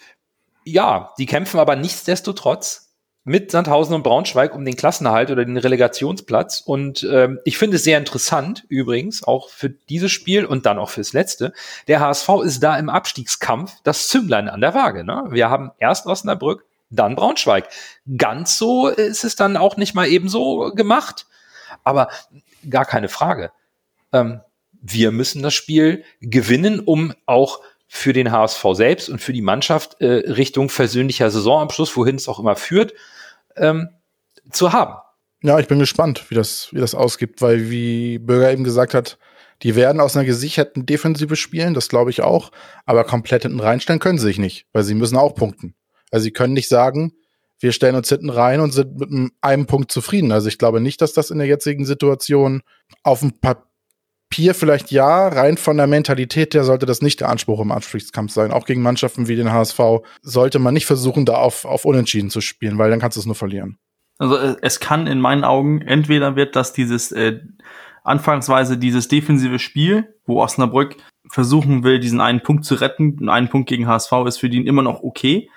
ja, 0.65 1.13
die 1.17 1.25
kämpfen 1.25 1.59
aber 1.59 1.75
nichtsdestotrotz 1.75 2.83
mit 3.25 3.51
Sandhausen 3.51 3.95
und 3.95 4.03
Braunschweig 4.03 4.53
um 4.53 4.65
den 4.65 4.75
Klassenerhalt 4.75 5.31
oder 5.31 5.45
den 5.45 5.57
Relegationsplatz. 5.57 6.59
Und 6.59 7.07
ähm, 7.09 7.39
ich 7.45 7.57
finde 7.57 7.77
es 7.77 7.83
sehr 7.85 7.97
interessant, 7.97 8.65
übrigens, 8.67 9.23
auch 9.23 9.49
für 9.49 9.69
dieses 9.69 10.11
Spiel 10.11 10.45
und 10.45 10.65
dann 10.65 10.77
auch 10.77 10.89
fürs 10.89 11.13
letzte. 11.13 11.53
Der 11.87 12.01
HSV 12.01 12.29
ist 12.43 12.61
da 12.61 12.77
im 12.77 12.89
Abstiegskampf 12.89 13.75
das 13.83 14.09
Zünglein 14.09 14.49
an 14.49 14.59
der 14.59 14.73
Waage. 14.73 15.05
Ne? 15.05 15.23
Wir 15.29 15.49
haben 15.49 15.71
erst 15.79 16.05
Osnabrück, 16.05 16.65
dann 16.89 17.15
Braunschweig. 17.15 17.69
Ganz 18.17 18.57
so 18.57 18.89
ist 18.89 19.23
es 19.23 19.37
dann 19.37 19.55
auch 19.55 19.77
nicht 19.77 19.95
mal 19.95 20.07
eben 20.07 20.27
so 20.27 20.71
gemacht. 20.75 21.25
Aber 21.83 22.09
gar 22.69 22.85
keine 22.85 23.09
Frage. 23.09 23.51
Ähm, 24.11 24.41
wir 24.71 25.11
müssen 25.11 25.41
das 25.41 25.53
Spiel 25.53 26.03
gewinnen, 26.19 26.79
um 26.79 27.13
auch 27.25 27.61
für 27.87 28.11
den 28.11 28.31
HSV 28.31 28.65
selbst 28.73 29.09
und 29.09 29.21
für 29.21 29.33
die 29.33 29.41
Mannschaft 29.41 30.01
äh, 30.01 30.31
Richtung 30.31 30.69
versöhnlicher 30.69 31.29
Saisonabschluss, 31.29 31.95
wohin 31.95 32.15
es 32.15 32.27
auch 32.27 32.39
immer 32.39 32.55
führt, 32.55 32.93
ähm, 33.55 33.89
zu 34.51 34.73
haben. 34.73 34.95
Ja, 35.41 35.59
ich 35.59 35.67
bin 35.67 35.79
gespannt, 35.79 36.29
wie 36.29 36.35
das, 36.35 36.69
wie 36.71 36.79
das 36.79 36.95
ausgibt, 36.95 37.41
weil 37.41 37.69
wie 37.69 38.17
Bürger 38.17 38.51
eben 38.51 38.63
gesagt 38.63 38.93
hat, 38.93 39.17
die 39.61 39.75
werden 39.75 40.01
aus 40.01 40.15
einer 40.15 40.25
gesicherten 40.25 40.85
Defensive 40.85 41.35
spielen, 41.35 41.73
das 41.73 41.87
glaube 41.87 42.09
ich 42.09 42.21
auch, 42.21 42.51
aber 42.85 43.03
komplett 43.03 43.43
hinten 43.43 43.59
reinstellen 43.59 43.99
können 43.99 44.17
sie 44.17 44.27
sich 44.27 44.39
nicht, 44.39 44.65
weil 44.73 44.83
sie 44.83 44.95
müssen 44.95 45.17
auch 45.17 45.35
punkten. 45.35 45.75
Also 46.11 46.23
sie 46.23 46.31
können 46.31 46.53
nicht 46.53 46.69
sagen, 46.69 47.13
wir 47.63 47.71
stellen 47.71 47.95
uns 47.95 48.09
hinten 48.09 48.29
rein 48.29 48.59
und 48.59 48.71
sind 48.71 48.99
mit 48.99 49.31
einem 49.41 49.65
Punkt 49.65 49.91
zufrieden. 49.91 50.31
Also 50.31 50.49
ich 50.49 50.57
glaube 50.57 50.81
nicht, 50.81 51.01
dass 51.01 51.13
das 51.13 51.31
in 51.31 51.37
der 51.37 51.47
jetzigen 51.47 51.85
Situation 51.85 52.61
auf 53.03 53.21
dem 53.21 53.39
Papier 53.39 54.53
vielleicht 54.53 54.91
ja, 54.91 55.29
rein 55.29 55.55
von 55.55 55.77
der 55.77 55.87
Mentalität 55.87 56.53
her 56.53 56.65
sollte 56.65 56.85
das 56.85 57.01
nicht 57.01 57.21
der 57.21 57.29
Anspruch 57.29 57.61
im 57.61 57.71
Abstiegskampf 57.71 58.33
sein. 58.33 58.51
Auch 58.51 58.65
gegen 58.65 58.81
Mannschaften 58.81 59.29
wie 59.29 59.37
den 59.37 59.51
HSV 59.51 59.79
sollte 60.21 60.59
man 60.59 60.73
nicht 60.73 60.85
versuchen, 60.85 61.25
da 61.25 61.35
auf, 61.35 61.63
auf 61.63 61.85
Unentschieden 61.85 62.29
zu 62.29 62.41
spielen, 62.41 62.77
weil 62.77 62.89
dann 62.89 62.99
kannst 62.99 63.15
du 63.15 63.21
es 63.21 63.25
nur 63.25 63.35
verlieren. 63.35 63.77
Also 64.17 64.35
äh, 64.35 64.57
es 64.61 64.81
kann 64.81 65.07
in 65.07 65.21
meinen 65.21 65.45
Augen 65.45 65.81
entweder 65.81 66.35
wird 66.35 66.57
das 66.57 66.73
dieses 66.73 67.13
äh, 67.13 67.39
anfangsweise 68.03 68.77
dieses 68.77 69.07
defensive 69.07 69.57
Spiel, 69.57 70.13
wo 70.25 70.41
Osnabrück 70.41 70.97
versuchen 71.29 71.85
will, 71.85 71.99
diesen 71.99 72.19
einen 72.19 72.43
Punkt 72.43 72.65
zu 72.65 72.75
retten, 72.75 73.29
einen 73.29 73.47
Punkt 73.47 73.69
gegen 73.69 73.87
HSV 73.87 74.11
ist 74.27 74.37
für 74.39 74.49
die 74.49 74.65
immer 74.65 74.81
noch 74.81 75.01
okay. 75.01 75.49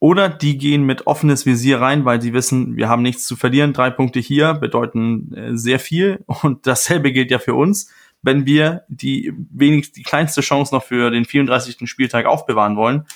Oder 0.00 0.30
die 0.30 0.56
gehen 0.56 0.84
mit 0.84 1.06
offenes 1.06 1.44
Visier 1.44 1.82
rein, 1.82 2.06
weil 2.06 2.22
sie 2.22 2.32
wissen, 2.32 2.74
wir 2.76 2.88
haben 2.88 3.02
nichts 3.02 3.26
zu 3.26 3.36
verlieren. 3.36 3.74
Drei 3.74 3.90
Punkte 3.90 4.18
hier 4.18 4.54
bedeuten 4.54 5.34
äh, 5.34 5.56
sehr 5.56 5.78
viel. 5.78 6.24
Und 6.26 6.66
dasselbe 6.66 7.12
gilt 7.12 7.30
ja 7.30 7.38
für 7.38 7.54
uns. 7.54 7.90
Wenn 8.22 8.46
wir 8.46 8.84
die 8.88 9.32
wenigst 9.50 9.96
die 9.96 10.02
kleinste 10.02 10.40
Chance 10.40 10.74
noch 10.74 10.84
für 10.84 11.10
den 11.10 11.26
34. 11.26 11.88
Spieltag 11.88 12.26
aufbewahren 12.26 12.76
wollen, 12.76 13.06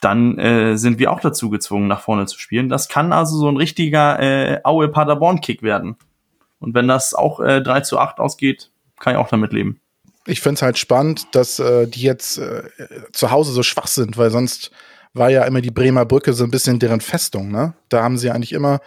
dann 0.00 0.38
äh, 0.38 0.78
sind 0.78 0.98
wir 0.98 1.12
auch 1.12 1.20
dazu 1.20 1.50
gezwungen, 1.50 1.88
nach 1.88 2.00
vorne 2.00 2.26
zu 2.26 2.38
spielen. 2.38 2.70
Das 2.70 2.88
kann 2.88 3.12
also 3.12 3.36
so 3.36 3.48
ein 3.48 3.56
richtiger 3.56 4.18
äh, 4.18 4.60
Aue-Paderborn-Kick 4.64 5.62
werden. 5.62 5.96
Und 6.58 6.74
wenn 6.74 6.88
das 6.88 7.14
auch 7.14 7.40
äh, 7.40 7.60
3 7.60 7.80
zu 7.82 7.98
8 7.98 8.18
ausgeht, 8.18 8.70
kann 8.98 9.14
ich 9.14 9.18
auch 9.18 9.28
damit 9.28 9.52
leben. 9.52 9.80
Ich 10.26 10.40
finde 10.40 10.54
es 10.54 10.62
halt 10.62 10.78
spannend, 10.78 11.26
dass 11.32 11.58
äh, 11.58 11.86
die 11.86 12.02
jetzt 12.02 12.38
äh, 12.38 12.62
zu 13.12 13.30
Hause 13.30 13.52
so 13.52 13.62
schwach 13.62 13.86
sind, 13.86 14.16
weil 14.16 14.30
sonst 14.30 14.70
war 15.18 15.30
ja 15.30 15.44
immer 15.44 15.60
die 15.60 15.70
Bremer 15.70 16.04
Brücke 16.04 16.32
so 16.32 16.44
ein 16.44 16.50
bisschen 16.50 16.78
deren 16.78 17.00
Festung. 17.00 17.50
Ne? 17.50 17.74
Da 17.88 18.02
haben 18.02 18.18
sie 18.18 18.30
eigentlich 18.30 18.52
immer, 18.52 18.80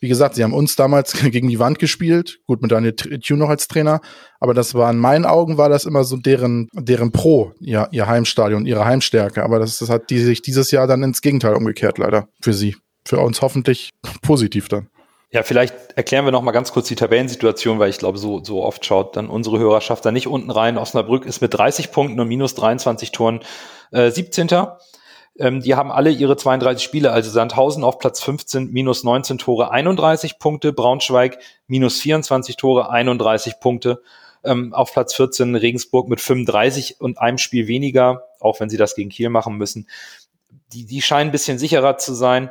wie 0.00 0.08
gesagt, 0.08 0.34
sie 0.34 0.44
haben 0.44 0.52
uns 0.52 0.76
damals 0.76 1.12
gegen 1.30 1.48
die 1.48 1.58
Wand 1.58 1.78
gespielt, 1.78 2.40
gut 2.46 2.62
mit 2.62 2.72
Daniel 2.72 2.94
Tune 2.94 3.40
noch 3.40 3.48
als 3.48 3.68
Trainer, 3.68 4.00
aber 4.40 4.54
das 4.54 4.74
war 4.74 4.90
in 4.90 4.98
meinen 4.98 5.24
Augen 5.24 5.58
war 5.58 5.68
das 5.68 5.84
immer 5.84 6.04
so 6.04 6.16
deren, 6.16 6.68
deren 6.72 7.12
Pro, 7.12 7.52
ihr, 7.60 7.88
ihr 7.90 8.06
Heimstadion, 8.06 8.66
ihre 8.66 8.84
Heimstärke. 8.84 9.42
Aber 9.42 9.58
das, 9.58 9.78
das 9.78 9.88
hat 9.88 10.10
die 10.10 10.20
sich 10.20 10.42
dieses 10.42 10.70
Jahr 10.70 10.86
dann 10.86 11.02
ins 11.02 11.22
Gegenteil 11.22 11.54
umgekehrt, 11.54 11.98
leider, 11.98 12.28
für 12.40 12.52
sie. 12.52 12.76
Für 13.04 13.18
uns 13.18 13.40
hoffentlich 13.40 13.90
positiv 14.22 14.68
dann. 14.68 14.88
Ja, 15.32 15.42
vielleicht 15.42 15.74
erklären 15.96 16.24
wir 16.24 16.32
noch 16.32 16.42
mal 16.42 16.52
ganz 16.52 16.72
kurz 16.72 16.86
die 16.86 16.94
Tabellensituation, 16.94 17.78
weil 17.78 17.90
ich 17.90 17.98
glaube, 17.98 18.16
so, 18.16 18.42
so 18.44 18.62
oft 18.62 18.86
schaut 18.86 19.16
dann 19.16 19.28
unsere 19.28 19.58
Hörerschaft 19.58 20.04
da 20.04 20.12
nicht 20.12 20.28
unten 20.28 20.50
rein. 20.50 20.78
Osnabrück 20.78 21.26
ist 21.26 21.40
mit 21.40 21.52
30 21.52 21.90
Punkten 21.90 22.20
und 22.20 22.28
minus 22.28 22.54
23 22.54 23.10
Toren 23.10 23.40
äh, 23.90 24.10
17. 24.10 24.48
Ähm, 25.38 25.60
die 25.60 25.74
haben 25.74 25.92
alle 25.92 26.10
ihre 26.10 26.36
32 26.36 26.84
Spiele, 26.84 27.12
also 27.12 27.30
Sandhausen 27.30 27.84
auf 27.84 27.98
Platz 27.98 28.22
15, 28.22 28.72
minus 28.72 29.04
19 29.04 29.38
Tore, 29.38 29.70
31 29.70 30.38
Punkte, 30.38 30.72
Braunschweig 30.72 31.38
minus 31.66 32.00
24 32.00 32.56
Tore, 32.56 32.90
31 32.90 33.60
Punkte. 33.60 34.02
Ähm, 34.44 34.72
auf 34.72 34.92
Platz 34.92 35.14
14 35.14 35.56
Regensburg 35.56 36.08
mit 36.08 36.20
35 36.20 37.00
und 37.00 37.18
einem 37.18 37.38
Spiel 37.38 37.66
weniger, 37.66 38.28
auch 38.38 38.60
wenn 38.60 38.70
sie 38.70 38.76
das 38.76 38.94
gegen 38.94 39.10
Kiel 39.10 39.28
machen 39.28 39.56
müssen. 39.56 39.88
Die, 40.72 40.86
die 40.86 41.02
scheinen 41.02 41.30
ein 41.30 41.32
bisschen 41.32 41.58
sicherer 41.58 41.98
zu 41.98 42.14
sein. 42.14 42.50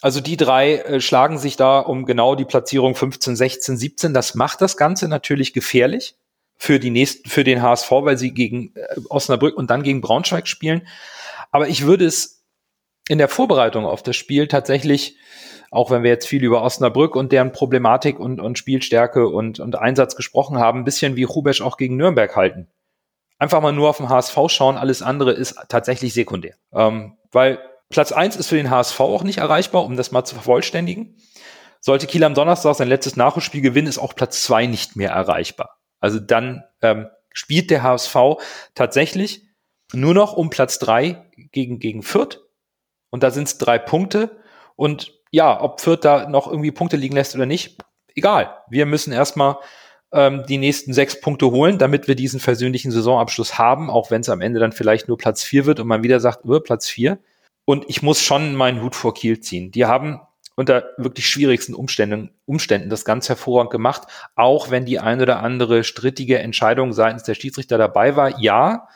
Also 0.00 0.20
die 0.20 0.36
drei 0.36 0.76
äh, 0.76 1.00
schlagen 1.00 1.38
sich 1.38 1.56
da 1.56 1.80
um 1.80 2.06
genau 2.06 2.34
die 2.34 2.44
Platzierung 2.44 2.94
15, 2.94 3.36
16, 3.36 3.76
17. 3.76 4.14
Das 4.14 4.34
macht 4.34 4.60
das 4.60 4.76
Ganze 4.76 5.08
natürlich 5.08 5.52
gefährlich 5.52 6.16
für 6.56 6.78
die 6.80 6.90
nächsten, 6.90 7.28
für 7.28 7.44
den 7.44 7.62
HSV, 7.62 7.90
weil 7.90 8.18
sie 8.18 8.32
gegen 8.32 8.72
äh, 8.74 9.00
Osnabrück 9.08 9.56
und 9.56 9.70
dann 9.70 9.82
gegen 9.82 10.00
Braunschweig 10.00 10.48
spielen. 10.48 10.86
Aber 11.50 11.68
ich 11.68 11.86
würde 11.86 12.06
es 12.06 12.44
in 13.08 13.18
der 13.18 13.28
Vorbereitung 13.28 13.84
auf 13.84 14.02
das 14.02 14.16
Spiel 14.16 14.48
tatsächlich, 14.48 15.16
auch 15.70 15.90
wenn 15.90 16.02
wir 16.02 16.10
jetzt 16.10 16.26
viel 16.26 16.44
über 16.44 16.62
Osnabrück 16.62 17.16
und 17.16 17.32
deren 17.32 17.52
Problematik 17.52 18.18
und, 18.18 18.40
und 18.40 18.58
Spielstärke 18.58 19.28
und, 19.28 19.60
und 19.60 19.76
Einsatz 19.76 20.16
gesprochen 20.16 20.58
haben, 20.58 20.80
ein 20.80 20.84
bisschen 20.84 21.16
wie 21.16 21.24
Rubesch 21.24 21.60
auch 21.60 21.76
gegen 21.76 21.96
Nürnberg 21.96 22.34
halten. 22.34 22.68
Einfach 23.38 23.60
mal 23.60 23.72
nur 23.72 23.90
auf 23.90 23.98
den 23.98 24.08
HSV 24.08 24.36
schauen, 24.48 24.76
alles 24.76 25.02
andere 25.02 25.32
ist 25.32 25.56
tatsächlich 25.68 26.14
sekundär. 26.14 26.54
Ähm, 26.72 27.16
weil 27.30 27.58
Platz 27.90 28.12
eins 28.12 28.36
ist 28.36 28.48
für 28.48 28.56
den 28.56 28.70
HSV 28.70 28.98
auch 29.00 29.22
nicht 29.22 29.38
erreichbar, 29.38 29.84
um 29.84 29.96
das 29.96 30.10
mal 30.10 30.24
zu 30.24 30.34
vervollständigen. 30.34 31.16
Sollte 31.80 32.06
Kiel 32.06 32.24
am 32.24 32.34
Donnerstag 32.34 32.74
sein 32.74 32.88
letztes 32.88 33.16
Nachholspiel 33.16 33.60
gewinnen, 33.60 33.86
ist 33.86 33.98
auch 33.98 34.14
Platz 34.14 34.42
zwei 34.42 34.66
nicht 34.66 34.96
mehr 34.96 35.10
erreichbar. 35.10 35.78
Also 36.00 36.18
dann 36.18 36.64
ähm, 36.82 37.06
spielt 37.32 37.70
der 37.70 37.82
HSV 37.82 38.16
tatsächlich 38.74 39.45
nur 39.96 40.14
noch 40.14 40.34
um 40.34 40.50
Platz 40.50 40.78
drei 40.78 41.24
gegen, 41.52 41.78
gegen 41.78 42.02
Fürth. 42.02 42.42
Und 43.10 43.22
da 43.22 43.30
sind 43.30 43.48
es 43.48 43.58
drei 43.58 43.78
Punkte. 43.78 44.38
Und 44.76 45.12
ja, 45.30 45.60
ob 45.60 45.80
Fürth 45.80 46.04
da 46.04 46.28
noch 46.28 46.46
irgendwie 46.46 46.70
Punkte 46.70 46.96
liegen 46.96 47.14
lässt 47.14 47.34
oder 47.34 47.46
nicht, 47.46 47.78
egal. 48.14 48.58
Wir 48.68 48.86
müssen 48.86 49.12
erstmal 49.12 49.56
ähm, 50.12 50.44
die 50.48 50.58
nächsten 50.58 50.92
sechs 50.92 51.20
Punkte 51.20 51.50
holen, 51.50 51.78
damit 51.78 52.08
wir 52.08 52.14
diesen 52.14 52.40
versöhnlichen 52.40 52.90
Saisonabschluss 52.90 53.58
haben, 53.58 53.90
auch 53.90 54.10
wenn 54.10 54.20
es 54.20 54.28
am 54.28 54.40
Ende 54.40 54.60
dann 54.60 54.72
vielleicht 54.72 55.08
nur 55.08 55.18
Platz 55.18 55.42
vier 55.42 55.66
wird 55.66 55.80
und 55.80 55.88
man 55.88 56.02
wieder 56.02 56.20
sagt, 56.20 56.44
über 56.44 56.62
Platz 56.62 56.88
vier. 56.88 57.18
Und 57.64 57.84
ich 57.88 58.02
muss 58.02 58.22
schon 58.22 58.54
meinen 58.54 58.82
Hut 58.82 58.94
vor 58.94 59.14
Kiel 59.14 59.40
ziehen. 59.40 59.72
Die 59.72 59.86
haben 59.86 60.20
unter 60.54 60.84
wirklich 60.96 61.28
schwierigsten 61.28 61.74
Umständen, 61.74 62.30
Umständen 62.46 62.88
das 62.88 63.04
ganz 63.04 63.28
hervorragend 63.28 63.70
gemacht, 63.70 64.08
auch 64.36 64.70
wenn 64.70 64.86
die 64.86 64.98
ein 64.98 65.20
oder 65.20 65.42
andere 65.42 65.84
strittige 65.84 66.38
Entscheidung 66.38 66.92
seitens 66.92 67.24
der 67.24 67.34
Schiedsrichter 67.34 67.76
dabei 67.76 68.16
war. 68.16 68.40
Ja, 68.40 68.88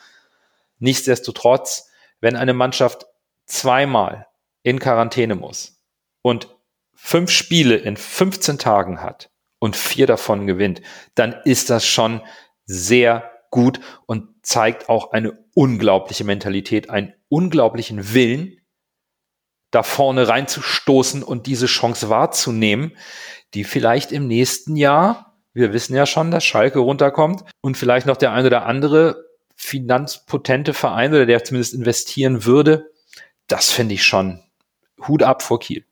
nichtsdestotrotz, 0.80 1.88
wenn 2.20 2.36
eine 2.36 2.52
Mannschaft 2.52 3.06
zweimal 3.46 4.26
in 4.62 4.78
Quarantäne 4.78 5.36
muss 5.36 5.82
und 6.22 6.48
fünf 6.94 7.30
Spiele 7.30 7.76
in 7.76 7.96
15 7.96 8.58
Tagen 8.58 9.02
hat 9.02 9.30
und 9.58 9.76
vier 9.76 10.06
davon 10.06 10.46
gewinnt, 10.46 10.82
dann 11.14 11.34
ist 11.44 11.70
das 11.70 11.86
schon 11.86 12.20
sehr 12.66 13.30
gut 13.50 13.80
und 14.06 14.28
zeigt 14.42 14.88
auch 14.88 15.12
eine 15.12 15.38
unglaubliche 15.54 16.24
Mentalität, 16.24 16.90
einen 16.90 17.14
unglaublichen 17.28 18.12
Willen, 18.14 18.60
da 19.70 19.82
vorne 19.82 20.28
reinzustoßen 20.28 21.22
und 21.22 21.46
diese 21.46 21.66
Chance 21.66 22.08
wahrzunehmen, 22.08 22.96
die 23.54 23.64
vielleicht 23.64 24.12
im 24.12 24.26
nächsten 24.26 24.76
Jahr, 24.76 25.38
wir 25.52 25.72
wissen 25.72 25.94
ja 25.94 26.06
schon, 26.06 26.30
dass 26.30 26.44
Schalke 26.44 26.80
runterkommt 26.80 27.44
und 27.60 27.76
vielleicht 27.76 28.06
noch 28.06 28.16
der 28.16 28.32
eine 28.32 28.48
oder 28.48 28.66
andere 28.66 29.29
finanzpotente 29.60 30.72
Verein 30.72 31.12
oder 31.12 31.26
der 31.26 31.44
zumindest 31.44 31.74
investieren 31.74 32.46
würde, 32.46 32.90
das 33.46 33.70
finde 33.70 33.94
ich 33.94 34.04
schon 34.04 34.40
Hut 35.06 35.22
ab 35.22 35.42
vor 35.42 35.60
Kiel. 35.60 35.84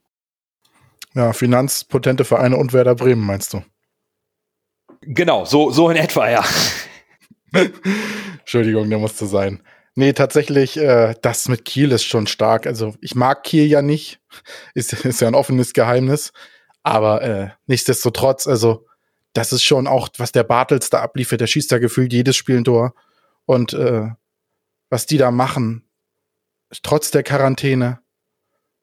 Ja, 1.13 1.33
finanzpotente 1.33 2.25
Vereine 2.25 2.57
und 2.57 2.73
Werder 2.73 2.95
Bremen, 2.95 3.25
meinst 3.25 3.53
du? 3.53 3.63
Genau, 5.01 5.45
so, 5.45 5.69
so 5.69 5.89
in 5.89 5.97
etwa, 5.97 6.29
ja. 6.29 6.43
Entschuldigung, 8.39 8.89
der 8.89 8.97
musste 8.97 9.27
sein. 9.27 9.61
Nee, 9.93 10.13
tatsächlich, 10.13 10.77
äh, 10.77 11.13
das 11.21 11.47
mit 11.47 11.63
Kiel 11.63 11.91
ist 11.91 12.05
schon 12.05 12.25
stark. 12.25 12.65
Also 12.65 12.95
ich 13.01 13.13
mag 13.13 13.43
Kiel 13.43 13.65
ja 13.65 13.81
nicht. 13.81 14.19
Ist, 14.73 14.93
ist 14.93 15.21
ja 15.21 15.27
ein 15.27 15.35
offenes 15.35 15.73
Geheimnis. 15.73 16.33
Aber 16.81 17.21
äh, 17.21 17.49
nichtsdestotrotz, 17.67 18.47
also 18.47 18.87
das 19.33 19.53
ist 19.53 19.63
schon 19.63 19.87
auch, 19.87 20.09
was 20.17 20.31
der 20.31 20.43
Bartels 20.43 20.89
da 20.89 21.01
abliefert. 21.01 21.41
Der 21.41 21.47
schießt 21.47 21.71
da 21.71 21.77
gefühlt 21.77 22.13
jedes 22.13 22.35
Spiel 22.35 22.57
ein 22.57 22.63
Tor. 22.63 22.93
Und 23.49 23.73
äh, 23.73 24.09
was 24.91 25.07
die 25.07 25.17
da 25.17 25.31
machen, 25.31 25.89
trotz 26.83 27.09
der 27.09 27.23
Quarantäne. 27.23 27.99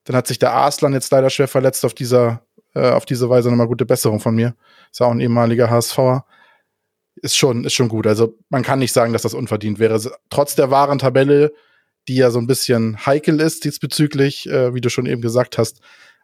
Dann 0.03 0.17
hat 0.17 0.27
sich 0.27 0.39
der 0.39 0.51
Arslan 0.51 0.91
jetzt 0.91 1.09
leider 1.09 1.29
schwer 1.29 1.47
verletzt 1.47 1.85
auf 1.85 1.93
dieser, 1.93 2.45
äh, 2.75 2.89
auf 2.89 3.05
diese 3.05 3.29
Weise 3.29 3.49
nochmal 3.49 3.69
gute 3.69 3.85
Besserung 3.85 4.19
von 4.19 4.35
mir. 4.35 4.57
Ist 4.91 5.01
auch 5.01 5.11
ein 5.11 5.21
ehemaliger 5.21 5.69
HSVer 5.69 6.25
ist 7.21 7.37
schon, 7.37 7.63
ist 7.63 7.75
schon 7.75 7.87
gut. 7.87 8.07
Also 8.07 8.37
man 8.49 8.61
kann 8.61 8.79
nicht 8.79 8.91
sagen, 8.91 9.13
dass 9.13 9.21
das 9.21 9.33
unverdient 9.33 9.79
wäre. 9.79 10.01
Trotz 10.29 10.55
der 10.55 10.69
wahren 10.69 10.99
Tabelle, 10.99 11.53
die 12.09 12.15
ja 12.15 12.29
so 12.29 12.39
ein 12.39 12.47
bisschen 12.47 13.05
heikel 13.05 13.39
ist 13.39 13.63
diesbezüglich, 13.63 14.49
äh, 14.49 14.73
wie 14.73 14.81
du 14.81 14.89
schon 14.89 15.05
eben 15.05 15.21
gesagt 15.21 15.57
hast. 15.57 15.79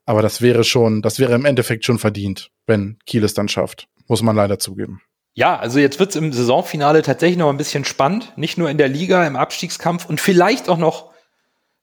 Aber 0.05 0.21
das 0.21 0.41
wäre 0.41 0.65
schon, 0.65 1.01
das 1.01 1.17
wäre 1.17 1.33
im 1.33 1.45
Endeffekt 1.45 1.85
schon 1.85 1.97
verdient, 1.97 2.51
wenn 2.67 2.99
Kiel 3.05 3.23
es 3.23 3.33
dann 3.33 3.47
schafft. 3.47 3.87
Muss 4.07 4.21
man 4.21 4.35
leider 4.35 4.59
zugeben. 4.59 5.01
Ja, 5.35 5.57
also 5.57 5.79
jetzt 5.79 5.99
wird's 5.99 6.15
im 6.15 6.31
Saisonfinale 6.31 7.01
tatsächlich 7.01 7.37
noch 7.37 7.49
ein 7.49 7.57
bisschen 7.57 7.85
spannend. 7.85 8.33
Nicht 8.35 8.57
nur 8.57 8.69
in 8.69 8.77
der 8.77 8.87
Liga, 8.87 9.25
im 9.25 9.35
Abstiegskampf 9.35 10.05
und 10.05 10.21
vielleicht 10.21 10.69
auch 10.69 10.77
noch 10.77 11.11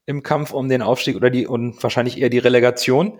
im 0.06 0.22
Kampf 0.22 0.52
um 0.52 0.68
den 0.68 0.82
Aufstieg 0.82 1.16
oder 1.16 1.30
die 1.30 1.46
und 1.46 1.82
wahrscheinlich 1.82 2.18
eher 2.18 2.30
die 2.30 2.38
Relegation. 2.38 3.18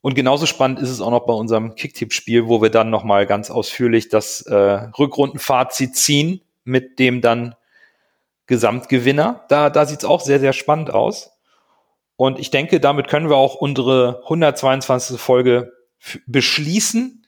Und 0.00 0.14
genauso 0.14 0.46
spannend 0.46 0.80
ist 0.80 0.88
es 0.88 1.00
auch 1.00 1.10
noch 1.10 1.26
bei 1.26 1.32
unserem 1.32 1.74
Kicktipp-Spiel, 1.74 2.48
wo 2.48 2.62
wir 2.62 2.70
dann 2.70 2.90
nochmal 2.90 3.26
ganz 3.26 3.50
ausführlich 3.50 4.08
das 4.08 4.42
äh, 4.42 4.54
Rückrundenfazit 4.54 5.94
ziehen 5.94 6.40
mit 6.64 6.98
dem 6.98 7.20
dann 7.20 7.54
Gesamtgewinner. 8.46 9.44
Da, 9.48 9.70
da 9.70 9.86
sieht's 9.86 10.04
auch 10.04 10.20
sehr, 10.20 10.40
sehr 10.40 10.52
spannend 10.52 10.90
aus. 10.90 11.30
Und 12.16 12.38
ich 12.38 12.50
denke, 12.50 12.80
damit 12.80 13.08
können 13.08 13.28
wir 13.28 13.36
auch 13.36 13.54
unsere 13.54 14.20
122. 14.24 15.20
Folge 15.20 15.72
beschließen. 16.26 17.19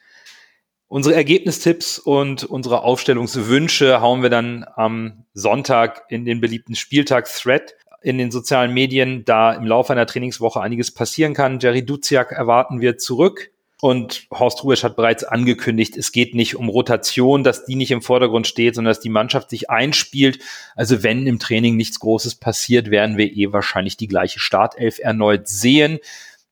Unsere 0.92 1.14
Ergebnistipps 1.14 1.98
und 1.98 2.44
unsere 2.44 2.82
Aufstellungswünsche 2.82 4.02
hauen 4.02 4.20
wir 4.20 4.28
dann 4.28 4.66
am 4.76 5.24
Sonntag 5.32 6.02
in 6.10 6.26
den 6.26 6.42
beliebten 6.42 6.74
Spieltag-Thread 6.74 7.76
in 8.02 8.18
den 8.18 8.30
sozialen 8.30 8.74
Medien, 8.74 9.24
da 9.24 9.54
im 9.54 9.64
Laufe 9.64 9.94
einer 9.94 10.04
Trainingswoche 10.04 10.60
einiges 10.60 10.90
passieren 10.90 11.32
kann. 11.32 11.60
Jerry 11.60 11.82
Duziak 11.82 12.32
erwarten 12.32 12.82
wir 12.82 12.98
zurück. 12.98 13.52
Und 13.80 14.26
Horst 14.30 14.62
Rubisch 14.64 14.84
hat 14.84 14.96
bereits 14.96 15.24
angekündigt, 15.24 15.96
es 15.96 16.12
geht 16.12 16.34
nicht 16.34 16.56
um 16.56 16.68
Rotation, 16.68 17.42
dass 17.42 17.64
die 17.64 17.74
nicht 17.74 17.90
im 17.90 18.02
Vordergrund 18.02 18.46
steht, 18.46 18.74
sondern 18.74 18.90
dass 18.90 19.00
die 19.00 19.08
Mannschaft 19.08 19.48
sich 19.48 19.70
einspielt. 19.70 20.40
Also 20.76 21.02
wenn 21.02 21.26
im 21.26 21.38
Training 21.38 21.78
nichts 21.78 22.00
Großes 22.00 22.34
passiert, 22.34 22.90
werden 22.90 23.16
wir 23.16 23.34
eh 23.34 23.50
wahrscheinlich 23.50 23.96
die 23.96 24.08
gleiche 24.08 24.40
Startelf 24.40 24.98
erneut 24.98 25.48
sehen. 25.48 26.00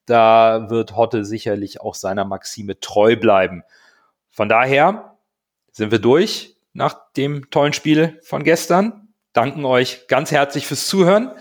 Da 0.06 0.70
wird 0.70 0.96
Hotte 0.96 1.26
sicherlich 1.26 1.82
auch 1.82 1.94
seiner 1.94 2.24
Maxime 2.24 2.80
treu 2.80 3.16
bleiben. 3.16 3.64
Von 4.30 4.48
daher 4.48 5.18
sind 5.72 5.90
wir 5.90 5.98
durch 5.98 6.56
nach 6.72 7.12
dem 7.16 7.50
tollen 7.50 7.72
Spiel 7.72 8.20
von 8.22 8.44
gestern 8.44 9.08
danken 9.32 9.64
euch 9.64 10.06
ganz 10.08 10.30
herzlich 10.30 10.66
fürs 10.66 10.86
Zuhören. 10.86 11.32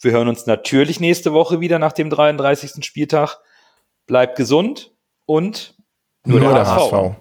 Wir 0.00 0.12
hören 0.12 0.28
uns 0.28 0.46
natürlich 0.46 1.00
nächste 1.00 1.32
Woche 1.32 1.60
wieder 1.60 1.78
nach 1.78 1.92
dem 1.92 2.10
33. 2.10 2.84
Spieltag. 2.84 3.38
Bleibt 4.06 4.36
gesund 4.36 4.92
und 5.26 5.74
nur, 6.24 6.40
nur 6.40 6.50
der, 6.50 6.64
der 6.64 6.74
HSV. 6.74 6.92
HSV. 6.92 7.16